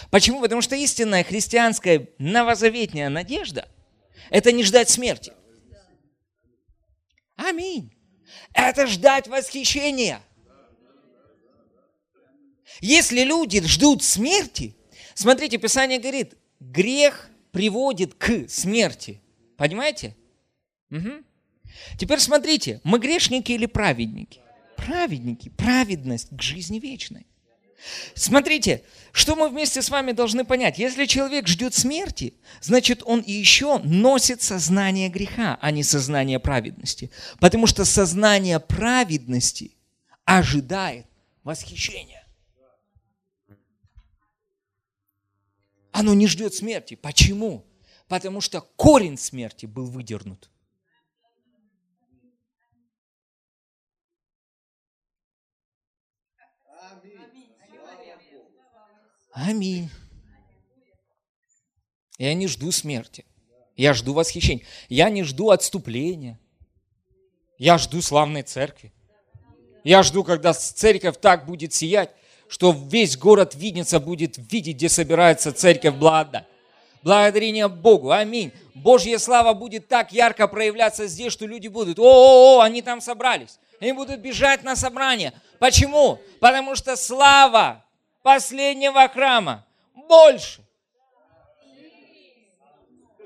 Почему? 0.09 0.41
Потому 0.41 0.61
что 0.61 0.75
истинная 0.75 1.23
христианская 1.23 2.09
новозаветная 2.17 3.09
надежда– 3.09 3.67
это 4.29 4.51
не 4.51 4.63
ждать 4.63 4.89
смерти. 4.89 5.33
Аминь. 7.35 7.93
Это 8.53 8.87
ждать 8.87 9.27
восхищения. 9.27 10.21
Если 12.81 13.23
люди 13.23 13.65
ждут 13.65 14.03
смерти, 14.03 14.75
смотрите, 15.13 15.57
Писание 15.57 15.99
говорит, 15.99 16.35
грех 16.59 17.29
приводит 17.51 18.13
к 18.15 18.47
смерти. 18.49 19.21
Понимаете? 19.57 20.15
Угу. 20.91 21.23
Теперь 21.97 22.19
смотрите, 22.19 22.81
мы 22.83 22.99
грешники 22.99 23.51
или 23.51 23.65
праведники? 23.65 24.41
Праведники, 24.75 25.49
праведность 25.49 26.29
к 26.29 26.41
жизни 26.41 26.79
вечной. 26.79 27.25
Смотрите, 28.15 28.83
что 29.11 29.35
мы 29.35 29.49
вместе 29.49 29.81
с 29.81 29.89
вами 29.89 30.11
должны 30.11 30.43
понять. 30.45 30.77
Если 30.79 31.05
человек 31.05 31.47
ждет 31.47 31.73
смерти, 31.73 32.33
значит 32.61 33.01
он 33.05 33.23
еще 33.25 33.79
носит 33.79 34.41
сознание 34.41 35.09
греха, 35.09 35.57
а 35.61 35.71
не 35.71 35.83
сознание 35.83 36.39
праведности. 36.39 37.11
Потому 37.39 37.67
что 37.67 37.85
сознание 37.85 38.59
праведности 38.59 39.71
ожидает 40.25 41.05
восхищения. 41.43 42.27
Оно 45.91 46.13
не 46.13 46.27
ждет 46.27 46.53
смерти. 46.53 46.95
Почему? 46.95 47.65
Потому 48.07 48.39
что 48.41 48.61
корень 48.61 49.17
смерти 49.17 49.65
был 49.65 49.85
выдернут. 49.85 50.49
Аминь. 59.45 59.91
Я 62.17 62.33
не 62.33 62.47
жду 62.47 62.71
смерти. 62.71 63.23
Я 63.75 63.93
жду 63.93 64.13
восхищения. 64.13 64.65
Я 64.89 65.11
не 65.11 65.23
жду 65.23 65.51
отступления. 65.51 66.39
Я 67.59 67.77
жду 67.77 68.01
славной 68.01 68.41
церкви. 68.41 68.91
Я 69.83 70.01
жду, 70.01 70.23
когда 70.23 70.53
церковь 70.53 71.17
так 71.21 71.45
будет 71.45 71.71
сиять, 71.71 72.09
что 72.47 72.71
весь 72.71 73.15
город 73.15 73.53
Видница 73.53 73.99
будет 73.99 74.37
видеть, 74.37 74.77
где 74.77 74.89
собирается 74.89 75.53
церковь 75.53 75.93
Блада. 75.93 76.47
Благодарение 77.03 77.67
Богу. 77.67 78.09
Аминь. 78.09 78.51
Божья 78.73 79.19
слава 79.19 79.53
будет 79.53 79.87
так 79.87 80.11
ярко 80.11 80.47
проявляться 80.47 81.05
здесь, 81.05 81.31
что 81.31 81.45
люди 81.45 81.67
будут, 81.67 81.99
о-о-о, 81.99 82.61
они 82.61 82.81
там 82.81 83.01
собрались. 83.01 83.59
Они 83.79 83.91
будут 83.91 84.19
бежать 84.19 84.63
на 84.63 84.75
собрание. 84.75 85.31
Почему? 85.59 86.19
Потому 86.39 86.75
что 86.75 86.95
слава 86.95 87.83
последнего 88.27 89.07
храма. 89.07 89.65
Больше. 89.95 90.61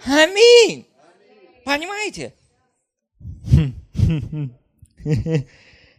Аминь. 0.06 0.88
Понимаете? 1.66 2.36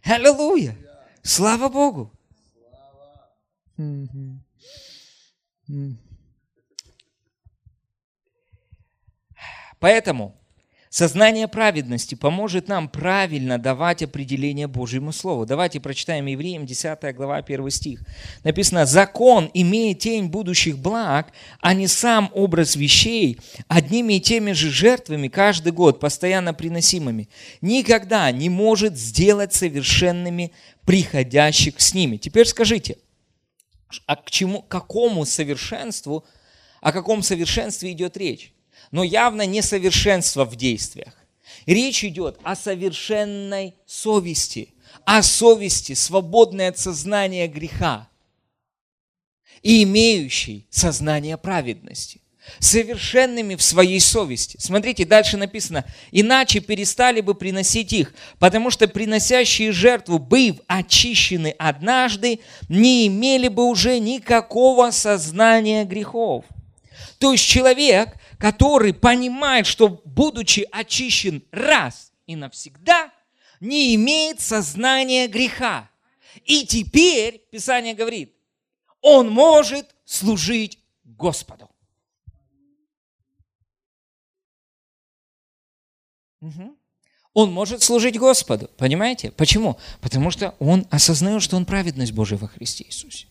Аллилуйя. 0.05 0.76
Слава 1.20 1.68
Богу. 1.68 2.12
Поэтому 9.80 10.40
Сознание 10.93 11.49
праведности 11.49 12.14
поможет 12.14 12.68
нам 12.68 12.86
правильно 12.86 13.57
давать 13.57 14.03
определение 14.03 14.66
Божьему 14.66 15.11
Слову. 15.11 15.47
Давайте 15.47 15.80
прочитаем 15.80 16.26
Евреям 16.26 16.66
10 16.66 17.16
глава 17.16 17.36
1 17.38 17.70
стих. 17.70 18.03
Написано, 18.45 18.84
«Закон 18.84 19.51
имеет 19.55 20.01
тень 20.01 20.26
будущих 20.26 20.76
благ, 20.76 21.32
а 21.62 21.72
не 21.72 21.86
сам 21.86 22.30
образ 22.34 22.76
вещей, 22.76 23.40
одними 23.68 24.18
и 24.18 24.20
теми 24.20 24.53
же 24.53 24.68
жертвами 24.68 25.28
каждый 25.28 25.72
год, 25.72 25.99
постоянно 25.99 26.53
приносимыми, 26.53 27.30
никогда 27.62 28.30
не 28.30 28.51
может 28.51 28.99
сделать 28.99 29.55
совершенными 29.55 30.53
приходящих 30.84 31.80
с 31.80 31.95
ними». 31.95 32.18
Теперь 32.18 32.47
скажите, 32.47 32.99
а 34.05 34.16
к 34.16 34.30
чему, 34.30 34.61
какому 34.61 35.24
совершенству, 35.24 36.26
о 36.82 36.93
каком 36.93 37.22
совершенстве 37.22 37.93
идет 37.93 38.18
речь? 38.18 38.53
Но 38.93 39.03
явно 39.03 39.45
несовершенство 39.45 40.45
в 40.45 40.55
действиях. 40.55 41.14
Речь 41.66 42.05
идет 42.05 42.38
о 42.45 42.55
совершенной 42.55 43.74
совести, 43.86 44.68
о 45.05 45.22
совести, 45.22 45.95
свободной 45.95 46.68
от 46.68 46.78
сознания 46.78 47.49
греха 47.49 48.09
и 49.62 49.82
имеющий 49.82 50.66
сознание 50.70 51.36
праведности 51.36 52.20
совершенными 52.59 53.55
в 53.55 53.62
своей 53.62 54.01
совести. 54.01 54.57
Смотрите, 54.61 55.05
дальше 55.05 55.36
написано, 55.36 55.84
иначе 56.11 56.61
перестали 56.61 57.20
бы 57.20 57.34
приносить 57.34 57.93
их, 57.93 58.12
потому 58.38 58.70
что 58.70 58.88
приносящие 58.88 59.72
жертву, 59.72 60.18
быв 60.18 60.57
очищены 60.66 61.55
однажды, 61.59 62.40
не 62.68 63.07
имели 63.07 63.49
бы 63.49 63.64
уже 63.64 63.99
никакого 64.01 64.90
сознания 64.90 65.84
грехов. 65.84 66.45
То 67.18 67.32
есть 67.32 67.47
человек, 67.47 68.16
который 68.43 68.93
понимает, 68.93 69.68
что 69.68 70.03
будучи 70.05 70.66
очищен 70.72 71.45
раз 71.53 72.11
и 72.26 72.34
навсегда, 72.34 73.12
не 73.61 73.95
имеет 73.95 74.40
сознания 74.40 75.28
греха. 75.28 75.88
И 76.45 76.66
теперь, 76.66 77.38
Писание 77.53 77.95
говорит, 77.95 78.34
он 79.01 79.30
может 79.30 79.95
служить 80.05 80.80
Господу. 81.05 81.70
Угу. 86.40 86.76
Он 87.34 87.53
может 87.53 87.80
служить 87.84 88.18
Господу, 88.18 88.68
понимаете? 88.76 89.30
Почему? 89.30 89.78
Потому 90.01 90.32
что 90.32 90.57
он 90.59 90.84
осознает, 90.90 91.45
что 91.45 91.57
он 91.57 91.64
праведность 91.64 92.11
Божия 92.11 92.38
во 92.38 92.49
Христе 92.49 92.86
Иисусе. 92.86 93.28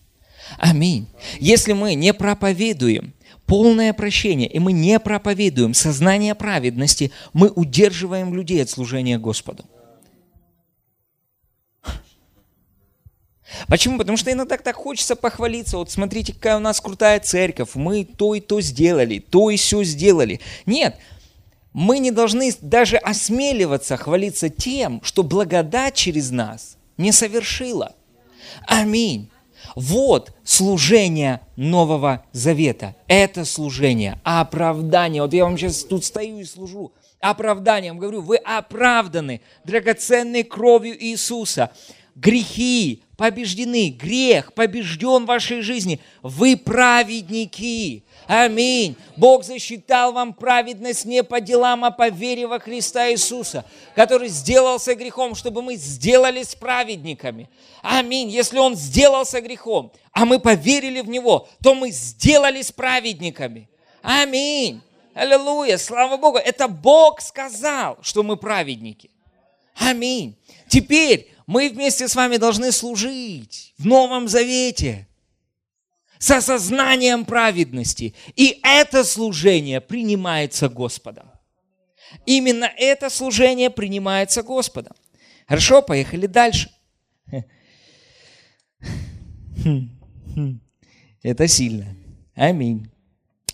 Аминь. 0.58 1.10
Если 1.42 1.74
мы 1.74 1.96
не 1.96 2.14
проповедуем 2.14 3.14
полное 3.52 3.92
прощение, 3.92 4.48
и 4.48 4.60
мы 4.60 4.72
не 4.72 4.98
проповедуем 4.98 5.74
сознание 5.74 6.36
праведности, 6.36 7.12
мы 7.34 7.50
удерживаем 7.50 8.34
людей 8.34 8.64
от 8.64 8.70
служения 8.70 9.20
Господу. 9.20 9.66
Почему? 13.68 13.98
Потому 13.98 14.16
что 14.16 14.32
иногда 14.32 14.56
так 14.56 14.78
хочется 14.78 15.18
похвалиться. 15.18 15.76
Вот 15.76 15.92
смотрите, 15.92 16.32
какая 16.32 16.56
у 16.56 16.60
нас 16.62 16.80
крутая 16.80 17.20
церковь. 17.20 17.72
Мы 17.74 18.06
то 18.06 18.36
и 18.36 18.40
то 18.40 18.62
сделали, 18.62 19.20
то 19.20 19.50
и 19.50 19.58
все 19.58 19.84
сделали. 19.84 20.40
Нет, 20.66 20.96
мы 21.74 22.00
не 22.00 22.12
должны 22.12 22.54
даже 22.62 22.96
осмеливаться 22.96 23.98
хвалиться 23.98 24.48
тем, 24.48 25.02
что 25.04 25.24
благодать 25.24 25.96
через 25.96 26.32
нас 26.32 26.78
не 26.96 27.12
совершила. 27.12 27.96
Аминь. 28.66 29.30
Вот 29.76 30.34
служение 30.44 31.42
Нового 31.56 32.24
Завета. 32.32 32.96
Это 33.08 33.46
служение, 33.46 34.20
оправдание. 34.24 35.22
Вот 35.22 35.34
я 35.34 35.44
вам 35.46 35.58
сейчас 35.58 35.84
тут 35.84 36.04
стою 36.06 36.40
и 36.40 36.44
служу 36.44 36.92
оправданием. 37.22 37.98
Говорю, 37.98 38.22
вы 38.22 38.38
оправданы 38.38 39.42
драгоценной 39.64 40.44
кровью 40.44 41.02
Иисуса. 41.02 41.72
Грехи 42.16 43.04
побеждены, 43.16 43.90
грех 43.90 44.54
побежден 44.54 45.24
в 45.24 45.28
вашей 45.28 45.62
жизни. 45.62 46.00
Вы 46.22 46.58
праведники. 46.58 48.04
Аминь. 48.28 48.96
Бог 49.16 49.44
засчитал 49.44 50.12
вам 50.12 50.34
праведность 50.34 51.06
не 51.06 51.24
по 51.24 51.40
делам, 51.40 51.86
а 51.86 51.92
по 51.92 52.10
вере 52.10 52.48
во 52.48 52.60
Христа 52.60 53.12
Иисуса, 53.12 53.66
который 53.96 54.28
сделался 54.28 54.96
грехом, 54.96 55.36
чтобы 55.36 55.62
мы 55.62 55.76
сделались 55.76 56.56
праведниками. 56.56 57.50
Аминь. 57.82 58.30
Если 58.30 58.58
Он 58.58 58.76
сделался 58.76 59.40
грехом, 59.40 59.92
а 60.12 60.26
мы 60.26 60.40
поверили 60.40 61.02
в 61.02 61.10
Него, 61.10 61.48
то 61.64 61.74
мы 61.76 61.92
сделались 61.92 62.72
праведниками. 62.72 63.70
Аминь. 64.02 64.82
Аллилуйя. 65.14 65.78
Слава 65.78 66.18
Богу. 66.18 66.38
Это 66.38 66.68
Бог 66.68 67.22
сказал, 67.22 67.98
что 68.02 68.24
мы 68.24 68.38
праведники. 68.38 69.12
Аминь. 69.76 70.38
Теперь 70.68 71.34
мы 71.48 71.70
вместе 71.70 72.08
с 72.08 72.16
вами 72.16 72.38
должны 72.38 72.72
служить 72.72 73.74
в 73.78 73.86
Новом 73.86 74.28
Завете 74.28 75.08
с 76.18 76.32
осознанием 76.32 77.26
праведности. 77.26 78.14
И 78.36 78.60
это 78.64 79.04
служение 79.04 79.82
принимается 79.82 80.70
Господом. 80.70 81.32
Именно 82.26 82.72
это 82.78 83.10
служение 83.10 83.70
принимается 83.70 84.44
Господом. 84.44 84.94
Хорошо, 85.48 85.82
поехали 85.82 86.28
дальше. 86.28 86.70
Это 91.24 91.48
сильно. 91.48 91.96
Аминь. 92.36 92.90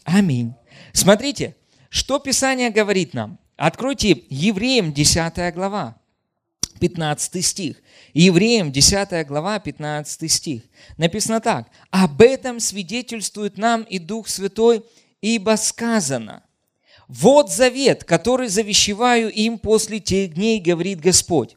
Аминь. 0.03 0.53
Смотрите, 0.93 1.55
что 1.89 2.19
Писание 2.19 2.69
говорит 2.69 3.13
нам. 3.13 3.39
Откройте 3.55 4.23
Евреям 4.29 4.93
10 4.93 5.53
глава. 5.53 5.97
15 6.77 7.45
стих. 7.45 7.77
Евреям 8.13 8.71
10 8.71 9.27
глава, 9.27 9.59
15 9.59 10.31
стих. 10.31 10.61
Написано 10.97 11.39
так. 11.39 11.67
«Об 11.91 12.21
этом 12.21 12.59
свидетельствует 12.59 13.57
нам 13.57 13.83
и 13.83 13.99
Дух 13.99 14.27
Святой, 14.27 14.83
ибо 15.21 15.55
сказано, 15.57 16.43
вот 17.07 17.51
завет, 17.51 18.03
который 18.03 18.49
завещеваю 18.49 19.31
им 19.31 19.59
после 19.59 19.99
тех 19.99 20.33
дней, 20.33 20.59
говорит 20.59 20.99
Господь. 20.99 21.55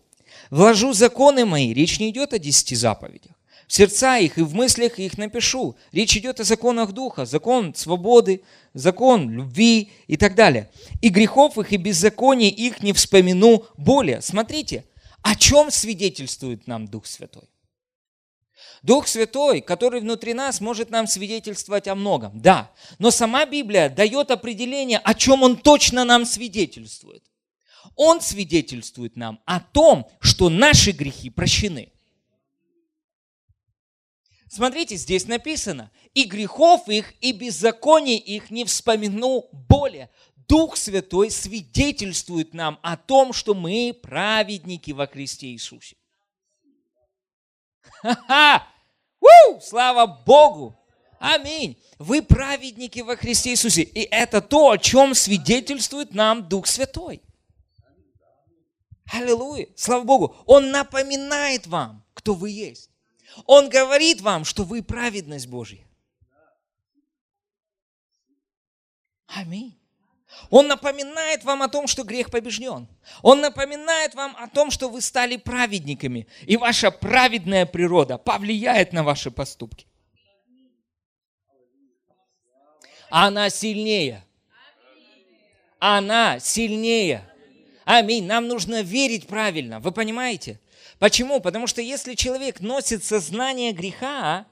Вложу 0.50 0.92
законы 0.92 1.44
мои, 1.44 1.72
речь 1.74 1.98
не 1.98 2.10
идет 2.10 2.32
о 2.32 2.38
десяти 2.38 2.74
заповедях, 2.74 3.32
в 3.66 3.72
сердца 3.72 4.18
их 4.18 4.38
и 4.38 4.42
в 4.42 4.54
мыслях 4.54 4.98
их 4.98 5.18
напишу. 5.18 5.76
Речь 5.92 6.16
идет 6.16 6.40
о 6.40 6.44
законах 6.44 6.92
Духа, 6.92 7.24
закон 7.24 7.74
свободы, 7.74 8.42
закон 8.74 9.30
любви 9.30 9.90
и 10.08 10.16
так 10.16 10.34
далее. 10.34 10.70
И 11.00 11.08
грехов 11.08 11.56
их 11.58 11.72
и 11.72 11.76
беззаконий 11.76 12.48
их 12.48 12.82
не 12.82 12.92
вспомину 12.92 13.64
более. 13.76 14.22
Смотрите, 14.22 14.84
о 15.22 15.34
чем 15.36 15.70
свидетельствует 15.70 16.66
нам 16.66 16.86
Дух 16.86 17.06
Святой? 17.06 17.48
Дух 18.82 19.08
Святой, 19.08 19.60
который 19.60 20.00
внутри 20.00 20.32
нас, 20.34 20.60
может 20.60 20.90
нам 20.90 21.06
свидетельствовать 21.06 21.86
о 21.88 21.94
многом, 21.94 22.40
да. 22.40 22.70
Но 22.98 23.10
сама 23.10 23.44
Библия 23.44 23.88
дает 23.88 24.30
определение, 24.30 24.98
о 24.98 25.14
чем 25.14 25.42
Он 25.42 25.56
точно 25.56 26.04
нам 26.04 26.24
свидетельствует. 26.24 27.24
Он 27.96 28.20
свидетельствует 28.20 29.16
нам 29.16 29.40
о 29.44 29.60
том, 29.60 30.08
что 30.20 30.48
наши 30.48 30.92
грехи 30.92 31.28
прощены. 31.28 31.92
Смотрите, 34.48 34.96
здесь 34.96 35.26
написано, 35.28 35.92
и 36.12 36.24
грехов 36.24 36.88
их, 36.88 37.14
и 37.20 37.32
беззаконий 37.32 38.16
их 38.16 38.50
не 38.50 38.64
вспомину 38.64 39.44
более. 39.52 40.10
Дух 40.50 40.76
Святой 40.76 41.30
свидетельствует 41.30 42.54
нам 42.54 42.80
о 42.82 42.96
том, 42.96 43.32
что 43.32 43.54
мы 43.54 43.96
праведники 44.02 44.90
во 44.90 45.06
Христе 45.06 45.46
Иисусе. 45.46 45.96
Ха-ха! 48.02 48.66
У! 49.20 49.60
Слава 49.60 50.08
Богу! 50.08 50.76
Аминь. 51.20 51.80
Вы 52.00 52.20
праведники 52.20 52.98
во 52.98 53.14
Христе 53.14 53.50
Иисусе. 53.50 53.82
И 53.82 54.00
это 54.00 54.40
то, 54.40 54.70
о 54.70 54.78
чем 54.78 55.14
свидетельствует 55.14 56.14
нам 56.14 56.48
Дух 56.48 56.66
Святой. 56.66 57.22
Аллилуйя. 59.12 59.68
Слава 59.76 60.02
Богу. 60.02 60.36
Он 60.46 60.72
напоминает 60.72 61.68
вам, 61.68 62.04
кто 62.12 62.34
вы 62.34 62.50
есть. 62.50 62.90
Он 63.46 63.68
говорит 63.68 64.20
вам, 64.20 64.44
что 64.44 64.64
вы 64.64 64.82
праведность 64.82 65.46
Божья. 65.46 65.86
Аминь. 69.28 69.79
Он 70.48 70.66
напоминает 70.68 71.44
вам 71.44 71.62
о 71.62 71.68
том, 71.68 71.86
что 71.86 72.02
грех 72.02 72.30
побежден. 72.30 72.88
Он 73.22 73.40
напоминает 73.40 74.14
вам 74.14 74.34
о 74.36 74.48
том, 74.48 74.70
что 74.70 74.88
вы 74.88 75.00
стали 75.00 75.36
праведниками. 75.36 76.26
И 76.46 76.56
ваша 76.56 76.90
праведная 76.90 77.66
природа 77.66 78.18
повлияет 78.18 78.92
на 78.92 79.02
ваши 79.02 79.30
поступки. 79.30 79.86
Она 83.10 83.50
сильнее. 83.50 84.24
Она 85.78 86.38
сильнее. 86.38 87.28
Аминь. 87.84 88.26
Нам 88.26 88.46
нужно 88.46 88.82
верить 88.82 89.26
правильно. 89.26 89.80
Вы 89.80 89.92
понимаете? 89.92 90.60
Почему? 90.98 91.40
Потому 91.40 91.66
что 91.66 91.80
если 91.80 92.14
человек 92.14 92.60
носит 92.60 93.02
сознание 93.04 93.72
греха, 93.72 94.46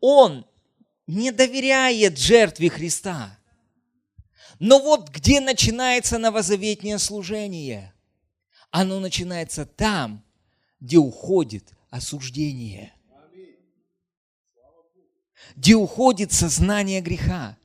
он 0.00 0.46
не 1.06 1.30
доверяет 1.30 2.18
жертве 2.18 2.70
Христа. 2.70 3.37
Но 4.58 4.80
вот 4.80 5.08
где 5.10 5.40
начинается 5.40 6.18
новозаветнее 6.18 6.98
служение? 6.98 7.92
Оно 8.70 9.00
начинается 9.00 9.64
там, 9.64 10.24
где 10.80 10.98
уходит 10.98 11.72
осуждение. 11.90 12.92
Где 15.56 15.74
уходит 15.74 16.32
сознание 16.32 17.00
греха. 17.00 17.56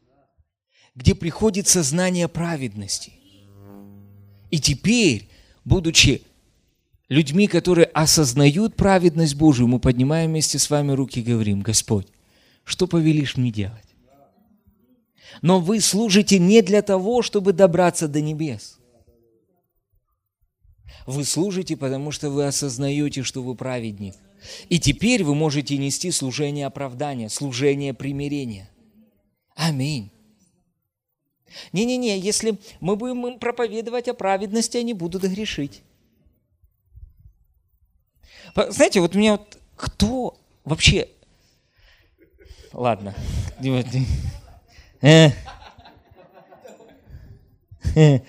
Где 0.96 1.16
приходит 1.16 1.68
сознание 1.68 2.28
праведности. 2.28 3.14
И 4.52 4.60
теперь, 4.60 5.28
будучи 5.66 6.22
людьми, 7.10 7.48
которые 7.48 7.86
осознают 7.86 8.76
праведность 8.76 9.36
Божию, 9.36 9.68
мы 9.68 9.80
поднимаем 9.80 10.30
вместе 10.30 10.60
с 10.60 10.70
вами 10.70 10.92
руки 10.92 11.20
и 11.20 11.24
говорим, 11.24 11.62
Господь, 11.62 12.08
что 12.64 12.86
повелишь 12.86 13.36
мне 13.36 13.52
делать? 13.52 13.93
Но 15.42 15.60
вы 15.60 15.80
служите 15.80 16.40
не 16.40 16.62
для 16.62 16.82
того, 16.82 17.22
чтобы 17.22 17.54
добраться 17.54 18.08
до 18.08 18.22
небес. 18.22 18.80
Вы 21.06 21.26
служите, 21.26 21.76
потому 21.76 22.12
что 22.12 22.30
вы 22.30 22.46
осознаете, 22.46 23.24
что 23.24 23.44
вы 23.44 23.56
праведник. 23.56 24.16
И 24.70 24.80
теперь 24.80 25.24
вы 25.24 25.36
можете 25.36 25.78
нести 25.78 26.12
служение 26.12 26.66
оправдания, 26.66 27.30
служение 27.30 27.94
примирения. 27.94 28.70
Аминь. 29.56 30.12
Не-не-не, 31.72 32.20
если 32.20 32.58
мы 32.80 32.96
будем 32.96 33.28
им 33.28 33.40
проповедовать 33.40 34.08
о 34.08 34.14
праведности, 34.14 34.78
они 34.78 34.94
будут 34.94 35.24
грешить. 35.24 35.84
Знаете, 38.70 39.02
вот 39.02 39.16
меня 39.16 39.34
вот 39.34 39.58
кто 39.76 40.40
вообще... 40.64 41.10
Ладно. 42.72 43.14
Э. 45.04 45.32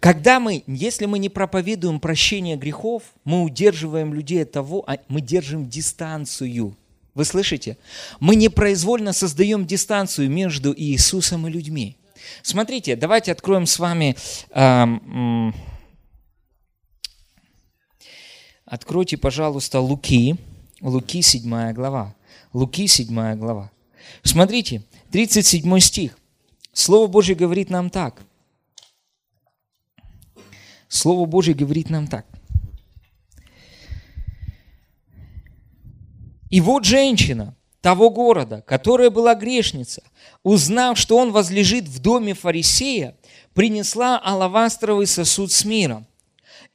Когда 0.00 0.38
мы, 0.40 0.62
если 0.66 1.06
мы 1.06 1.18
не 1.18 1.28
проповедуем 1.28 2.00
прощение 2.00 2.56
грехов, 2.56 3.02
мы 3.24 3.42
удерживаем 3.42 4.12
людей 4.14 4.42
от 4.42 4.52
того, 4.52 4.84
а 4.86 4.98
мы 5.08 5.20
держим 5.20 5.68
дистанцию. 5.68 6.76
Вы 7.14 7.24
слышите? 7.24 7.78
Мы 8.20 8.36
непроизвольно 8.36 9.12
создаем 9.12 9.64
дистанцию 9.66 10.30
между 10.30 10.74
Иисусом 10.76 11.46
и 11.46 11.50
людьми. 11.50 11.96
Смотрите, 12.42 12.96
давайте 12.96 13.32
откроем 13.32 13.66
с 13.66 13.78
вами... 13.78 14.16
Э, 14.50 14.86
откройте, 18.66 19.16
пожалуйста, 19.16 19.80
Луки. 19.80 20.36
Луки, 20.80 21.22
7 21.22 21.72
глава. 21.72 22.14
Луки, 22.52 22.86
7 22.86 23.36
глава. 23.36 23.70
Смотрите, 24.22 24.82
37 25.10 25.80
стих. 25.80 26.18
Слово 26.72 27.08
Божье 27.08 27.34
говорит 27.34 27.70
нам 27.70 27.90
так. 27.90 28.22
Слово 30.88 31.26
Божье 31.26 31.54
говорит 31.54 31.90
нам 31.90 32.06
так. 32.06 32.26
И 36.50 36.60
вот 36.60 36.84
женщина 36.84 37.54
того 37.80 38.10
города, 38.10 38.62
которая 38.62 39.10
была 39.10 39.34
грешница, 39.34 40.02
узнав, 40.42 40.98
что 40.98 41.18
он 41.18 41.32
возлежит 41.32 41.86
в 41.86 42.00
доме 42.00 42.34
фарисея, 42.34 43.16
принесла 43.52 44.18
алавастровый 44.18 45.06
сосуд 45.06 45.52
с 45.52 45.64
миром. 45.64 46.06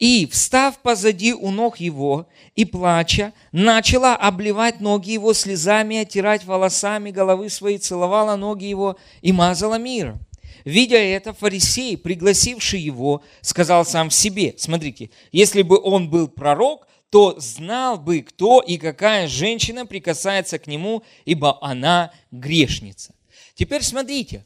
И, 0.04 0.28
встав 0.30 0.80
позади 0.80 1.34
у 1.34 1.50
ног 1.50 1.80
его 1.80 2.28
и 2.58 2.66
плача, 2.66 3.32
начала 3.54 4.18
обливать 4.18 4.82
ноги 4.82 5.12
его 5.12 5.34
слезами, 5.34 5.96
оттирать 5.96 6.44
волосами 6.44 7.10
головы 7.10 7.50
своей, 7.50 7.78
целовала 7.78 8.36
ноги 8.36 8.66
его 8.66 8.98
и 9.22 9.32
мазала 9.32 9.80
миром. 9.80 10.20
Видя 10.66 10.98
это, 10.98 11.32
фарисей, 11.32 11.96
пригласивший 11.98 12.82
его, 12.82 13.24
сказал 13.40 13.86
сам 13.86 14.10
в 14.10 14.14
себе, 14.14 14.56
смотрите, 14.58 15.10
если 15.32 15.62
бы 15.62 15.80
он 15.82 16.10
был 16.10 16.28
пророк, 16.28 16.86
то 17.10 17.40
знал 17.40 17.98
бы, 17.98 18.24
кто 18.24 18.60
и 18.60 18.76
какая 18.76 19.30
женщина 19.30 19.86
прикасается 19.86 20.60
к 20.60 20.68
нему, 20.68 21.04
ибо 21.24 21.58
она 21.64 22.12
грешница. 22.30 23.16
Теперь 23.56 23.84
смотрите, 23.84 24.46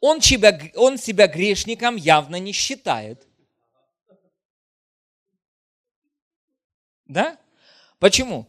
он 0.00 0.22
себя, 0.22 0.58
он 0.76 0.96
себя 0.96 1.26
грешником 1.26 1.96
явно 1.96 2.36
не 2.36 2.52
считает. 2.52 3.27
Да? 7.08 7.36
Почему? 7.98 8.46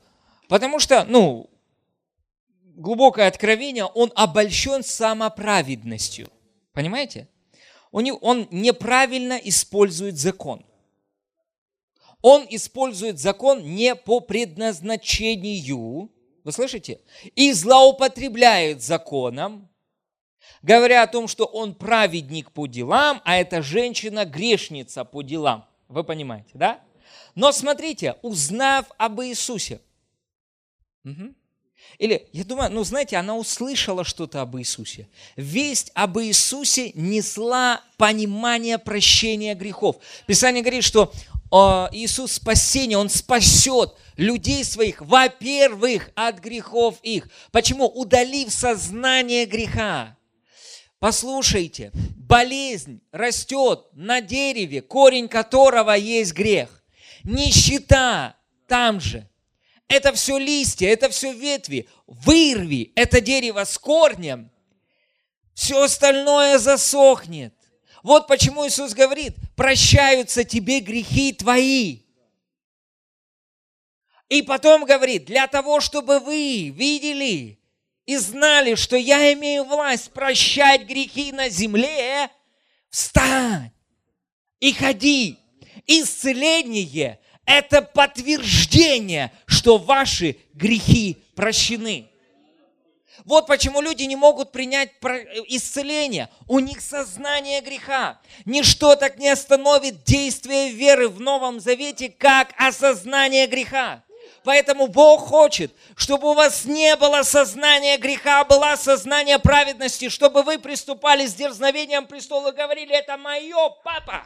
Потому 0.48 0.80
что, 0.80 1.06
ну, 1.06 1.50
глубокое 2.76 3.28
откровение, 3.28 3.86
он 3.86 4.12
обольщен 4.16 4.84
самоправедностью. 4.84 6.30
Понимаете? 6.74 7.28
Он, 7.92 8.06
он 8.22 8.48
неправильно 8.52 9.40
использует 9.44 10.18
закон. 10.18 10.66
Он 12.22 12.46
использует 12.50 13.18
закон 13.20 13.64
не 13.64 13.96
по 13.96 14.20
предназначению, 14.20 16.12
вы 16.44 16.52
слышите? 16.52 17.00
И 17.36 17.54
злоупотребляет 17.54 18.82
законом, 18.82 19.70
говоря 20.62 21.04
о 21.04 21.08
том, 21.08 21.28
что 21.28 21.46
он 21.46 21.76
праведник 21.76 22.52
по 22.52 22.66
делам, 22.68 23.22
а 23.24 23.38
эта 23.38 23.62
женщина 23.62 24.26
грешница 24.26 25.06
по 25.06 25.22
делам. 25.22 25.66
Вы 25.88 26.04
понимаете, 26.04 26.52
да? 26.56 26.82
Но 27.36 27.52
смотрите, 27.52 28.16
узнав 28.22 28.86
об 28.98 29.22
Иисусе, 29.22 29.82
угу. 31.04 31.34
Или, 31.98 32.28
я 32.34 32.44
думаю, 32.44 32.72
ну 32.72 32.84
знаете, 32.84 33.18
она 33.18 33.36
услышала 33.36 34.04
что-то 34.04 34.42
об 34.42 34.58
Иисусе. 34.58 35.08
Весть 35.36 35.92
об 35.96 36.20
Иисусе 36.20 36.92
несла 36.94 37.82
понимание 37.98 38.78
прощения 38.78 39.56
грехов. 39.56 39.98
Писание 40.26 40.62
говорит, 40.62 40.84
что 40.84 41.12
о, 41.52 41.90
Иисус 41.92 42.34
спасение, 42.34 42.98
Он 42.98 43.10
спасет 43.10 43.96
людей 44.18 44.64
своих, 44.64 45.02
во-первых, 45.02 46.12
от 46.16 46.40
грехов 46.40 47.00
их. 47.02 47.28
Почему? 47.52 47.88
Удалив 47.88 48.52
сознание 48.52 49.46
греха. 49.46 50.16
Послушайте, 51.00 51.92
болезнь 52.18 53.02
растет 53.12 53.86
на 53.94 54.22
дереве, 54.22 54.82
корень 54.82 55.28
которого 55.28 55.92
есть 55.92 56.34
грех. 56.34 56.79
Нищета 57.24 58.36
там 58.68 59.00
же. 59.00 59.28
Это 59.88 60.14
все 60.14 60.38
листья, 60.38 60.88
это 60.88 61.10
все 61.10 61.34
ветви. 61.34 61.90
Вырви 62.06 62.92
это 62.96 63.22
дерево 63.22 63.64
с 63.64 63.78
корнем, 63.78 64.52
все 65.54 65.84
остальное 65.84 66.58
засохнет. 66.58 67.54
Вот 68.02 68.28
почему 68.28 68.66
Иисус 68.66 68.94
говорит, 68.94 69.36
прощаются 69.56 70.44
тебе 70.44 70.80
грехи 70.80 71.34
твои. 71.34 72.04
И 74.30 74.42
потом 74.44 74.86
говорит, 74.86 75.26
для 75.26 75.48
того, 75.48 75.82
чтобы 75.82 76.20
вы 76.20 76.70
видели 76.70 77.60
и 78.06 78.18
знали, 78.18 78.76
что 78.76 78.96
я 78.96 79.34
имею 79.34 79.66
власть 79.66 80.12
прощать 80.12 80.86
грехи 80.86 81.32
на 81.32 81.50
земле, 81.50 82.30
встань 82.90 83.72
и 84.60 84.72
ходи. 84.72 85.40
Исцеление 85.92 87.20
это 87.50 87.82
подтверждение, 87.82 89.32
что 89.48 89.80
ваши 89.80 90.38
грехи 90.54 91.18
прощены. 91.36 92.08
Вот 93.26 93.48
почему 93.48 93.82
люди 93.82 94.04
не 94.04 94.16
могут 94.16 94.52
принять 94.52 94.92
исцеление. 95.48 96.30
У 96.48 96.60
них 96.60 96.80
сознание 96.80 97.62
греха. 97.62 98.20
Ничто 98.46 98.96
так 98.96 99.18
не 99.18 99.30
остановит 99.30 100.04
действие 100.04 100.72
веры 100.72 101.10
в 101.10 101.20
Новом 101.20 101.60
Завете, 101.60 102.10
как 102.10 102.54
осознание 102.56 103.48
греха. 103.48 104.04
Поэтому 104.44 104.88
Бог 104.88 105.22
хочет, 105.22 105.74
чтобы 105.96 106.30
у 106.30 106.34
вас 106.34 106.66
не 106.66 106.96
было 106.98 107.24
сознания 107.24 107.98
греха, 107.98 108.42
а 108.42 108.46
было 108.46 108.76
сознание 108.76 109.40
праведности, 109.40 110.10
чтобы 110.10 110.44
вы 110.44 110.60
приступали 110.60 111.26
с 111.26 111.34
дерзновением 111.34 112.06
престола 112.06 112.50
и 112.52 112.56
говорили, 112.56 112.96
это 112.96 113.18
мое, 113.18 113.70
папа. 113.84 114.24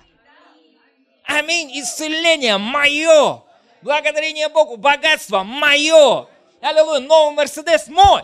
Аминь. 1.24 1.72
Исцеление 1.80 2.58
мое. 2.58 3.44
Благодарение 3.82 4.50
Богу. 4.50 4.78
Богатство 4.78 5.44
мое. 5.44 6.28
Аллилуйя. 6.62 7.00
Новый 7.00 7.36
Мерседес 7.36 7.88
мой. 7.88 8.24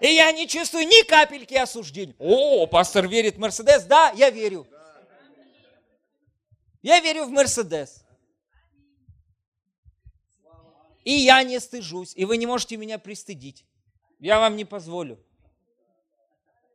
И 0.00 0.08
я 0.08 0.32
не 0.32 0.48
чувствую 0.48 0.86
ни 0.86 1.06
капельки 1.06 1.54
осуждения. 1.54 2.14
О, 2.18 2.66
пастор 2.66 3.06
верит 3.06 3.36
в 3.36 3.38
Мерседес? 3.38 3.84
Да, 3.84 4.12
я 4.16 4.30
верю. 4.30 4.66
Я 6.82 7.00
верю 7.00 7.26
в 7.26 7.30
Мерседес. 7.30 8.02
И 11.04 11.12
я 11.12 11.42
не 11.42 11.60
стыжусь. 11.60 12.14
И 12.16 12.24
вы 12.24 12.38
не 12.38 12.46
можете 12.46 12.76
меня 12.76 12.98
пристыдить. 12.98 13.66
Я 14.18 14.38
вам 14.38 14.56
не 14.56 14.64
позволю. 14.64 15.18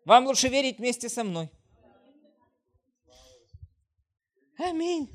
Вам 0.04 0.28
лучше 0.28 0.48
верить 0.48 0.78
вместе 0.78 1.10
со 1.10 1.24
мной. 1.24 1.50
Аминь. 4.58 5.10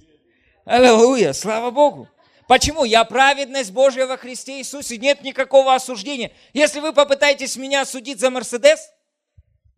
Аллилуйя, 0.65 1.33
слава 1.33 1.71
Богу. 1.71 2.09
Почему? 2.47 2.85
Я 2.85 3.05
праведность 3.05 3.73
Божья 3.73 4.07
во 4.07 4.17
Христе 4.17 4.59
Иисусе. 4.59 4.99
Нет 4.99 5.23
никакого 5.23 5.75
осуждения. 5.75 6.33
Если 6.53 6.81
вы 6.81 6.93
попытаетесь 6.93 7.57
меня 7.57 7.83
осудить 7.83 8.19
за 8.19 8.31
Мерседес, 8.31 8.91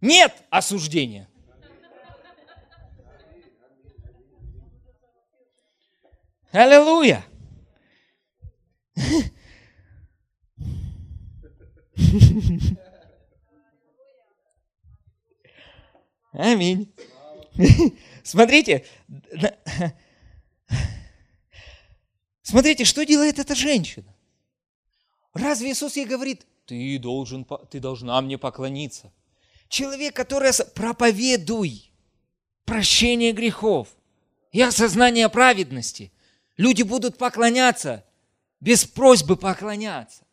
нет 0.00 0.34
осуждения. 0.50 1.28
Аллилуйя. 6.50 7.24
Аминь. 16.32 16.92
Смотрите, 18.22 18.84
смотрите, 22.42 22.84
что 22.84 23.05
делает 23.05 23.38
эта 23.38 23.55
женщина. 23.55 24.14
Разве 25.34 25.72
Иисус 25.72 25.96
ей 25.96 26.07
говорит, 26.07 26.46
ты, 26.66 26.98
должен, 26.98 27.46
ты 27.70 27.80
должна 27.80 28.20
мне 28.20 28.38
поклониться? 28.38 29.12
Человек, 29.68 30.14
который 30.14 30.53
проповедуй 30.74 31.90
прощение 32.64 33.32
грехов 33.32 33.88
и 34.53 34.61
осознание 34.61 35.28
праведности. 35.28 36.12
Люди 36.57 36.82
будут 36.82 37.16
поклоняться, 37.16 38.05
без 38.61 38.84
просьбы 38.84 39.36
поклоняться. 39.36 40.24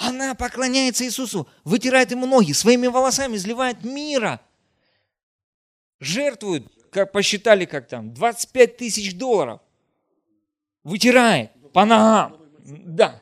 Она 0.00 0.34
поклоняется 0.34 1.04
Иисусу, 1.04 1.46
вытирает 1.62 2.10
ему 2.10 2.24
ноги, 2.24 2.52
своими 2.52 2.86
волосами 2.86 3.36
изливает 3.36 3.84
мира. 3.84 4.40
Жертвует, 6.00 6.66
как 6.90 7.12
посчитали, 7.12 7.66
как 7.66 7.86
там, 7.86 8.14
25 8.14 8.78
тысяч 8.78 9.14
долларов. 9.14 9.60
Вытирает 10.84 11.50
по 11.74 11.84
ногам. 11.84 12.40
Да. 12.64 13.20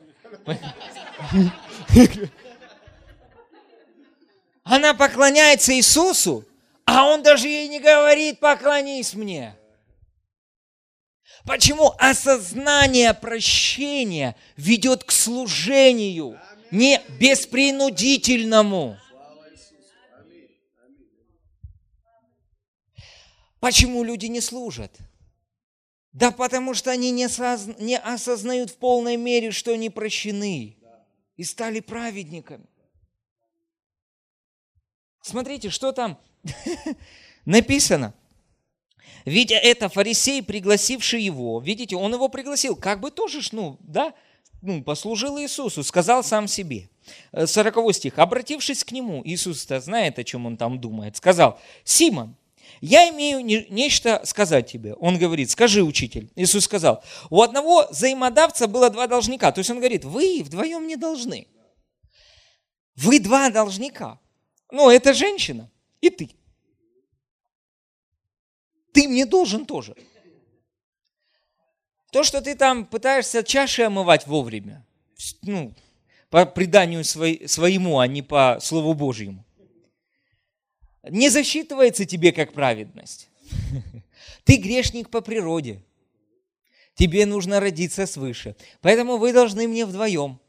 Она 4.63 4.95
поклоняется 4.95 5.75
Иисусу, 5.75 6.45
а 6.85 7.07
он 7.07 7.25
даже 7.25 7.49
ей 7.49 7.67
не 7.67 7.81
говорит, 7.81 8.39
поклонись 8.39 9.15
мне. 9.15 9.57
Почему 11.45 11.95
осознание 11.99 13.15
прощения 13.15 14.37
ведет 14.57 15.03
к 15.03 15.11
служению, 15.11 16.39
не 16.71 17.01
беспринудительному? 17.19 18.99
Почему 23.61 24.05
люди 24.05 24.27
не 24.27 24.41
служат? 24.41 24.97
Да 26.13 26.31
потому 26.31 26.75
что 26.75 26.91
они 26.91 27.11
не, 27.11 27.25
осозна, 27.25 27.75
не 27.79 27.99
осознают 27.99 28.71
в 28.71 28.77
полной 28.77 29.17
мере, 29.17 29.51
что 29.51 29.73
они 29.73 29.91
прощены 29.91 30.77
и 31.37 31.45
стали 31.45 31.81
праведниками. 31.81 32.67
Смотрите, 35.23 35.71
что 35.71 35.93
там 35.93 36.19
написано. 37.45 38.15
Видя 39.25 39.57
это, 39.57 39.89
фарисей, 39.89 40.43
пригласивший 40.43 41.23
его, 41.23 41.61
видите, 41.61 41.97
он 41.97 42.15
его 42.15 42.29
пригласил, 42.29 42.77
как 42.77 43.01
бы 43.01 43.11
тоже, 43.11 43.41
ну, 43.53 43.77
да, 43.81 44.15
ну, 44.61 44.83
послужил 44.83 45.39
Иисусу, 45.39 45.83
сказал 45.83 46.25
сам 46.25 46.49
себе. 46.49 46.89
40 47.33 47.77
э, 47.77 47.93
стих. 47.93 48.19
Обратившись 48.19 48.85
к 48.85 48.93
нему, 48.93 49.23
Иисус-то 49.25 49.81
знает, 49.81 50.19
о 50.19 50.25
чем 50.25 50.47
он 50.47 50.57
там 50.57 50.81
думает, 50.81 51.17
сказал, 51.17 51.59
Симон, 51.85 52.37
я 52.81 53.09
имею 53.09 53.45
нечто 53.45 54.21
сказать 54.25 54.71
тебе. 54.71 54.95
Он 54.95 55.19
говорит, 55.19 55.51
скажи, 55.51 55.83
учитель. 55.83 56.31
Иисус 56.37 56.65
сказал, 56.65 57.03
у 57.31 57.43
одного 57.43 57.87
взаимодавца 57.91 58.69
было 58.69 58.91
два 58.91 59.07
должника. 59.07 59.51
То 59.53 59.61
есть 59.61 59.71
он 59.71 59.79
говорит, 59.79 60.05
вы 60.05 60.43
вдвоем 60.45 60.87
не 60.87 60.97
должны. 60.97 61.49
Вы 62.95 63.21
два 63.21 63.51
должника. 63.51 64.21
Ну, 64.71 64.91
это 64.91 65.15
женщина 65.15 65.71
и 66.01 66.11
ты. 66.11 66.31
Ты 68.93 69.09
мне 69.09 69.27
должен 69.27 69.65
тоже. 69.65 69.95
То, 72.11 72.25
что 72.25 72.41
ты 72.41 72.55
там 72.55 72.87
пытаешься 72.87 73.43
чаши 73.43 73.83
омывать 73.83 74.27
вовремя, 74.27 74.85
ну, 75.43 75.75
по 76.31 76.47
преданию 76.47 77.05
своему, 77.05 77.99
а 77.99 78.07
не 78.07 78.23
по 78.23 78.59
Слову 78.61 78.95
Божьему, 78.95 79.45
не 81.09 81.29
засчитывается 81.29 82.05
тебе 82.05 82.33
как 82.33 82.53
праведность. 82.53 83.29
Ты 84.45 84.57
грешник 84.57 85.11
по 85.11 85.21
природе. 85.21 85.83
Тебе 86.95 87.27
нужно 87.27 87.61
родиться 87.61 88.07
свыше. 88.07 88.57
Поэтому 88.81 89.17
вы 89.17 89.33
должны 89.33 89.69
мне 89.69 89.87
вдвоем. 89.87 90.41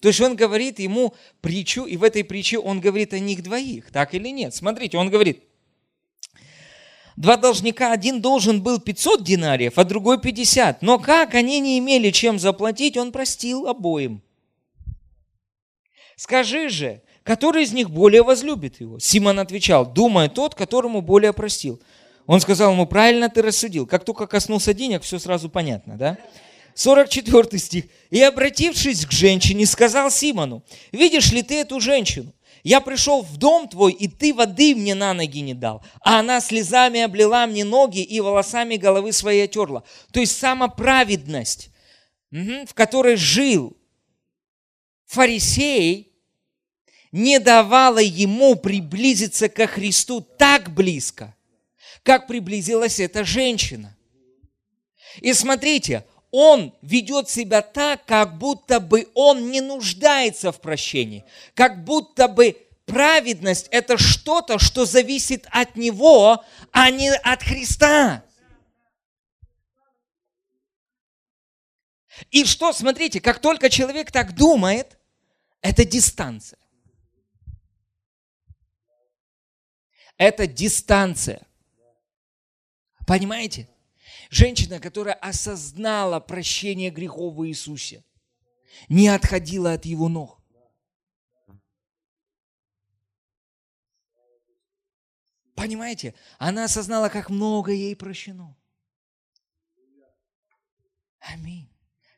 То 0.00 0.08
есть 0.08 0.20
он 0.20 0.36
говорит 0.36 0.78
ему 0.78 1.14
притчу, 1.40 1.84
и 1.84 1.96
в 1.96 2.04
этой 2.04 2.24
притче 2.24 2.58
он 2.58 2.80
говорит 2.80 3.12
о 3.12 3.18
них 3.18 3.42
двоих, 3.42 3.90
так 3.90 4.14
или 4.14 4.28
нет? 4.28 4.54
Смотрите, 4.54 4.96
он 4.96 5.10
говорит, 5.10 5.42
два 7.18 7.36
должника, 7.36 7.92
один 7.92 8.20
должен 8.20 8.62
был 8.62 8.78
500 8.78 9.24
динариев, 9.24 9.72
а 9.76 9.84
другой 9.84 10.20
50. 10.20 10.82
Но 10.82 10.98
как 10.98 11.34
они 11.34 11.60
не 11.60 11.78
имели 11.78 12.10
чем 12.10 12.38
заплатить, 12.38 12.96
он 12.96 13.12
простил 13.12 13.66
обоим. 13.66 14.22
Скажи 16.16 16.68
же, 16.68 17.02
который 17.24 17.64
из 17.64 17.72
них 17.72 17.90
более 17.90 18.22
возлюбит 18.22 18.80
его? 18.80 18.98
Симон 18.98 19.38
отвечал, 19.40 19.84
думая 19.84 20.28
тот, 20.28 20.54
которому 20.54 21.02
более 21.02 21.32
простил. 21.32 21.80
Он 22.26 22.40
сказал 22.40 22.72
ему, 22.72 22.86
правильно 22.86 23.28
ты 23.28 23.42
рассудил. 23.42 23.86
Как 23.86 24.04
только 24.04 24.26
коснулся 24.26 24.72
денег, 24.72 25.02
все 25.02 25.18
сразу 25.18 25.48
понятно, 25.48 25.96
да? 25.96 26.18
44 26.74 27.58
стих. 27.58 27.84
«И, 28.10 28.22
обратившись 28.22 29.04
к 29.04 29.10
женщине, 29.10 29.66
сказал 29.66 30.12
Симону, 30.12 30.62
видишь 30.92 31.32
ли 31.32 31.42
ты 31.42 31.56
эту 31.56 31.80
женщину? 31.80 32.32
Я 32.62 32.80
пришел 32.80 33.22
в 33.22 33.36
дом 33.36 33.68
твой, 33.68 33.92
и 33.92 34.08
ты 34.08 34.34
воды 34.34 34.74
мне 34.74 34.94
на 34.94 35.14
ноги 35.14 35.40
не 35.40 35.54
дал, 35.54 35.82
а 36.00 36.20
она 36.20 36.40
слезами 36.40 37.00
облила 37.00 37.46
мне 37.46 37.64
ноги 37.64 38.02
и 38.02 38.20
волосами 38.20 38.76
головы 38.76 39.12
своей 39.12 39.44
отерла». 39.44 39.84
То 40.12 40.20
есть 40.20 40.36
самоправедность, 40.36 41.70
в 42.30 42.74
которой 42.74 43.16
жил 43.16 43.76
фарисей, 45.06 46.12
не 47.12 47.38
давала 47.38 48.00
ему 48.00 48.54
приблизиться 48.56 49.48
ко 49.48 49.66
Христу 49.66 50.20
так 50.20 50.74
близко, 50.74 51.34
как 52.02 52.26
приблизилась 52.26 53.00
эта 53.00 53.24
женщина. 53.24 53.96
И 55.20 55.32
смотрите, 55.32 56.04
он 56.30 56.74
ведет 56.82 57.28
себя 57.28 57.62
так, 57.62 58.04
как 58.04 58.38
будто 58.38 58.80
бы 58.80 59.08
он 59.14 59.50
не 59.50 59.60
нуждается 59.60 60.52
в 60.52 60.60
прощении, 60.60 61.24
как 61.54 61.84
будто 61.84 62.28
бы 62.28 62.56
праведность– 62.84 63.68
это 63.70 63.98
что-то, 63.98 64.58
что 64.58 64.84
зависит 64.84 65.46
от 65.50 65.76
него, 65.76 66.44
а 66.72 66.90
не 66.90 67.10
от 67.10 67.42
Христа. 67.42 68.24
И 72.30 72.44
что, 72.44 72.72
смотрите, 72.72 73.20
как 73.20 73.40
только 73.40 73.70
человек 73.70 74.10
так 74.10 74.34
думает, 74.34 74.98
это 75.60 75.84
дистанция. 75.84 76.58
Это 80.16 80.46
дистанция. 80.46 81.46
Понимаете? 83.06 83.68
Женщина, 84.30 84.78
которая 84.78 85.14
осознала 85.14 86.20
прощение 86.20 86.90
грехов 86.90 87.34
в 87.34 87.46
Иисусе, 87.46 88.04
не 88.88 89.08
отходила 89.08 89.72
от 89.72 89.84
Его 89.86 90.08
ног. 90.08 90.38
Понимаете? 95.54 96.14
Она 96.38 96.64
осознала, 96.64 97.08
как 97.08 97.30
много 97.30 97.72
ей 97.72 97.96
прощено. 97.96 98.56
Аминь. 101.18 101.68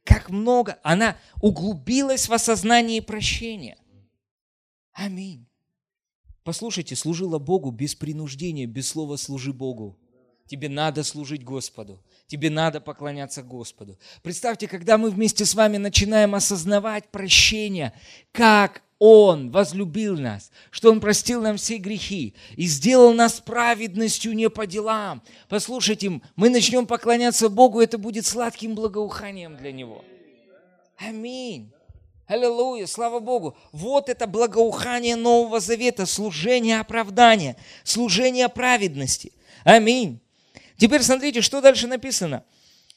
Как 0.05 0.29
много. 0.29 0.79
Она 0.83 1.17
углубилась 1.41 2.29
в 2.29 2.33
осознании 2.33 3.01
прощения. 3.01 3.79
Аминь. 4.93 5.47
Послушайте, 6.43 6.97
служила 6.97 7.39
Богу 7.39 7.71
без 7.71 7.95
принуждения, 7.95 8.67
без 8.67 8.89
слова 8.89 9.17
«служи 9.17 9.53
Богу». 9.53 9.99
Тебе 10.51 10.69
надо 10.69 11.05
служить 11.05 11.45
Господу. 11.45 12.01
Тебе 12.27 12.51
надо 12.51 12.81
поклоняться 12.81 13.41
Господу. 13.41 13.97
Представьте, 14.21 14.67
когда 14.67 14.99
мы 14.99 15.11
вместе 15.11 15.45
с 15.45 15.55
вами 15.55 15.77
начинаем 15.77 16.35
осознавать 16.35 17.09
прощение, 17.11 17.93
как 18.33 18.83
Он 18.99 19.53
возлюбил 19.53 20.19
нас, 20.19 20.51
что 20.73 20.91
Он 20.91 20.99
простил 20.99 21.41
нам 21.41 21.57
все 21.57 21.77
грехи 21.77 22.35
и 22.57 22.67
сделал 22.67 23.15
нас 23.15 23.39
праведностью 23.39 24.35
не 24.35 24.51
по 24.51 24.67
делам. 24.67 25.23
Послушайте, 25.49 26.21
мы 26.35 26.51
начнем 26.51 26.85
поклоняться 26.85 27.49
Богу, 27.49 27.81
это 27.81 27.97
будет 27.97 28.27
сладким 28.27 28.75
благоуханием 28.75 29.57
для 29.57 29.71
Него. 29.71 30.05
Аминь. 30.99 31.71
Аллилуйя, 32.27 32.89
слава 32.89 33.21
Богу. 33.21 33.57
Вот 33.71 34.09
это 34.09 34.27
благоухание 34.27 35.15
Нового 35.15 35.61
Завета, 35.61 36.07
служение 36.07 36.81
оправдания, 36.81 37.57
служение 37.85 38.49
праведности. 38.49 39.31
Аминь. 39.63 40.21
Теперь 40.81 41.03
смотрите, 41.03 41.43
что 41.43 41.61
дальше 41.61 41.87
написано. 41.87 42.43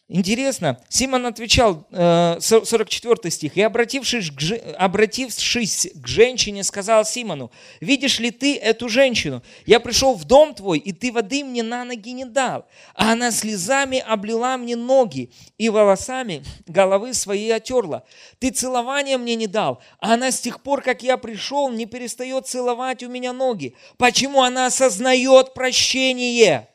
Интересно, 0.07 0.79
Симон 0.89 1.25
отвечал, 1.25 1.85
44 1.91 3.15
э, 3.23 3.29
стих, 3.29 3.57
«И 3.57 3.61
обратившись 3.61 4.31
к, 4.31 4.75
обратившись 4.77 5.89
к 5.93 6.07
женщине, 6.07 6.63
сказал 6.63 7.03
Симону, 7.03 7.51
видишь 7.81 8.19
ли 8.19 8.31
ты 8.31 8.57
эту 8.57 8.89
женщину? 8.89 9.41
Я 9.65 9.79
пришел 9.79 10.13
в 10.13 10.23
дом 10.25 10.53
твой, 10.55 10.77
и 10.79 10.91
ты 10.91 11.11
воды 11.11 11.43
мне 11.43 11.63
на 11.63 11.83
ноги 11.83 12.11
не 12.11 12.25
дал, 12.25 12.65
а 12.95 13.13
она 13.13 13.31
слезами 13.31 13.99
облила 13.99 14.57
мне 14.57 14.75
ноги 14.75 15.31
и 15.57 15.69
волосами 15.69 16.43
головы 16.67 17.13
своей 17.13 17.53
отерла. 17.53 18.03
Ты 18.39 18.51
целования 18.51 19.17
мне 19.17 19.35
не 19.35 19.47
дал, 19.47 19.81
а 19.99 20.13
она 20.13 20.31
с 20.31 20.39
тех 20.39 20.61
пор, 20.63 20.81
как 20.81 21.01
я 21.01 21.17
пришел, 21.17 21.69
не 21.69 21.85
перестает 21.85 22.45
целовать 22.47 23.03
у 23.03 23.09
меня 23.09 23.33
ноги. 23.33 23.75
Почему 23.97 24.41
она 24.43 24.67
осознает 24.67 25.53
прощение?» 25.53 26.69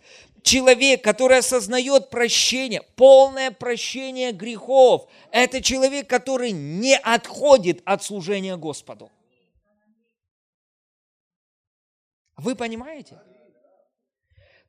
Человек, 0.48 1.04
который 1.04 1.38
осознает 1.38 2.08
прощение, 2.08 2.82
полное 2.96 3.50
прощение 3.50 4.32
грехов, 4.32 5.08
это 5.30 5.62
человек, 5.62 6.08
который 6.08 6.52
не 6.52 6.96
отходит 6.96 7.82
от 7.84 8.02
служения 8.02 8.56
Господу. 8.56 9.10
Вы 12.36 12.54
понимаете? 12.54 13.20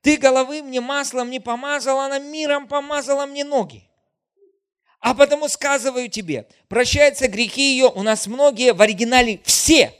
Ты 0.02 0.18
головы 0.18 0.64
мне 0.64 0.82
маслом 0.82 1.30
не 1.30 1.40
помазала, 1.40 2.06
она 2.06 2.20
миром 2.20 2.68
помазала 2.68 3.26
мне 3.26 3.44
ноги. 3.44 3.84
А 5.00 5.14
потому 5.14 5.48
сказываю 5.48 6.10
тебе, 6.10 6.48
прощаются 6.68 7.30
грехи 7.30 7.72
ее, 7.72 7.86
у 7.86 8.04
нас 8.04 8.28
многие, 8.28 8.74
в 8.74 8.82
оригинале 8.82 9.40
все, 9.46 9.94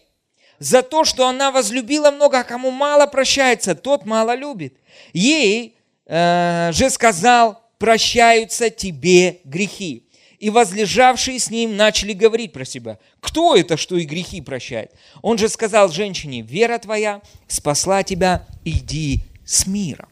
за 0.58 0.84
то, 0.84 1.06
что 1.06 1.26
она 1.26 1.52
возлюбила 1.52 2.12
много, 2.12 2.40
а 2.40 2.44
кому 2.44 2.70
мало 2.70 3.08
прощается, 3.08 3.76
тот 3.76 4.06
мало 4.06 4.36
любит. 4.36 4.78
Ей 5.14 5.76
э, 6.06 6.72
же 6.74 6.90
сказал, 6.90 7.62
прощаются 7.78 8.70
тебе 8.70 9.40
грехи. 9.44 10.04
И 10.40 10.50
возлежавшие 10.50 11.38
с 11.38 11.50
ним 11.50 11.76
начали 11.76 12.14
говорить 12.14 12.54
про 12.54 12.64
себя. 12.64 12.98
Кто 13.20 13.56
это, 13.56 13.76
что 13.76 13.98
и 13.98 14.06
грехи 14.06 14.40
прощает? 14.42 14.92
Он 15.22 15.38
же 15.38 15.50
сказал 15.50 15.90
женщине, 15.90 16.42
вера 16.42 16.78
твоя 16.78 17.22
спасла 17.48 18.04
тебя, 18.04 18.48
иди 18.64 19.22
с 19.46 19.68
миром. 19.68 20.08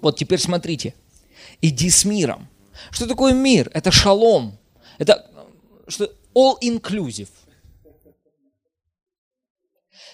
Вот 0.00 0.16
теперь 0.16 0.40
смотрите, 0.40 0.94
иди 1.60 1.90
с 1.90 2.04
миром. 2.04 2.48
Что 2.90 3.06
такое 3.06 3.32
мир? 3.32 3.70
Это 3.74 3.92
шалом. 3.92 4.58
Это 4.98 5.24
что 5.86 6.12
all 6.34 6.56
inclusive. 6.60 7.28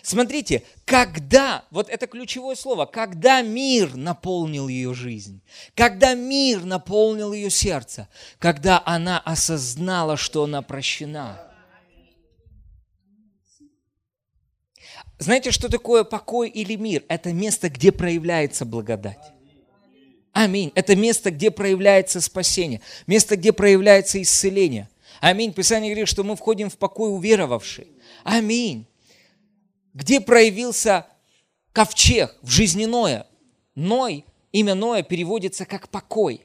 Смотрите, 0.04 0.62
когда, 0.84 1.64
вот 1.70 1.88
это 1.88 2.06
ключевое 2.06 2.56
слово, 2.56 2.84
когда 2.84 3.40
мир 3.40 3.96
наполнил 3.96 4.68
ее 4.68 4.92
жизнь, 4.92 5.40
когда 5.74 6.12
мир 6.12 6.62
наполнил 6.62 7.32
ее 7.32 7.48
сердце, 7.48 8.06
когда 8.38 8.82
она 8.84 9.18
осознала, 9.18 10.18
что 10.18 10.44
она 10.44 10.60
прощена. 10.60 11.40
Знаете, 15.18 15.52
что 15.52 15.70
такое 15.70 16.04
покой 16.04 16.50
или 16.50 16.76
мир? 16.76 17.02
Это 17.08 17.32
место, 17.32 17.70
где 17.70 17.90
проявляется 17.90 18.66
благодать. 18.66 19.32
Аминь. 20.32 20.70
Это 20.74 20.96
место, 20.96 21.30
где 21.30 21.50
проявляется 21.50 22.20
спасение, 22.20 22.82
место, 23.06 23.36
где 23.36 23.54
проявляется 23.54 24.20
исцеление. 24.20 24.90
Аминь. 25.22 25.54
Писание 25.54 25.92
говорит, 25.92 26.08
что 26.08 26.24
мы 26.24 26.36
входим 26.36 26.68
в 26.68 26.76
покой 26.76 27.10
уверовавший. 27.10 27.88
Аминь 28.22 28.86
где 29.94 30.20
проявился 30.20 31.06
ковчег 31.72 32.36
в 32.42 32.50
жизни 32.50 32.84
Ноя. 32.84 33.26
Ной, 33.74 34.24
имя 34.52 34.74
Ноя 34.74 35.02
переводится 35.02 35.64
как 35.64 35.88
покой. 35.88 36.44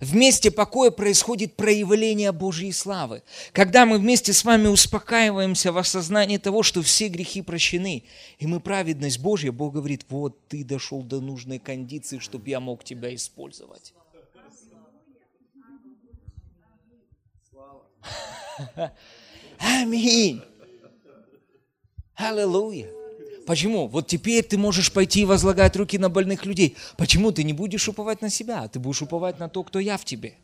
Вместе 0.00 0.50
покоя 0.50 0.90
происходит 0.90 1.54
проявление 1.54 2.32
Божьей 2.32 2.72
славы. 2.72 3.22
Когда 3.52 3.86
мы 3.86 3.98
вместе 3.98 4.32
с 4.32 4.44
вами 4.44 4.66
успокаиваемся 4.66 5.70
в 5.70 5.78
осознании 5.78 6.38
того, 6.38 6.64
что 6.64 6.82
все 6.82 7.06
грехи 7.08 7.42
прощены, 7.42 8.02
и 8.38 8.46
мы 8.46 8.58
праведность 8.58 9.20
Божья, 9.20 9.52
Бог 9.52 9.74
говорит, 9.74 10.04
вот 10.08 10.48
ты 10.48 10.64
дошел 10.64 11.02
до 11.02 11.20
нужной 11.20 11.60
кондиции, 11.60 12.18
чтобы 12.18 12.50
я 12.50 12.58
мог 12.58 12.82
тебя 12.82 13.14
использовать. 13.14 13.94
Аминь. 19.58 20.42
Аллилуйя. 22.16 22.88
Почему? 23.46 23.88
Вот 23.88 24.06
теперь 24.06 24.44
ты 24.44 24.56
можешь 24.56 24.92
пойти 24.92 25.22
и 25.22 25.24
возлагать 25.24 25.76
руки 25.76 25.98
на 25.98 26.08
больных 26.08 26.46
людей. 26.46 26.76
Почему 26.96 27.30
ты 27.30 27.44
не 27.44 27.52
будешь 27.52 27.88
уповать 27.88 28.22
на 28.22 28.30
себя? 28.30 28.66
Ты 28.68 28.78
будешь 28.78 29.02
уповать 29.02 29.38
на 29.38 29.48
то, 29.48 29.62
кто 29.62 29.78
я 29.78 29.98
в 29.98 30.04
тебе. 30.04 30.34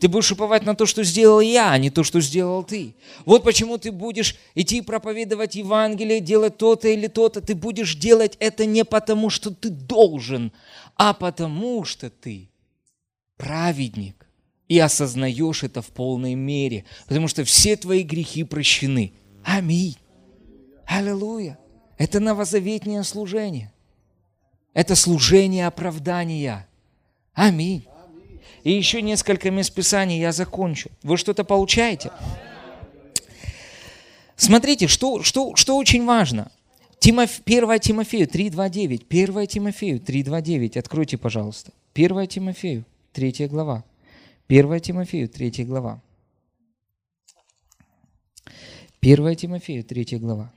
Ты 0.00 0.08
будешь 0.08 0.32
уповать 0.32 0.64
на 0.64 0.74
то, 0.74 0.86
что 0.86 1.04
сделал 1.04 1.40
я, 1.40 1.70
а 1.70 1.78
не 1.78 1.90
то, 1.90 2.02
что 2.02 2.20
сделал 2.20 2.64
ты. 2.64 2.94
Вот 3.24 3.44
почему 3.44 3.78
ты 3.78 3.92
будешь 3.92 4.36
идти 4.54 4.80
проповедовать 4.80 5.54
Евангелие, 5.54 6.20
делать 6.20 6.56
то-то 6.56 6.88
или 6.88 7.06
то-то. 7.06 7.40
Ты 7.40 7.54
будешь 7.54 7.94
делать 7.94 8.36
это 8.40 8.66
не 8.66 8.84
потому, 8.84 9.30
что 9.30 9.50
ты 9.50 9.70
должен, 9.70 10.52
а 10.96 11.14
потому, 11.14 11.84
что 11.84 12.10
ты 12.10 12.48
праведник. 13.36 14.26
И 14.68 14.78
осознаешь 14.78 15.62
это 15.62 15.80
в 15.80 15.88
полной 15.88 16.34
мере. 16.34 16.84
Потому 17.06 17.28
что 17.28 17.44
все 17.44 17.76
твои 17.76 18.02
грехи 18.02 18.44
прощены. 18.44 19.12
Аминь. 19.44 19.96
Аллилуйя. 20.88 21.58
Это 21.98 22.18
новозаветнее 22.18 23.04
служение. 23.04 23.70
Это 24.72 24.94
служение 24.94 25.66
оправдания. 25.66 26.66
Аминь. 27.34 27.86
И 28.64 28.72
еще 28.72 29.02
несколько 29.02 29.50
мест 29.50 29.74
Писаний 29.74 30.18
я 30.18 30.32
закончу. 30.32 30.90
Вы 31.02 31.18
что-то 31.18 31.44
получаете? 31.44 32.10
Смотрите, 34.36 34.86
что, 34.86 35.22
что, 35.22 35.54
что 35.56 35.76
очень 35.76 36.06
важно. 36.06 36.50
Тимоф... 36.98 37.42
1 37.44 37.80
Тимофею 37.80 38.26
3.2.9. 38.26 39.04
1 39.10 39.46
Тимофею 39.46 40.00
3.2.9. 40.00 40.78
Откройте, 40.78 41.18
пожалуйста. 41.18 41.70
1 41.94 42.26
Тимофею, 42.28 42.84
3 43.12 43.46
глава. 43.48 43.84
1 44.48 44.80
Тимофею, 44.80 45.28
3 45.28 45.64
глава. 45.64 46.00
1 49.02 49.36
Тимофею, 49.36 49.84
3 49.84 50.18
глава. 50.18 50.50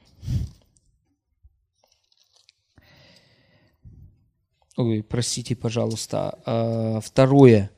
Ой, 4.78 5.03
простите, 5.03 5.55
пожалуйста. 5.55 6.39
А, 6.45 6.99
второе. 7.01 7.72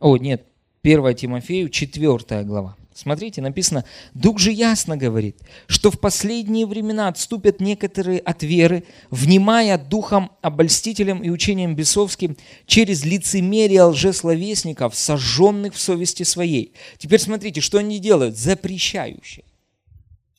О, 0.00 0.16
нет, 0.16 0.46
1 0.82 1.14
Тимофею, 1.14 1.68
4 1.68 2.44
глава. 2.44 2.76
Смотрите, 2.94 3.42
написано, 3.42 3.84
Дух 4.14 4.38
же 4.38 4.50
ясно 4.52 4.96
говорит, 4.96 5.36
что 5.66 5.90
в 5.90 6.00
последние 6.00 6.64
времена 6.64 7.08
отступят 7.08 7.60
некоторые 7.60 8.20
от 8.20 8.42
веры, 8.42 8.84
внимая 9.10 9.76
духом 9.76 10.32
обольстителям 10.40 11.22
и 11.22 11.28
учением 11.28 11.76
бесовским 11.76 12.38
через 12.64 13.04
лицемерие 13.04 13.82
лжесловесников, 13.82 14.94
сожженных 14.94 15.74
в 15.74 15.78
совести 15.78 16.22
своей. 16.22 16.72
Теперь 16.96 17.20
смотрите, 17.20 17.60
что 17.60 17.76
они 17.76 17.98
делают? 17.98 18.38
Запрещающие 18.38 19.44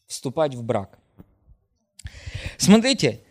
вступать 0.07 0.55
в 0.55 0.63
брак. 0.63 0.97
Смотрите, 2.57 3.21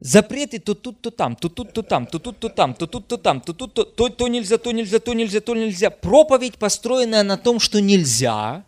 запреты 0.00 0.58
то 0.58 0.74
тут, 0.74 1.00
то 1.00 1.10
там, 1.10 1.36
то 1.36 1.48
тут, 1.48 1.72
то 1.72 1.82
там, 1.82 2.06
то 2.06 2.18
тут, 2.18 2.38
то 2.38 2.48
там, 2.48 2.74
то 2.74 2.86
тут, 2.86 3.08
то 3.08 3.16
там, 3.16 3.40
то 3.40 3.52
тут, 3.52 3.74
то, 3.74 3.84
то, 3.84 4.08
то 4.08 4.28
нельзя, 4.28 4.58
то 4.58 4.72
нельзя, 4.72 4.98
то 5.00 5.14
нельзя, 5.14 5.40
то 5.40 5.54
нельзя. 5.54 5.90
Проповедь, 5.90 6.58
построенная 6.58 7.22
на 7.22 7.36
том, 7.36 7.60
что 7.60 7.80
нельзя, 7.80 8.64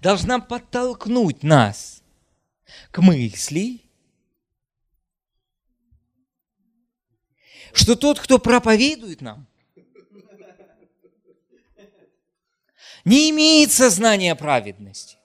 должна 0.00 0.38
подтолкнуть 0.40 1.42
нас 1.42 2.02
к 2.90 3.00
мысли, 3.00 3.80
что 7.72 7.96
тот, 7.96 8.18
кто 8.18 8.38
проповедует 8.38 9.20
нам, 9.20 9.46
не 13.04 13.30
имеет 13.30 13.72
сознания 13.72 14.34
праведности 14.34 15.20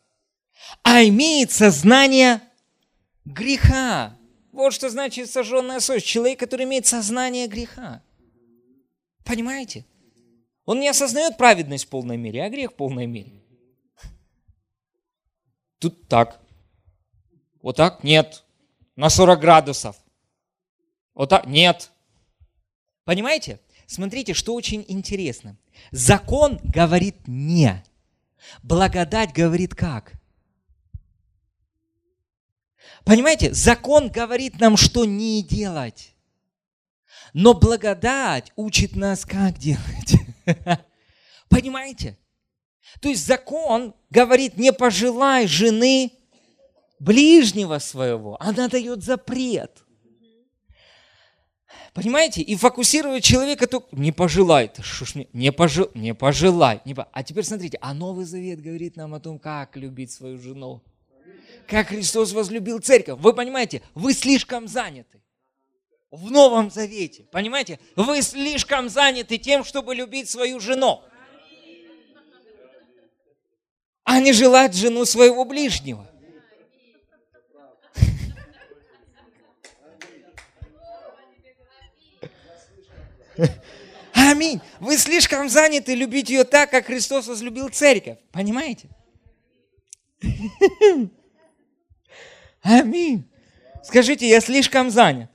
а 0.83 1.03
имеет 1.03 1.51
сознание 1.51 2.41
греха. 3.25 4.17
Вот 4.51 4.73
что 4.73 4.89
значит 4.89 5.29
сожженная 5.29 5.79
совесть. 5.79 6.05
Человек, 6.05 6.39
который 6.39 6.65
имеет 6.65 6.85
сознание 6.85 7.47
греха. 7.47 8.01
Понимаете? 9.25 9.85
Он 10.65 10.79
не 10.79 10.87
осознает 10.87 11.37
праведность 11.37 11.85
в 11.85 11.89
полной 11.89 12.17
мере, 12.17 12.43
а 12.43 12.49
грех 12.49 12.71
в 12.71 12.75
полной 12.75 13.05
мере. 13.05 13.43
Тут 15.79 16.07
так. 16.07 16.39
Вот 17.61 17.75
так? 17.75 18.03
Нет. 18.03 18.43
На 18.95 19.09
40 19.09 19.39
градусов. 19.39 19.97
Вот 21.13 21.29
так? 21.29 21.45
Нет. 21.45 21.91
Понимаете? 23.03 23.59
Смотрите, 23.87 24.33
что 24.33 24.55
очень 24.55 24.83
интересно. 24.87 25.57
Закон 25.91 26.59
говорит 26.63 27.27
не. 27.27 27.83
Благодать 28.63 29.33
говорит 29.33 29.75
как? 29.75 30.13
Понимаете, 33.05 33.53
закон 33.53 34.09
говорит 34.09 34.59
нам, 34.59 34.75
что 34.75 35.05
не 35.05 35.43
делать. 35.43 36.15
Но 37.33 37.53
благодать 37.53 38.51
учит 38.55 38.95
нас, 38.95 39.25
как 39.25 39.57
делать. 39.59 40.15
Понимаете? 41.49 42.17
То 43.01 43.09
есть 43.09 43.25
закон 43.25 43.93
говорит, 44.09 44.57
не 44.57 44.73
пожелай 44.73 45.45
жены 45.45 46.13
ближнего 46.99 47.77
своего. 47.77 48.41
Она 48.41 48.67
дает 48.69 49.03
запрет. 49.03 49.83
Понимаете? 51.93 52.41
И 52.41 52.55
фокусирует 52.55 53.23
человека 53.23 53.67
только 53.67 53.87
не 53.91 54.11
пожелай. 54.11 54.71
Не, 55.13 55.27
не, 55.31 55.51
пожел, 55.51 55.91
не 55.93 56.13
пожелай. 56.15 56.81
Не, 56.85 56.95
а 57.11 57.23
теперь 57.23 57.43
смотрите, 57.43 57.77
а 57.81 57.93
Новый 57.93 58.25
Завет 58.25 58.61
говорит 58.61 58.95
нам 58.95 59.13
о 59.13 59.19
том, 59.19 59.37
как 59.37 59.77
любить 59.77 60.11
свою 60.11 60.39
жену 60.39 60.81
как 61.67 61.87
Христос 61.87 62.33
возлюбил 62.33 62.79
церковь. 62.79 63.19
Вы 63.19 63.33
понимаете, 63.33 63.81
вы 63.93 64.13
слишком 64.13 64.67
заняты. 64.67 65.21
в 66.11 66.31
Новом 66.31 66.71
Завете. 66.71 67.25
Понимаете? 67.31 67.79
Вы 67.95 68.21
слишком 68.21 68.87
заняты 68.89 69.37
тем, 69.37 69.63
чтобы 69.65 69.95
любить 69.95 70.29
свою 70.29 70.59
жену. 70.59 71.01
А 74.03 74.19
не 74.21 74.31
желать 74.31 74.75
жену 74.75 75.03
своего 75.05 75.43
ближнего. 75.45 76.07
Аминь. 84.13 84.61
Вы 84.79 84.97
слишком 84.97 85.49
заняты 85.49 85.95
любить 85.95 86.29
ее 86.29 86.45
так, 86.45 86.71
как 86.71 86.85
Христос 86.85 87.27
возлюбил 87.27 87.69
церковь. 87.69 88.17
Понимаете? 88.31 88.89
Аминь. 92.65 93.23
Скажите, 93.83 94.27
я 94.27 94.41
слишком 94.41 94.89
занят. 94.89 95.29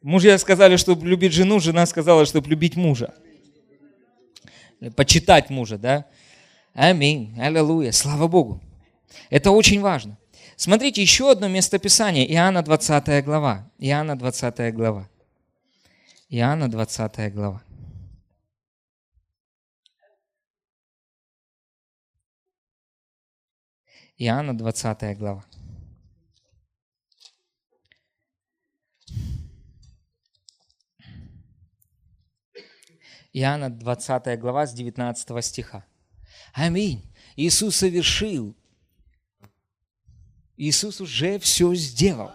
Мужья 0.00 0.38
сказали, 0.38 0.76
чтобы 0.76 1.06
любить 1.06 1.34
жену, 1.34 1.60
жена 1.60 1.84
сказала, 1.84 2.24
чтобы 2.24 2.48
любить 2.48 2.74
мужа. 2.74 3.14
Почитать 4.96 5.50
мужа, 5.50 5.76
да? 5.76 6.06
Аминь. 6.72 7.38
Аллилуйя. 7.38 7.92
Слава 7.92 8.28
Богу. 8.28 8.62
Это 9.28 9.50
очень 9.50 9.82
важно. 9.82 10.16
Смотрите, 10.56 11.02
еще 11.02 11.30
одно 11.30 11.48
местописание. 11.48 12.30
Иоанна 12.32 12.62
20 12.62 13.24
глава. 13.24 13.70
Иоанна 13.78 14.16
20 14.16 14.74
глава. 14.74 15.08
Иоанна 16.30 16.70
20 16.70 17.34
глава. 17.34 17.62
Иоанна 24.16 24.54
20 24.54 25.18
глава. 25.18 25.44
Иоанна 33.32 33.70
20 33.70 34.38
глава 34.38 34.66
с 34.66 34.74
19 34.74 35.44
стиха. 35.44 35.84
Аминь. 36.52 37.02
Иисус 37.34 37.74
совершил. 37.74 38.54
Иисус 40.56 41.00
уже 41.00 41.40
все 41.40 41.74
сделал. 41.74 42.30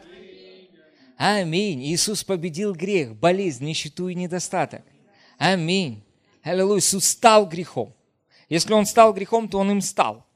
Аминь. 1.15 1.81
Иисус 1.85 2.26
победил 2.26 2.76
грех, 2.76 3.15
болезнь, 3.15 3.64
нищету 3.64 4.10
и 4.10 4.15
недостаток. 4.15 4.84
Аминь. 5.38 6.03
Аллилуйя. 6.43 6.80
Иисус 6.80 7.06
стал 7.06 7.47
грехом. 7.47 7.95
Если 8.49 8.73
Он 8.73 8.85
стал 8.85 9.14
грехом, 9.14 9.47
то 9.47 9.60
Он 9.60 9.72
им 9.72 9.80
стал 9.80 10.28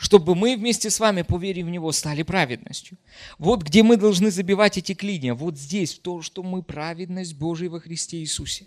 чтобы 0.00 0.34
мы 0.34 0.56
вместе 0.56 0.88
с 0.88 0.98
вами, 0.98 1.20
поверив 1.20 1.66
в 1.66 1.68
Него, 1.68 1.92
стали 1.92 2.22
праведностью. 2.22 2.96
Вот 3.36 3.62
где 3.62 3.82
мы 3.82 3.98
должны 3.98 4.30
забивать 4.30 4.78
эти 4.78 4.94
клинья, 4.94 5.34
вот 5.34 5.58
здесь, 5.58 5.94
в 5.94 6.00
то, 6.00 6.22
что 6.22 6.42
мы 6.42 6.62
праведность 6.62 7.34
Божия 7.34 7.68
во 7.68 7.80
Христе 7.80 8.16
Иисусе. 8.16 8.66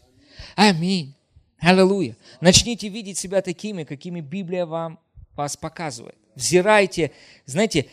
Аминь. 0.55 1.15
Аллилуйя. 1.57 2.15
Начните 2.39 2.87
видеть 2.87 3.17
себя 3.17 3.41
такими, 3.41 3.83
какими 3.83 4.21
Библия 4.21 4.67
вам 4.67 4.99
вас 5.35 5.57
показывает. 5.57 6.15
Взирайте, 6.35 7.11
знаете, 7.47 7.87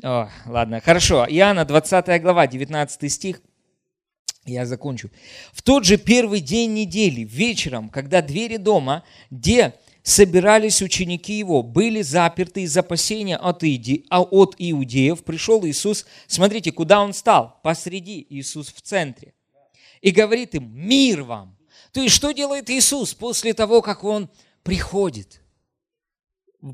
о, 0.00 0.28
ладно, 0.46 0.80
хорошо. 0.80 1.26
Иоанна 1.28 1.64
20 1.64 2.22
глава, 2.22 2.46
19 2.46 3.12
стих. 3.12 3.40
Я 4.44 4.64
закончу. 4.64 5.10
В 5.52 5.60
тот 5.62 5.84
же 5.84 5.96
первый 5.96 6.38
день 6.38 6.72
недели, 6.72 7.22
вечером, 7.22 7.88
когда 7.88 8.22
двери 8.22 8.58
дома, 8.58 9.02
где 9.32 9.74
собирались 10.04 10.82
ученики 10.82 11.38
его, 11.38 11.62
были 11.62 12.02
заперты 12.02 12.62
из 12.62 12.76
опасения 12.76 13.38
от, 13.38 13.64
иди, 13.64 14.04
а 14.10 14.20
от 14.20 14.54
иудеев. 14.58 15.24
Пришел 15.24 15.66
Иисус, 15.66 16.04
смотрите, 16.26 16.70
куда 16.70 17.00
он 17.00 17.14
стал? 17.14 17.58
Посреди, 17.64 18.24
Иисус 18.28 18.68
в 18.68 18.82
центре. 18.82 19.32
И 20.02 20.10
говорит 20.10 20.54
им, 20.54 20.70
мир 20.72 21.22
вам. 21.22 21.56
То 21.90 22.02
есть, 22.02 22.14
что 22.14 22.32
делает 22.32 22.68
Иисус 22.68 23.14
после 23.14 23.54
того, 23.54 23.80
как 23.80 24.04
он 24.04 24.28
приходит? 24.62 25.40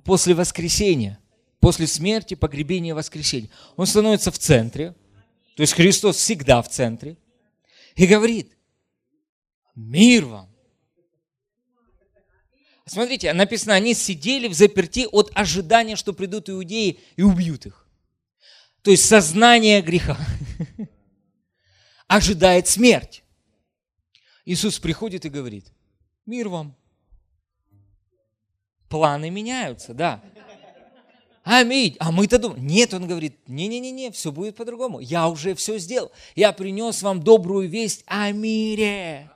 После 0.04 0.34
воскресения, 0.34 1.20
после 1.60 1.86
смерти, 1.86 2.34
погребения, 2.34 2.96
воскресения. 2.96 3.50
Он 3.76 3.86
становится 3.86 4.32
в 4.32 4.38
центре, 4.38 4.96
то 5.54 5.60
есть 5.60 5.74
Христос 5.74 6.16
всегда 6.16 6.62
в 6.62 6.68
центре, 6.68 7.16
и 7.94 8.06
говорит, 8.06 8.56
мир 9.76 10.24
вам. 10.24 10.49
Смотрите, 12.90 13.32
написано, 13.32 13.74
они 13.74 13.94
сидели 13.94 14.48
в 14.48 14.52
заперти 14.52 15.06
от 15.12 15.30
ожидания, 15.36 15.94
что 15.94 16.12
придут 16.12 16.50
иудеи 16.50 16.98
и 17.14 17.22
убьют 17.22 17.64
их. 17.64 17.86
То 18.82 18.90
есть 18.90 19.04
сознание 19.04 19.80
греха 19.80 20.18
ожидает 22.08 22.66
смерть. 22.66 23.22
Иисус 24.44 24.80
приходит 24.80 25.24
и 25.24 25.28
говорит, 25.28 25.72
мир 26.26 26.48
вам. 26.48 26.74
Планы 28.88 29.30
меняются, 29.30 29.94
да. 29.94 30.20
Аминь. 31.44 31.96
А 32.00 32.10
мы-то 32.10 32.40
думаем, 32.40 32.66
нет, 32.66 32.92
он 32.92 33.06
говорит, 33.06 33.48
не-не-не, 33.48 34.10
все 34.10 34.32
будет 34.32 34.56
по-другому. 34.56 34.98
Я 34.98 35.28
уже 35.28 35.54
все 35.54 35.78
сделал. 35.78 36.10
Я 36.34 36.50
принес 36.50 37.02
вам 37.02 37.22
добрую 37.22 37.68
весть 37.68 38.02
о 38.06 38.32
мире. 38.32 39.30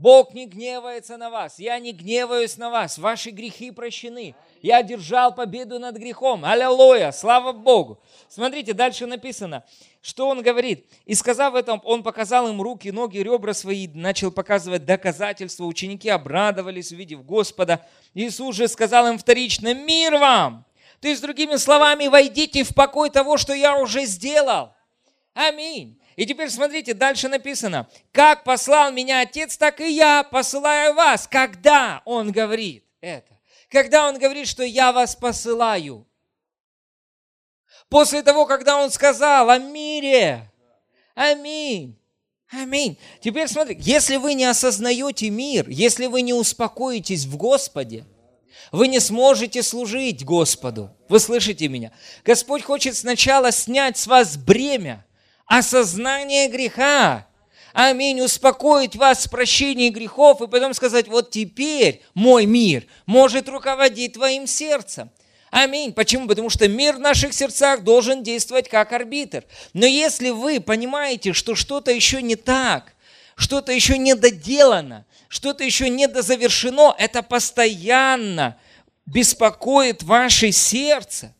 Бог 0.00 0.32
не 0.32 0.46
гневается 0.46 1.18
на 1.18 1.28
вас, 1.28 1.58
я 1.58 1.78
не 1.78 1.92
гневаюсь 1.92 2.56
на 2.56 2.70
вас, 2.70 2.96
ваши 2.96 3.28
грехи 3.28 3.70
прощены. 3.70 4.34
Я 4.62 4.82
держал 4.82 5.34
победу 5.34 5.78
над 5.78 5.96
грехом. 5.96 6.42
Аллилуйя, 6.46 7.12
слава 7.12 7.52
Богу. 7.52 8.02
Смотрите, 8.26 8.72
дальше 8.72 9.04
написано, 9.04 9.62
что 10.00 10.28
он 10.28 10.40
говорит. 10.40 10.86
И 11.04 11.14
сказав 11.14 11.54
это, 11.54 11.74
он 11.84 12.02
показал 12.02 12.48
им 12.48 12.62
руки, 12.62 12.90
ноги, 12.90 13.18
ребра 13.18 13.52
свои, 13.52 13.88
начал 13.88 14.30
показывать 14.30 14.86
доказательства. 14.86 15.64
Ученики 15.66 16.08
обрадовались, 16.08 16.92
увидев 16.92 17.22
Господа. 17.26 17.86
Иисус 18.14 18.56
же 18.56 18.68
сказал 18.68 19.06
им 19.06 19.18
вторично, 19.18 19.74
мир 19.74 20.14
вам. 20.14 20.64
То 21.02 21.08
есть, 21.08 21.20
другими 21.20 21.56
словами, 21.56 22.08
войдите 22.08 22.64
в 22.64 22.74
покой 22.74 23.10
того, 23.10 23.36
что 23.36 23.52
я 23.52 23.76
уже 23.76 24.06
сделал. 24.06 24.72
Аминь. 25.34 25.99
И 26.16 26.26
теперь 26.26 26.50
смотрите, 26.50 26.94
дальше 26.94 27.28
написано, 27.28 27.88
как 28.12 28.44
послал 28.44 28.92
меня 28.92 29.20
Отец, 29.20 29.56
так 29.56 29.80
и 29.80 29.92
я 29.92 30.24
посылаю 30.24 30.94
вас. 30.94 31.26
Когда 31.28 32.02
Он 32.04 32.32
говорит 32.32 32.84
это? 33.00 33.38
Когда 33.70 34.08
Он 34.08 34.18
говорит, 34.18 34.48
что 34.48 34.64
я 34.64 34.92
вас 34.92 35.14
посылаю? 35.14 36.06
После 37.88 38.22
того, 38.22 38.46
когда 38.46 38.82
Он 38.82 38.90
сказал 38.90 39.50
о 39.50 39.58
мире. 39.58 40.50
Аминь. 41.14 41.96
Аминь. 42.50 42.98
Теперь 43.20 43.46
смотри, 43.46 43.76
если 43.80 44.16
вы 44.16 44.34
не 44.34 44.44
осознаете 44.44 45.30
мир, 45.30 45.68
если 45.68 46.06
вы 46.06 46.22
не 46.22 46.34
успокоитесь 46.34 47.24
в 47.24 47.36
Господе, 47.36 48.04
вы 48.72 48.88
не 48.88 48.98
сможете 48.98 49.62
служить 49.62 50.24
Господу. 50.24 50.90
Вы 51.08 51.20
слышите 51.20 51.68
меня? 51.68 51.92
Господь 52.24 52.62
хочет 52.62 52.96
сначала 52.96 53.52
снять 53.52 53.96
с 53.96 54.08
вас 54.08 54.36
бремя– 54.36 55.06
осознание 55.50 56.48
греха. 56.48 57.26
Аминь. 57.72 58.20
Успокоить 58.20 58.94
вас 58.94 59.26
в 59.26 59.30
прощении 59.30 59.90
грехов 59.90 60.40
и 60.40 60.46
потом 60.46 60.74
сказать, 60.74 61.08
вот 61.08 61.30
теперь 61.30 62.02
мой 62.14 62.46
мир 62.46 62.86
может 63.04 63.48
руководить 63.48 64.12
твоим 64.12 64.46
сердцем. 64.46 65.10
Аминь. 65.50 65.92
Почему? 65.92 66.28
Потому 66.28 66.50
что 66.50 66.68
мир 66.68 66.94
в 66.94 67.00
наших 67.00 67.32
сердцах 67.32 67.82
должен 67.82 68.22
действовать 68.22 68.68
как 68.68 68.92
арбитр. 68.92 69.44
Но 69.72 69.86
если 69.86 70.30
вы 70.30 70.60
понимаете, 70.60 71.32
что 71.32 71.56
что-то 71.56 71.90
еще 71.90 72.22
не 72.22 72.36
так, 72.36 72.94
что-то 73.34 73.72
еще 73.72 73.98
не 73.98 74.14
доделано, 74.14 75.04
что-то 75.28 75.64
еще 75.64 75.88
не 75.88 76.06
дозавершено, 76.06 76.94
это 76.96 77.24
постоянно 77.24 78.56
беспокоит 79.04 80.04
ваше 80.04 80.52
сердце. 80.52 81.34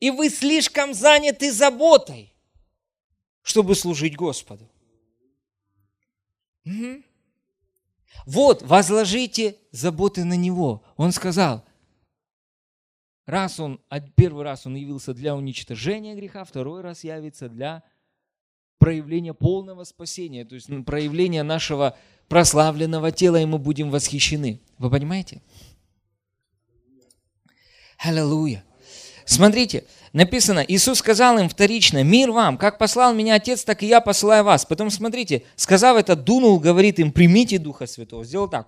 И 0.00 0.10
вы 0.10 0.28
слишком 0.28 0.92
заняты 0.92 1.52
заботой 1.52 2.32
чтобы 3.48 3.74
служить 3.74 4.14
Господу. 4.14 4.68
Угу. 6.66 7.02
Вот, 8.26 8.62
возложите 8.62 9.56
заботы 9.70 10.24
на 10.24 10.34
Него. 10.34 10.84
Он 10.98 11.12
сказал, 11.12 11.64
раз 13.24 13.58
он, 13.58 13.80
первый 14.16 14.44
раз 14.44 14.66
он 14.66 14.74
явился 14.74 15.14
для 15.14 15.34
уничтожения 15.34 16.14
греха, 16.14 16.44
второй 16.44 16.82
раз 16.82 17.04
явится 17.04 17.48
для 17.48 17.82
проявления 18.76 19.32
полного 19.32 19.84
спасения, 19.84 20.44
то 20.44 20.54
есть 20.54 20.68
проявления 20.84 21.42
нашего 21.42 21.96
прославленного 22.28 23.12
тела, 23.12 23.40
и 23.40 23.46
мы 23.46 23.58
будем 23.58 23.90
восхищены. 23.90 24.60
Вы 24.76 24.90
понимаете? 24.90 25.40
Аллилуйя. 27.96 28.62
Смотрите, 29.24 29.84
написано, 30.12 30.64
Иисус 30.66 30.98
сказал 30.98 31.38
им 31.38 31.48
вторично, 31.48 32.02
мир 32.02 32.30
вам, 32.30 32.58
как 32.58 32.78
послал 32.78 33.14
меня 33.14 33.34
Отец, 33.34 33.64
так 33.64 33.82
и 33.82 33.86
я 33.86 34.00
посылаю 34.00 34.44
вас. 34.44 34.64
Потом 34.64 34.90
смотрите, 34.90 35.42
сказав 35.56 35.96
это, 35.96 36.16
дунул, 36.16 36.58
говорит 36.60 36.98
им, 36.98 37.12
примите 37.12 37.58
Духа 37.58 37.86
Святого. 37.86 38.24
Сделал 38.24 38.48
так, 38.48 38.66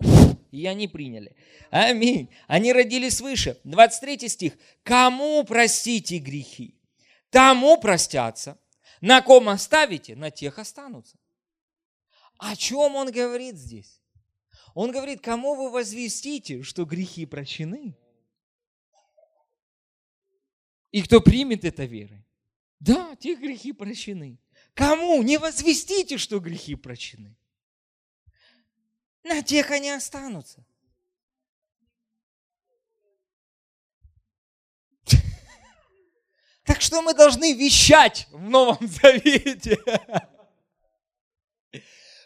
и 0.50 0.66
они 0.66 0.88
приняли. 0.88 1.34
Аминь. 1.70 2.28
Они 2.48 2.72
родились 2.72 3.18
свыше. 3.18 3.58
23 3.64 4.28
стих. 4.28 4.52
Кому 4.82 5.44
простите 5.44 6.18
грехи? 6.18 6.74
тому 7.30 7.80
простятся, 7.80 8.58
на 9.00 9.22
ком 9.22 9.48
оставите, 9.48 10.14
на 10.14 10.30
тех 10.30 10.58
останутся. 10.58 11.16
О 12.38 12.54
чем 12.56 12.96
он 12.96 13.10
говорит 13.10 13.56
здесь? 13.56 14.00
Он 14.74 14.92
говорит, 14.92 15.20
кому 15.20 15.54
вы 15.54 15.70
возвестите, 15.70 16.62
что 16.62 16.84
грехи 16.84 17.26
прощены? 17.26 17.96
И 20.92 21.02
кто 21.02 21.20
примет 21.20 21.64
это 21.64 21.84
верой? 21.84 22.24
Да, 22.80 23.14
те 23.16 23.34
грехи 23.34 23.72
прощены. 23.72 24.38
Кому? 24.74 25.22
Не 25.22 25.38
возвестите, 25.38 26.18
что 26.18 26.40
грехи 26.40 26.74
прощены. 26.74 27.36
На 29.22 29.42
тех 29.42 29.70
они 29.70 29.90
останутся. 29.90 30.64
Так 36.64 36.80
что 36.82 37.02
мы 37.02 37.14
должны 37.14 37.52
вещать 37.54 38.28
в 38.30 38.48
Новом 38.48 38.78
Завете? 38.86 39.76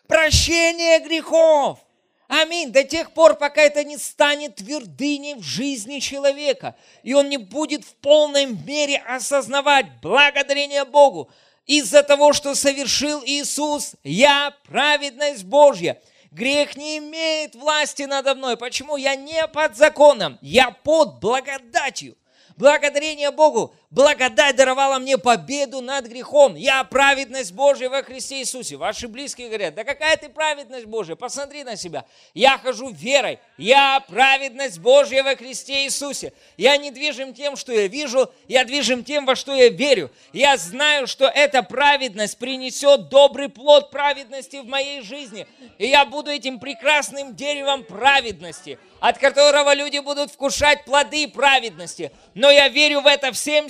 Прощение 0.06 1.00
грехов. 1.00 1.84
Аминь. 2.28 2.72
До 2.72 2.84
тех 2.84 3.12
пор, 3.12 3.34
пока 3.34 3.62
это 3.62 3.84
не 3.84 3.98
станет 3.98 4.56
твердыней 4.56 5.34
в 5.34 5.42
жизни 5.42 5.98
человека, 5.98 6.74
и 7.02 7.12
он 7.12 7.28
не 7.28 7.36
будет 7.36 7.84
в 7.84 7.94
полной 7.96 8.46
мере 8.46 8.98
осознавать 8.98 10.00
благодарение 10.00 10.84
Богу 10.84 11.30
из-за 11.66 12.02
того, 12.02 12.32
что 12.32 12.54
совершил 12.54 13.22
Иисус, 13.24 13.94
я 14.02 14.54
праведность 14.66 15.44
Божья. 15.44 16.00
Грех 16.30 16.76
не 16.76 16.98
имеет 16.98 17.54
власти 17.54 18.02
надо 18.02 18.34
мной. 18.34 18.56
Почему? 18.56 18.96
Я 18.96 19.14
не 19.14 19.46
под 19.46 19.76
законом, 19.76 20.38
я 20.42 20.70
под 20.70 21.20
благодатью. 21.20 22.16
Благодарение 22.56 23.30
Богу, 23.30 23.74
благодать 23.94 24.56
даровала 24.56 24.98
мне 24.98 25.16
победу 25.16 25.80
над 25.80 26.06
грехом. 26.06 26.56
Я 26.56 26.82
праведность 26.82 27.52
Божия 27.52 27.88
во 27.88 28.02
Христе 28.02 28.40
Иисусе. 28.40 28.76
Ваши 28.76 29.06
близкие 29.06 29.46
говорят, 29.46 29.74
да 29.76 29.84
какая 29.84 30.16
ты 30.16 30.28
праведность 30.28 30.86
Божия? 30.86 31.14
Посмотри 31.14 31.62
на 31.62 31.76
себя. 31.76 32.04
Я 32.34 32.58
хожу 32.58 32.90
верой. 32.90 33.38
Я 33.56 34.00
праведность 34.08 34.80
Божья 34.80 35.22
во 35.22 35.36
Христе 35.36 35.84
Иисусе. 35.84 36.32
Я 36.56 36.76
не 36.76 36.90
движим 36.90 37.32
тем, 37.32 37.56
что 37.56 37.72
я 37.72 37.86
вижу, 37.86 38.30
я 38.48 38.64
движим 38.64 39.04
тем, 39.04 39.26
во 39.26 39.36
что 39.36 39.54
я 39.54 39.68
верю. 39.68 40.10
Я 40.32 40.56
знаю, 40.56 41.06
что 41.06 41.26
эта 41.26 41.62
праведность 41.62 42.36
принесет 42.38 43.08
добрый 43.08 43.48
плод 43.48 43.90
праведности 43.92 44.56
в 44.56 44.66
моей 44.66 45.02
жизни. 45.02 45.46
И 45.78 45.86
я 45.86 46.04
буду 46.04 46.30
этим 46.30 46.58
прекрасным 46.58 47.36
деревом 47.36 47.84
праведности 47.84 48.78
от 49.04 49.18
которого 49.18 49.74
люди 49.74 49.98
будут 49.98 50.30
вкушать 50.30 50.86
плоды 50.86 51.28
праведности. 51.28 52.10
Но 52.32 52.50
я 52.50 52.68
верю 52.68 53.02
в 53.02 53.06
это 53.06 53.32
всем 53.32 53.68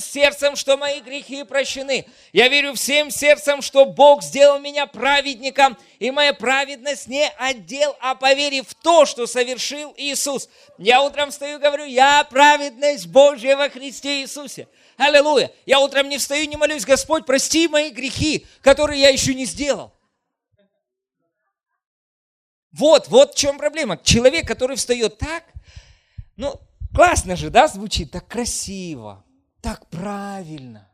что 0.55 0.77
мои 0.77 1.01
грехи 1.01 1.43
прощены. 1.45 2.07
Я 2.33 2.49
верю 2.49 2.75
всем 2.75 3.11
сердцем, 3.11 3.63
что 3.63 3.85
Бог 3.85 4.23
сделал 4.23 4.59
меня 4.59 4.87
праведником, 4.87 5.77
и 5.99 6.11
моя 6.11 6.33
праведность 6.33 7.09
не 7.09 7.29
отдел, 7.39 7.97
а 8.01 8.15
по 8.15 8.35
в 8.63 8.75
то, 8.75 9.07
что 9.07 9.27
совершил 9.27 9.93
Иисус. 9.97 10.49
Я 10.79 11.03
утром 11.03 11.31
встаю 11.31 11.59
и 11.59 11.61
говорю, 11.61 11.85
я 11.85 12.25
праведность 12.25 13.07
Божья 13.07 13.57
во 13.57 13.69
Христе 13.69 14.23
Иисусе. 14.23 14.69
Аллилуйя. 14.97 15.51
Я 15.67 15.81
утром 15.81 16.09
не 16.09 16.19
встаю 16.19 16.47
не 16.47 16.57
молюсь, 16.57 16.85
Господь, 16.85 17.27
прости 17.27 17.67
мои 17.69 17.91
грехи, 17.91 18.47
которые 18.61 19.01
я 19.01 19.09
еще 19.09 19.35
не 19.35 19.45
сделал. 19.45 19.93
Вот, 22.73 23.09
вот 23.09 23.35
в 23.35 23.37
чем 23.37 23.59
проблема. 23.59 23.97
Человек, 23.97 24.47
который 24.47 24.77
встает 24.77 25.19
так, 25.19 25.45
ну, 26.37 26.61
классно 26.95 27.37
же, 27.37 27.51
да, 27.51 27.69
звучит, 27.69 28.11
так 28.11 28.27
красиво, 28.27 29.24
так 29.65 29.89
правильно. 29.89 30.87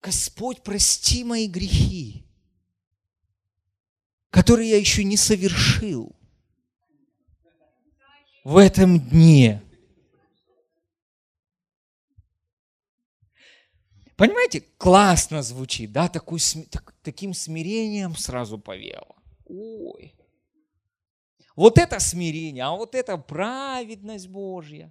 Господь, 0.00 0.62
прости 0.62 1.22
мои 1.22 1.46
грехи, 1.46 2.24
которые 4.30 4.70
я 4.70 4.78
еще 4.78 5.04
не 5.04 5.18
совершил 5.18 6.16
в 8.42 8.56
этом 8.56 8.98
дне. 8.98 9.62
Понимаете, 14.16 14.62
классно 14.78 15.42
звучит, 15.42 15.92
да, 15.92 16.08
такой, 16.08 16.40
так, 16.70 16.94
таким 17.02 17.34
смирением 17.34 18.16
сразу 18.16 18.58
повело. 18.58 19.14
Ой. 19.44 20.14
Вот 21.54 21.76
это 21.76 22.00
смирение, 22.00 22.64
а 22.64 22.70
вот 22.70 22.94
это 22.94 23.18
праведность 23.18 24.28
Божья. 24.28 24.90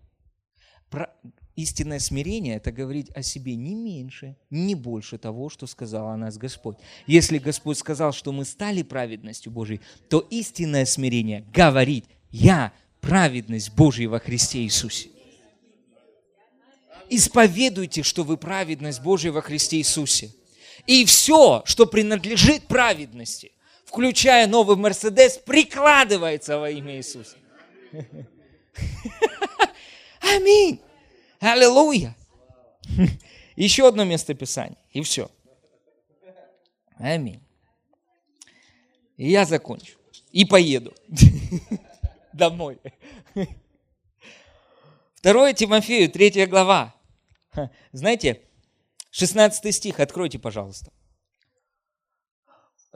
Про... 0.92 1.12
Истинное 1.58 1.98
смирение– 1.98 2.56
это 2.58 2.72
говорить 2.72 3.10
о 3.16 3.24
себе 3.24 3.56
не 3.56 3.74
меньше, 3.74 4.36
не 4.52 4.76
больше 4.76 5.18
того, 5.18 5.50
что 5.50 5.66
сказал 5.66 6.10
о 6.10 6.16
нас 6.16 6.38
Господь. 6.38 6.78
Если 7.08 7.40
Господь 7.40 7.80
сказал, 7.80 8.14
что 8.14 8.32
мы 8.32 8.46
стали 8.46 8.84
праведностью 8.84 9.52
Божьей, 9.52 9.82
то 10.08 10.20
истинное 10.30 10.86
смирение 10.86 11.44
говорит 11.52 12.06
«Я 12.30 12.74
праведность 13.02 13.74
Божья 13.74 14.08
во 14.08 14.20
Христе 14.20 14.60
Иисусе». 14.60 15.10
Исповедуйте, 17.10 18.04
что 18.04 18.24
вы 18.24 18.38
праведность 18.38 19.02
Божья 19.02 19.32
во 19.32 19.42
Христе 19.42 19.78
Иисусе. 19.78 20.30
И 20.86 21.06
все, 21.06 21.64
что 21.66 21.88
принадлежит 21.88 22.68
праведности, 22.68 23.52
включая 23.84 24.46
новый 24.46 24.76
Мерседес, 24.76 25.40
прикладывается 25.44 26.60
во 26.60 26.70
имя 26.70 26.98
Иисуса. 26.98 27.36
Аминь. 30.22 30.82
Аллилуйя. 31.40 32.16
Еще 33.56 33.88
одно 33.88 34.04
место 34.04 34.34
Писания, 34.34 34.78
и 34.92 35.02
все. 35.02 35.30
Аминь. 36.98 37.42
И 39.18 39.30
я 39.30 39.46
закончу. 39.46 39.98
И 40.32 40.46
поеду 40.46 40.94
домой. 42.34 42.80
Второе 45.16 45.54
Тимофею, 45.54 46.10
третья 46.10 46.46
глава. 46.46 46.96
Знаете, 47.92 48.42
16 49.12 49.74
стих, 49.74 50.00
откройте, 50.00 50.38
пожалуйста. 50.38 50.92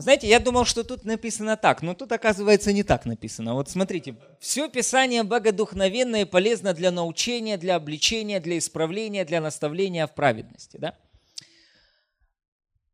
Знаете, 0.02 0.28
я 0.28 0.40
думал, 0.40 0.66
что 0.66 0.84
тут 0.84 1.06
написано 1.06 1.58
так, 1.58 1.82
но 1.82 1.94
тут, 1.94 2.12
оказывается, 2.12 2.74
не 2.74 2.84
так 2.84 3.06
написано. 3.06 3.54
Вот 3.54 3.70
смотрите, 3.70 4.16
все 4.40 4.68
Писание 4.68 5.24
богодухновенное 5.24 6.22
и 6.22 6.26
полезно 6.26 6.74
для 6.74 6.92
научения, 6.92 7.58
для 7.58 7.76
обличения, 7.76 8.40
для 8.40 8.58
исправления, 8.58 9.26
для 9.26 9.42
наставления 9.42 10.08
в 10.08 10.16
праведности. 10.16 10.78
Да? 10.78 10.98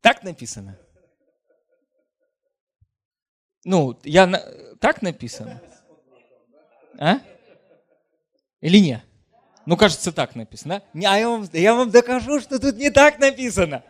Так 0.02 0.22
написано? 0.22 0.78
Ну, 3.64 3.98
я 4.04 4.26
так 4.80 5.00
написано? 5.00 5.62
А? 6.98 7.20
Или 8.60 8.78
нет? 8.78 9.02
Ну, 9.64 9.76
кажется, 9.76 10.12
так 10.12 10.34
написано. 10.34 10.82
Да? 10.92 11.12
А 11.12 11.18
я 11.18 11.28
вам, 11.28 11.48
я 11.52 11.74
вам 11.74 11.90
докажу, 11.90 12.40
что 12.40 12.58
тут 12.58 12.76
не 12.76 12.90
так 12.90 13.18
написано. 13.18 13.82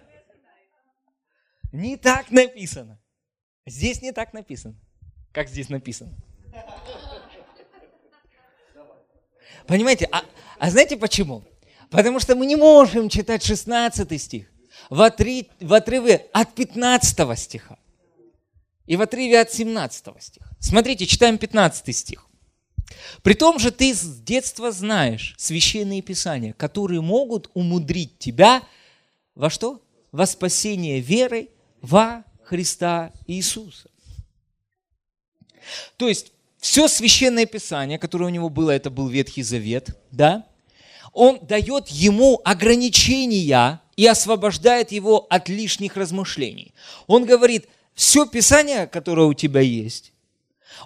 Не 1.73 1.97
так 1.97 2.31
написано. 2.31 2.99
Здесь 3.69 4.03
не 4.03 4.13
так 4.13 4.33
написано, 4.33 4.75
как 5.33 5.49
здесь 5.49 5.69
написано. 5.69 6.13
Понимаете, 9.67 10.09
а, 10.11 10.23
а 10.59 10.71
знаете 10.71 10.97
почему? 10.97 11.45
Потому 11.91 12.21
что 12.21 12.35
мы 12.35 12.47
не 12.47 12.57
можем 12.57 13.09
читать 13.09 13.43
16 13.43 14.21
стих 14.21 14.47
в, 14.91 15.01
отри, 15.03 15.51
в 15.61 15.73
отрыве 15.75 16.27
от 16.33 16.55
15 16.55 17.39
стиха 17.39 17.79
и 18.87 18.97
в 18.97 19.03
отрыве 19.03 19.41
от 19.41 19.53
17 19.53 20.07
стиха. 20.21 20.51
Смотрите, 20.59 21.07
читаем 21.07 21.39
15 21.39 21.95
стих. 21.95 22.27
При 23.23 23.35
том 23.35 23.59
же 23.59 23.71
ты 23.71 23.95
с 23.95 24.03
детства 24.21 24.73
знаешь 24.73 25.35
священные 25.37 26.01
писания, 26.01 26.55
которые 26.55 27.03
могут 27.03 27.51
умудрить 27.53 28.19
тебя 28.19 28.63
во 29.35 29.51
что? 29.51 29.83
Во 30.11 30.25
спасение 30.25 31.01
верой 31.01 31.51
во 31.83 32.25
Христа 32.49 33.13
Иисуса. 33.27 33.91
То 35.99 36.09
есть 36.09 36.33
все 36.57 36.89
священное 36.89 37.45
писание, 37.45 37.99
которое 37.99 38.25
у 38.25 38.31
него 38.31 38.49
было, 38.49 38.71
это 38.71 38.89
был 38.89 39.09
Ветхий 39.09 39.43
Завет, 39.43 39.91
да, 40.11 40.47
он 41.13 41.41
дает 41.43 41.89
ему 41.89 42.41
ограничения 42.45 43.83
и 43.97 44.07
освобождает 44.07 44.93
его 44.93 45.27
от 45.29 45.51
лишних 45.51 45.97
размышлений. 45.97 46.73
Он 47.07 47.27
говорит, 47.27 47.69
все 47.95 48.25
Писание, 48.25 48.87
которое 48.87 49.27
у 49.27 49.35
тебя 49.35 49.61
есть, 49.61 50.13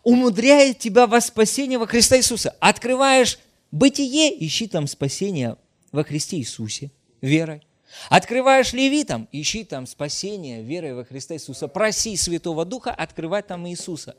умудряет 0.03 0.81
тебя 0.81 1.07
во 1.07 1.21
спасение 1.21 1.79
во 1.79 1.87
Христа 1.87 2.17
Иисуса. 2.17 2.57
Открываешь 2.59 3.39
бытие, 3.71 4.45
ищи 4.45 4.67
там 4.67 4.89
спасение 4.89 5.57
во 5.93 6.03
Христе 6.03 6.39
Иисусе 6.39 6.91
верой. 7.21 7.63
Открываешь 8.09 8.73
левитам, 8.73 9.29
ищи 9.33 9.65
там 9.65 9.87
спасение 9.87 10.63
верой 10.63 10.95
во 10.95 11.05
Христа 11.05 11.35
Иисуса. 11.35 11.69
Проси 11.69 12.17
Святого 12.17 12.65
Духа 12.65 12.91
открывать 12.91 13.47
там 13.47 13.67
Иисуса. 13.69 14.17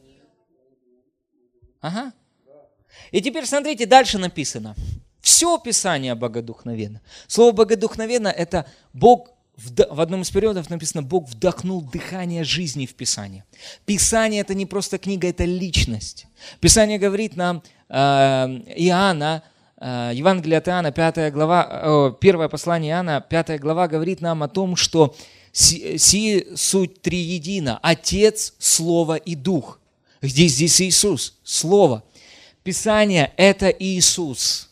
Ага. 1.82 2.14
И 3.12 3.22
теперь 3.22 3.46
смотрите, 3.46 3.86
дальше 3.86 4.18
написано. 4.18 4.76
Все 5.22 5.58
Писание 5.58 6.16
богодухновенно. 6.16 7.02
Слово 7.28 7.52
богодухновенно– 7.52 8.28
это 8.30 8.66
Бог 8.94 9.34
в 9.56 10.02
одном 10.02 10.24
из 10.24 10.32
периодов 10.32 10.70
написано, 10.70 11.04
Бог 11.04 11.30
вдохнул 11.30 11.82
дыхание 11.82 12.44
жизни 12.44 12.86
в 12.86 12.96
Писание. 12.96 13.46
Писание 13.86 14.42
это 14.42 14.56
не 14.56 14.66
просто 14.66 14.98
книга, 14.98 15.28
это 15.28 15.46
личность. 15.46 16.26
Писание 16.60 16.98
говорит 16.98 17.36
нам, 17.36 17.62
э, 17.88 17.94
Иоанна, 17.94 19.44
Евангелие 19.84 20.60
от 20.60 20.68
Иоанна, 20.70 20.94
5 20.94 21.34
глава, 21.34 22.16
первое 22.22 22.48
послание 22.48 22.92
Иоанна, 22.92 23.20
5 23.20 23.60
глава 23.60 23.90
говорит 23.90 24.22
нам 24.22 24.42
о 24.42 24.48
том, 24.48 24.78
что 24.78 25.14
си 25.52 26.48
суть 26.56 27.02
триедина, 27.02 27.80
Отец, 27.84 28.54
Слово 28.60 29.16
и 29.18 29.36
Дух. 29.36 29.80
Здесь, 30.22 30.54
здесь 30.54 30.82
Иисус, 30.82 31.38
Слово. 31.44 32.02
Писание– 32.64 33.34
это 33.38 33.68
Иисус. 33.68 34.70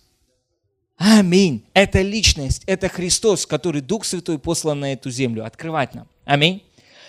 Аминь. 0.95 1.65
Это 1.73 2.01
личность, 2.01 2.63
это 2.65 2.87
Христос, 2.87 3.45
который 3.45 3.81
Дух 3.81 4.05
Святой 4.05 4.39
послан 4.39 4.79
на 4.79 4.93
эту 4.93 5.11
землю. 5.11 5.45
Открывать 5.45 5.93
нам. 5.93 6.07
Аминь. 6.23 6.63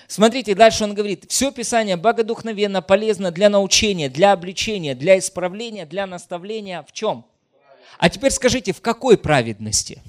Смотрите, 0.09 0.57
дальше 0.57 0.83
он 0.83 0.95
говорит, 0.95 1.27
все 1.29 1.53
Писание 1.53 1.97
богодухновенно, 1.97 2.83
полезно 2.83 3.31
для 3.31 3.49
научения, 3.49 4.09
для 4.09 4.33
обличения, 4.33 4.97
для 4.97 5.19
исправления, 5.19 5.87
для 5.87 6.09
наставления. 6.09 6.83
В 6.83 6.91
чем? 6.91 7.24
А 7.98 8.09
теперь 8.10 8.31
скажите, 8.31 8.73
в 8.73 8.81
какой 8.81 9.16
праведности? 9.16 10.02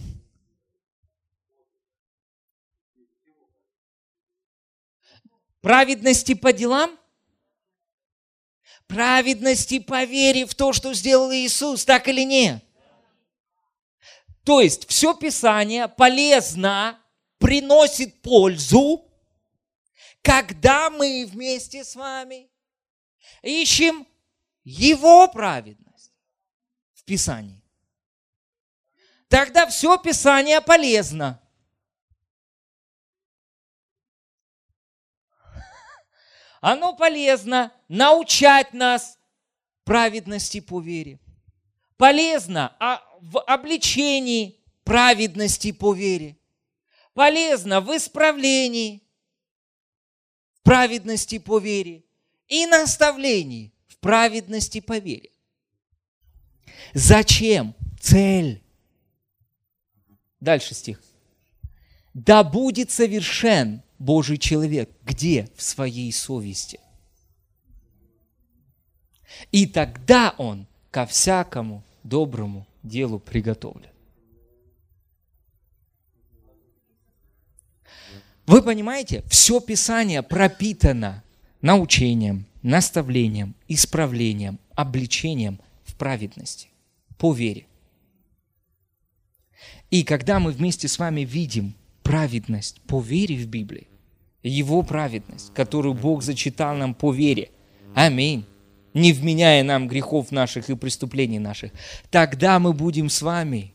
Праведности 5.62 6.34
по 6.34 6.52
делам? 6.52 7.00
Праведности 8.88 9.80
по 9.80 10.04
вере 10.04 10.46
в 10.46 10.54
то, 10.56 10.74
что 10.74 10.94
сделал 10.94 11.32
Иисус, 11.32 11.86
так 11.86 12.08
или 12.08 12.22
нет? 12.26 12.64
То 14.44 14.60
есть 14.60 14.90
все 14.90 15.14
Писание 15.14 15.88
полезно, 15.88 17.00
приносит 17.38 18.22
пользу, 18.22 19.10
когда 20.22 20.90
мы 20.90 21.26
вместе 21.26 21.84
с 21.84 21.96
вами 21.96 22.50
ищем 23.42 24.06
Его 24.66 25.28
праведность 25.30 26.12
в 26.94 27.06
Писании. 27.06 27.63
Тогда 29.28 29.68
все 29.68 29.98
Писание 29.98 30.62
полезно. 30.62 31.40
Оно 36.62 36.96
полезно 36.96 37.74
научать 37.90 38.74
нас 38.74 39.18
праведности 39.84 40.62
по 40.62 40.80
вере. 40.80 41.20
Полезно 41.98 42.76
в 43.20 43.42
обличении 43.42 44.60
праведности 44.86 45.72
по 45.72 45.94
вере. 45.94 46.38
Полезно 47.14 47.82
в 47.82 47.96
исправлении 47.96 49.04
праведности 50.64 51.38
по 51.38 51.60
вере 51.60 52.04
и 52.48 52.66
наставлении 52.66 53.74
в 53.88 53.98
праведности 53.98 54.80
по 54.80 54.98
вере. 54.98 55.32
Зачем? 56.94 57.76
Цель. 58.00 58.64
Дальше 60.44 60.74
стих. 60.74 61.02
Да 62.14 62.44
будет 62.44 62.92
совершен 62.92 63.82
Божий 63.98 64.38
человек. 64.38 64.90
Где? 65.06 65.48
В 65.56 65.64
своей 65.64 66.12
совести. 66.12 66.82
И 69.54 69.66
тогда 69.66 70.36
он 70.38 70.68
ко 70.92 71.06
всякому 71.06 71.82
доброму 72.04 72.68
делу 72.84 73.20
приготовлен. 73.20 73.90
Вы 78.46 78.62
понимаете, 78.62 79.24
все 79.30 79.62
Писание 79.62 80.24
пропитано 80.24 81.24
научением, 81.62 82.46
наставлением, 82.62 83.56
исправлением, 83.70 84.60
обличением 84.76 85.62
в 85.86 85.96
праведности, 85.96 86.68
по 87.18 87.32
вере. 87.34 87.66
И 89.94 90.04
когда 90.04 90.40
мы 90.40 90.50
вместе 90.50 90.88
с 90.88 90.98
вами 90.98 91.22
видим 91.22 91.76
праведность 92.02 92.82
по 92.88 93.00
вере 93.00 93.36
в 93.36 93.46
Библии, 93.46 93.90
Его 94.42 94.82
праведность, 94.82 95.54
которую 95.54 95.94
Бог 95.94 96.24
зачитал 96.24 96.76
нам 96.76 96.96
по 96.96 97.14
вере, 97.14 97.52
аминь, 97.94 98.44
не 98.96 99.14
вменяя 99.14 99.64
нам 99.64 99.88
грехов 99.88 100.32
наших 100.32 100.72
и 100.72 100.76
преступлений 100.76 101.38
наших, 101.38 101.74
тогда 102.10 102.58
мы 102.58 102.74
будем 102.74 103.08
с 103.08 103.22
вами 103.22 103.72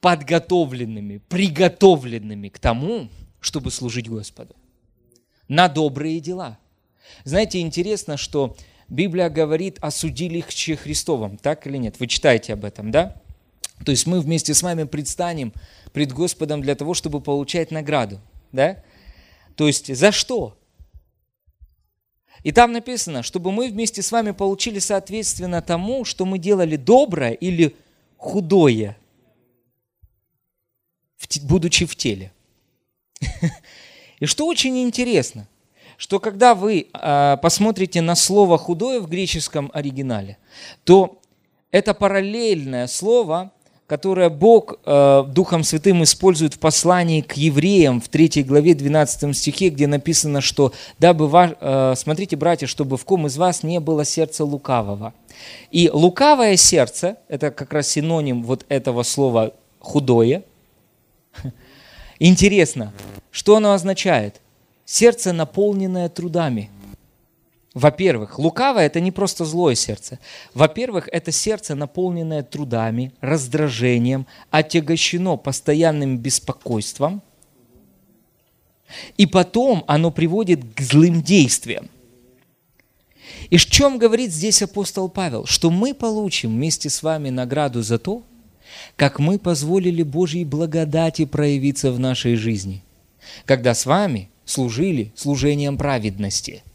подготовленными, 0.00 1.18
приготовленными 1.18 2.48
к 2.48 2.58
тому, 2.58 3.08
чтобы 3.38 3.70
служить 3.70 4.08
Господу. 4.08 4.56
На 5.46 5.68
добрые 5.68 6.18
дела. 6.18 6.58
Знаете, 7.22 7.60
интересно, 7.60 8.16
что 8.16 8.56
Библия 8.88 9.30
говорит 9.30 9.78
о 9.80 9.92
судилище 9.92 10.74
Христовом, 10.74 11.36
так 11.36 11.68
или 11.68 11.76
нет? 11.76 12.00
Вы 12.00 12.08
читаете 12.08 12.54
об 12.54 12.64
этом, 12.64 12.90
да? 12.90 13.14
То 13.84 13.92
есть 13.92 14.06
мы 14.06 14.20
вместе 14.20 14.54
с 14.54 14.62
вами 14.62 14.84
предстанем 14.84 15.52
пред 15.92 16.12
Господом 16.12 16.60
для 16.60 16.74
того, 16.74 16.94
чтобы 16.94 17.20
получать 17.20 17.70
награду, 17.70 18.20
да? 18.52 18.82
То 19.56 19.66
есть 19.66 19.94
за 19.94 20.12
что? 20.12 20.56
И 22.42 22.52
там 22.52 22.72
написано, 22.72 23.22
чтобы 23.22 23.52
мы 23.52 23.68
вместе 23.68 24.02
с 24.02 24.12
вами 24.12 24.30
получили 24.30 24.78
соответственно 24.78 25.60
тому, 25.60 26.04
что 26.04 26.24
мы 26.24 26.38
делали 26.38 26.76
доброе 26.76 27.32
или 27.32 27.76
худое, 28.16 28.96
будучи 31.42 31.84
в 31.86 31.96
теле. 31.96 32.32
И 34.20 34.26
что 34.26 34.46
очень 34.46 34.78
интересно, 34.82 35.48
что 35.96 36.18
когда 36.18 36.54
вы 36.54 36.88
а, 36.92 37.36
посмотрите 37.38 38.00
на 38.00 38.14
слово 38.14 38.56
худое 38.56 39.00
в 39.00 39.08
греческом 39.08 39.70
оригинале, 39.74 40.38
то 40.84 41.20
это 41.70 41.94
параллельное 41.94 42.86
слово 42.86 43.52
которое 43.90 44.30
Бог 44.30 44.78
э, 44.86 45.24
Духом 45.26 45.64
Святым 45.64 46.04
использует 46.04 46.54
в 46.54 46.60
послании 46.60 47.22
к 47.22 47.32
евреям 47.32 48.00
в 48.00 48.08
3 48.08 48.44
главе 48.44 48.74
12 48.74 49.36
стихе, 49.36 49.68
где 49.68 49.88
написано, 49.88 50.40
что 50.40 50.72
дабы 51.00 51.26
ваш, 51.26 51.54
э, 51.60 51.94
смотрите, 51.96 52.36
братья, 52.36 52.68
чтобы 52.68 52.96
в 52.96 53.04
ком 53.04 53.26
из 53.26 53.36
вас 53.36 53.64
не 53.64 53.80
было 53.80 54.04
сердца 54.04 54.44
лукавого. 54.44 55.12
И 55.72 55.90
лукавое 55.92 56.54
сердце, 56.54 57.16
это 57.26 57.50
как 57.50 57.72
раз 57.72 57.88
синоним 57.88 58.44
вот 58.44 58.64
этого 58.68 59.02
слова 59.02 59.54
худое. 59.80 60.44
Интересно, 62.20 62.92
что 63.32 63.56
оно 63.56 63.72
означает? 63.72 64.40
Сердце, 64.84 65.32
наполненное 65.32 66.08
трудами– 66.08 66.70
во-первых, 67.72 68.38
лукавое– 68.38 68.86
это 68.86 69.00
не 69.00 69.12
просто 69.12 69.44
злое 69.44 69.76
сердце. 69.76 70.18
Во-первых, 70.54 71.08
это 71.12 71.30
сердце, 71.30 71.76
наполненное 71.76 72.42
трудами, 72.42 73.12
раздражением, 73.20 74.26
отягощено 74.50 75.36
постоянным 75.36 76.18
беспокойством. 76.18 77.22
И 79.16 79.26
потом 79.26 79.84
оно 79.86 80.10
приводит 80.10 80.74
к 80.74 80.80
злым 80.80 81.22
действиям. 81.22 81.88
И 83.50 83.56
в 83.56 83.66
чем 83.66 83.98
говорит 83.98 84.32
здесь 84.32 84.62
апостол 84.62 85.08
Павел? 85.08 85.46
Что 85.46 85.70
мы 85.70 85.94
получим 85.94 86.50
вместе 86.50 86.90
с 86.90 87.04
вами 87.04 87.30
награду 87.30 87.82
за 87.82 88.00
то, 88.00 88.24
как 88.96 89.20
мы 89.20 89.38
позволили 89.38 90.02
Божьей 90.02 90.44
благодати 90.44 91.24
проявиться 91.24 91.92
в 91.92 92.00
нашей 92.00 92.34
жизни, 92.34 92.82
когда 93.44 93.74
с 93.74 93.86
вами 93.86 94.28
служили 94.44 95.12
служением 95.14 95.78
праведности– 95.78 96.64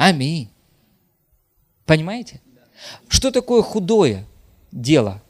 Аминь. 0.00 0.48
Понимаете? 1.84 2.40
Что 3.08 3.30
такое 3.30 3.60
худое 3.60 4.26
дело? 4.72 5.22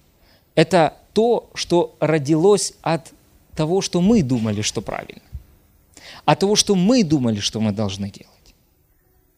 Это 0.55 0.97
то, 1.13 1.51
что 1.55 1.97
родилось 1.99 2.75
от 2.81 3.13
того, 3.57 3.81
что 3.81 4.01
мы 4.01 4.23
думали, 4.23 4.63
что 4.63 4.81
правильно. 4.81 5.23
От 6.25 6.39
того, 6.39 6.55
что 6.55 6.77
мы 6.77 7.03
думали, 7.03 7.41
что 7.41 7.61
мы 7.61 7.73
должны 7.73 8.13
делать. 8.13 8.55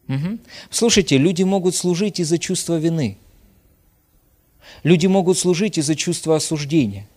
Угу. 0.07 0.37
Слушайте, 0.69 1.17
люди 1.17 1.41
могут 1.41 1.73
служить 1.73 2.19
из-за 2.19 2.37
чувства 2.37 2.77
вины. 2.77 3.17
Люди 4.83 5.07
могут 5.07 5.39
служить 5.39 5.79
из-за 5.79 5.95
чувства 5.95 6.35
осуждения. 6.35 7.09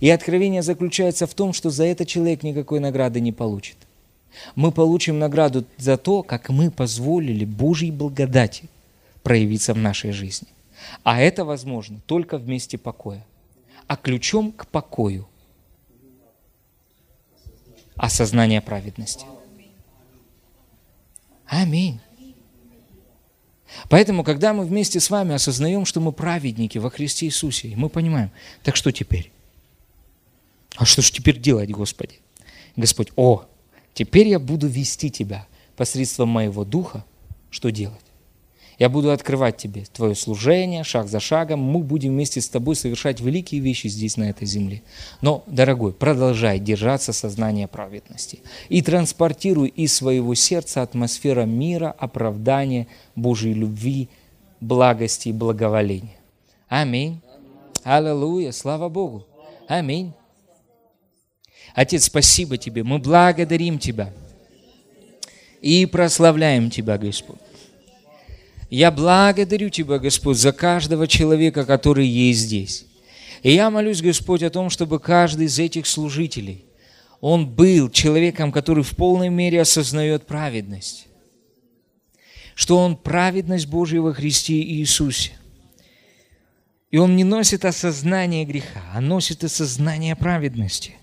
И 0.00 0.10
откровение 0.10 0.60
заключается 0.60 1.26
в 1.26 1.32
том, 1.32 1.54
что 1.54 1.70
за 1.70 1.84
это 1.84 2.04
человек 2.04 2.42
никакой 2.42 2.80
награды 2.80 3.20
не 3.20 3.32
получит 3.32 3.87
мы 4.54 4.72
получим 4.72 5.18
награду 5.18 5.64
за 5.76 5.96
то, 5.96 6.22
как 6.22 6.48
мы 6.48 6.70
позволили 6.70 7.44
Божьей 7.44 7.90
благодати 7.90 8.68
проявиться 9.22 9.74
в 9.74 9.78
нашей 9.78 10.12
жизни. 10.12 10.48
А 11.02 11.20
это 11.20 11.44
возможно 11.44 12.00
только 12.06 12.38
в 12.38 12.48
месте 12.48 12.78
покоя. 12.78 13.24
А 13.86 13.96
ключом 13.96 14.52
к 14.52 14.66
покою– 14.66 15.26
осознание 17.98 18.60
праведности. 18.60 19.26
Аминь. 21.46 22.00
Поэтому, 23.88 24.24
когда 24.24 24.54
мы 24.54 24.64
вместе 24.64 25.00
с 25.00 25.10
вами 25.10 25.34
осознаем, 25.34 25.84
что 25.84 26.00
мы 26.00 26.12
праведники 26.12 26.78
во 26.78 26.90
Христе 26.90 27.26
Иисусе, 27.26 27.68
и 27.68 27.76
мы 27.76 27.88
понимаем, 27.88 28.30
так 28.62 28.76
что 28.76 28.92
теперь? 28.92 29.30
А 30.76 30.84
что 30.84 31.02
же 31.02 31.12
теперь 31.12 31.38
делать, 31.38 31.70
Господи? 31.70 32.20
Господь, 32.76 33.12
о, 33.16 33.46
теперь 33.98 34.28
я 34.28 34.38
буду 34.38 34.68
вести 34.68 35.10
тебя 35.10 35.44
посредством 35.76 36.28
моего 36.28 36.64
духа, 36.64 37.04
что 37.50 37.72
делать? 37.72 37.98
Я 38.78 38.88
буду 38.88 39.10
открывать 39.10 39.56
тебе 39.56 39.86
твое 39.92 40.14
служение, 40.14 40.84
шаг 40.84 41.08
за 41.08 41.18
шагом. 41.18 41.58
Мы 41.58 41.80
будем 41.80 42.12
вместе 42.12 42.40
с 42.40 42.48
тобой 42.48 42.76
совершать 42.76 43.20
великие 43.20 43.60
вещи 43.60 43.88
здесь, 43.88 44.16
на 44.16 44.30
этой 44.30 44.46
земле. 44.46 44.82
Но, 45.20 45.42
дорогой, 45.48 45.92
продолжай 45.92 46.60
держаться 46.60 47.12
сознания 47.12 47.66
праведности. 47.66 48.38
И 48.68 48.80
транспортируй 48.82 49.66
из 49.66 49.92
своего 49.94 50.36
сердца 50.36 50.82
атмосфера 50.82 51.42
мира, 51.42 51.92
оправдания, 51.98 52.86
Божьей 53.16 53.54
любви, 53.54 54.08
благости 54.60 55.30
и 55.30 55.32
благоволения. 55.32 56.20
Аминь. 56.68 57.20
Аллилуйя. 57.82 58.52
Слава 58.52 58.88
Богу. 58.88 59.26
Аминь. 59.66 60.12
Отец, 61.74 62.04
спасибо 62.04 62.56
Тебе. 62.56 62.82
Мы 62.84 62.98
благодарим 62.98 63.78
Тебя 63.78 64.12
и 65.60 65.86
прославляем 65.86 66.70
Тебя, 66.70 66.98
Господь. 66.98 67.38
Я 68.70 68.90
благодарю 68.90 69.70
Тебя, 69.70 69.98
Господь, 69.98 70.36
за 70.36 70.52
каждого 70.52 71.06
человека, 71.06 71.64
который 71.64 72.06
есть 72.06 72.40
здесь. 72.40 72.84
И 73.42 73.52
я 73.52 73.70
молюсь, 73.70 74.02
Господь, 74.02 74.42
о 74.42 74.50
том, 74.50 74.68
чтобы 74.68 74.98
каждый 74.98 75.46
из 75.46 75.58
этих 75.58 75.86
служителей, 75.86 76.64
он 77.20 77.48
был 77.48 77.90
человеком, 77.90 78.52
который 78.52 78.84
в 78.84 78.94
полной 78.96 79.28
мере 79.28 79.60
осознает 79.60 80.26
праведность. 80.26 81.06
Что 82.54 82.78
он 82.78 82.96
праведность 82.96 83.66
Божия 83.66 84.00
во 84.00 84.12
Христе 84.12 84.54
Иисусе. 84.54 85.32
И 86.90 86.96
он 86.96 87.16
не 87.16 87.24
носит 87.24 87.64
осознание 87.64 88.44
греха, 88.44 88.82
а 88.92 89.00
носит 89.00 89.44
осознание 89.44 90.16
праведности. 90.16 90.96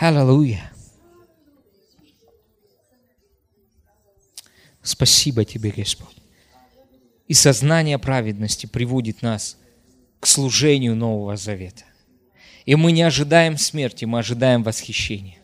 Аллилуйя. 0.00 0.72
Спасибо 4.82 5.44
Тебе, 5.44 5.70
Господь. 5.70 6.16
И 7.28 7.34
сознание 7.34 7.98
праведности 7.98 8.64
приводит 8.64 9.20
нас 9.20 9.58
к 10.18 10.26
служению 10.26 10.96
Нового 10.96 11.36
Завета. 11.36 11.84
И 12.64 12.76
мы 12.76 12.92
не 12.92 13.02
ожидаем 13.02 13.58
смерти, 13.58 14.06
мы 14.06 14.20
ожидаем 14.20 14.62
восхищения. 14.62 15.36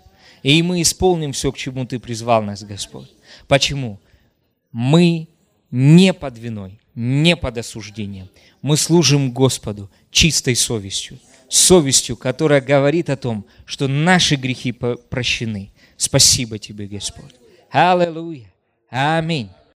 И 0.42 0.62
мы 0.62 0.80
исполним 0.80 1.32
все, 1.32 1.52
к 1.52 1.58
чему 1.58 1.84
Ты 1.84 1.98
призвал 1.98 2.42
нас, 2.42 2.64
Господь. 2.64 3.12
Почему? 3.48 4.00
Мы 4.72 5.28
не 5.70 6.14
под 6.14 6.38
виной, 6.38 6.80
не 6.94 7.36
под 7.36 7.58
осуждением. 7.58 8.30
Мы 8.62 8.78
служим 8.78 9.32
Господу 9.32 9.90
чистой 10.10 10.56
совестью. 10.56 11.18
Совестью, 11.48 12.16
которая 12.16 12.60
говорит 12.60 13.10
о 13.10 13.16
том, 13.16 13.47
что 13.64 13.89
наши 13.89 14.36
грехи 14.36 14.73
прощены. 14.73 15.73
Спасибо 15.97 16.59
Тебе, 16.59 16.86
Господь. 16.86 17.35
Аллилуйя. 17.70 18.52
Аминь. 18.90 19.51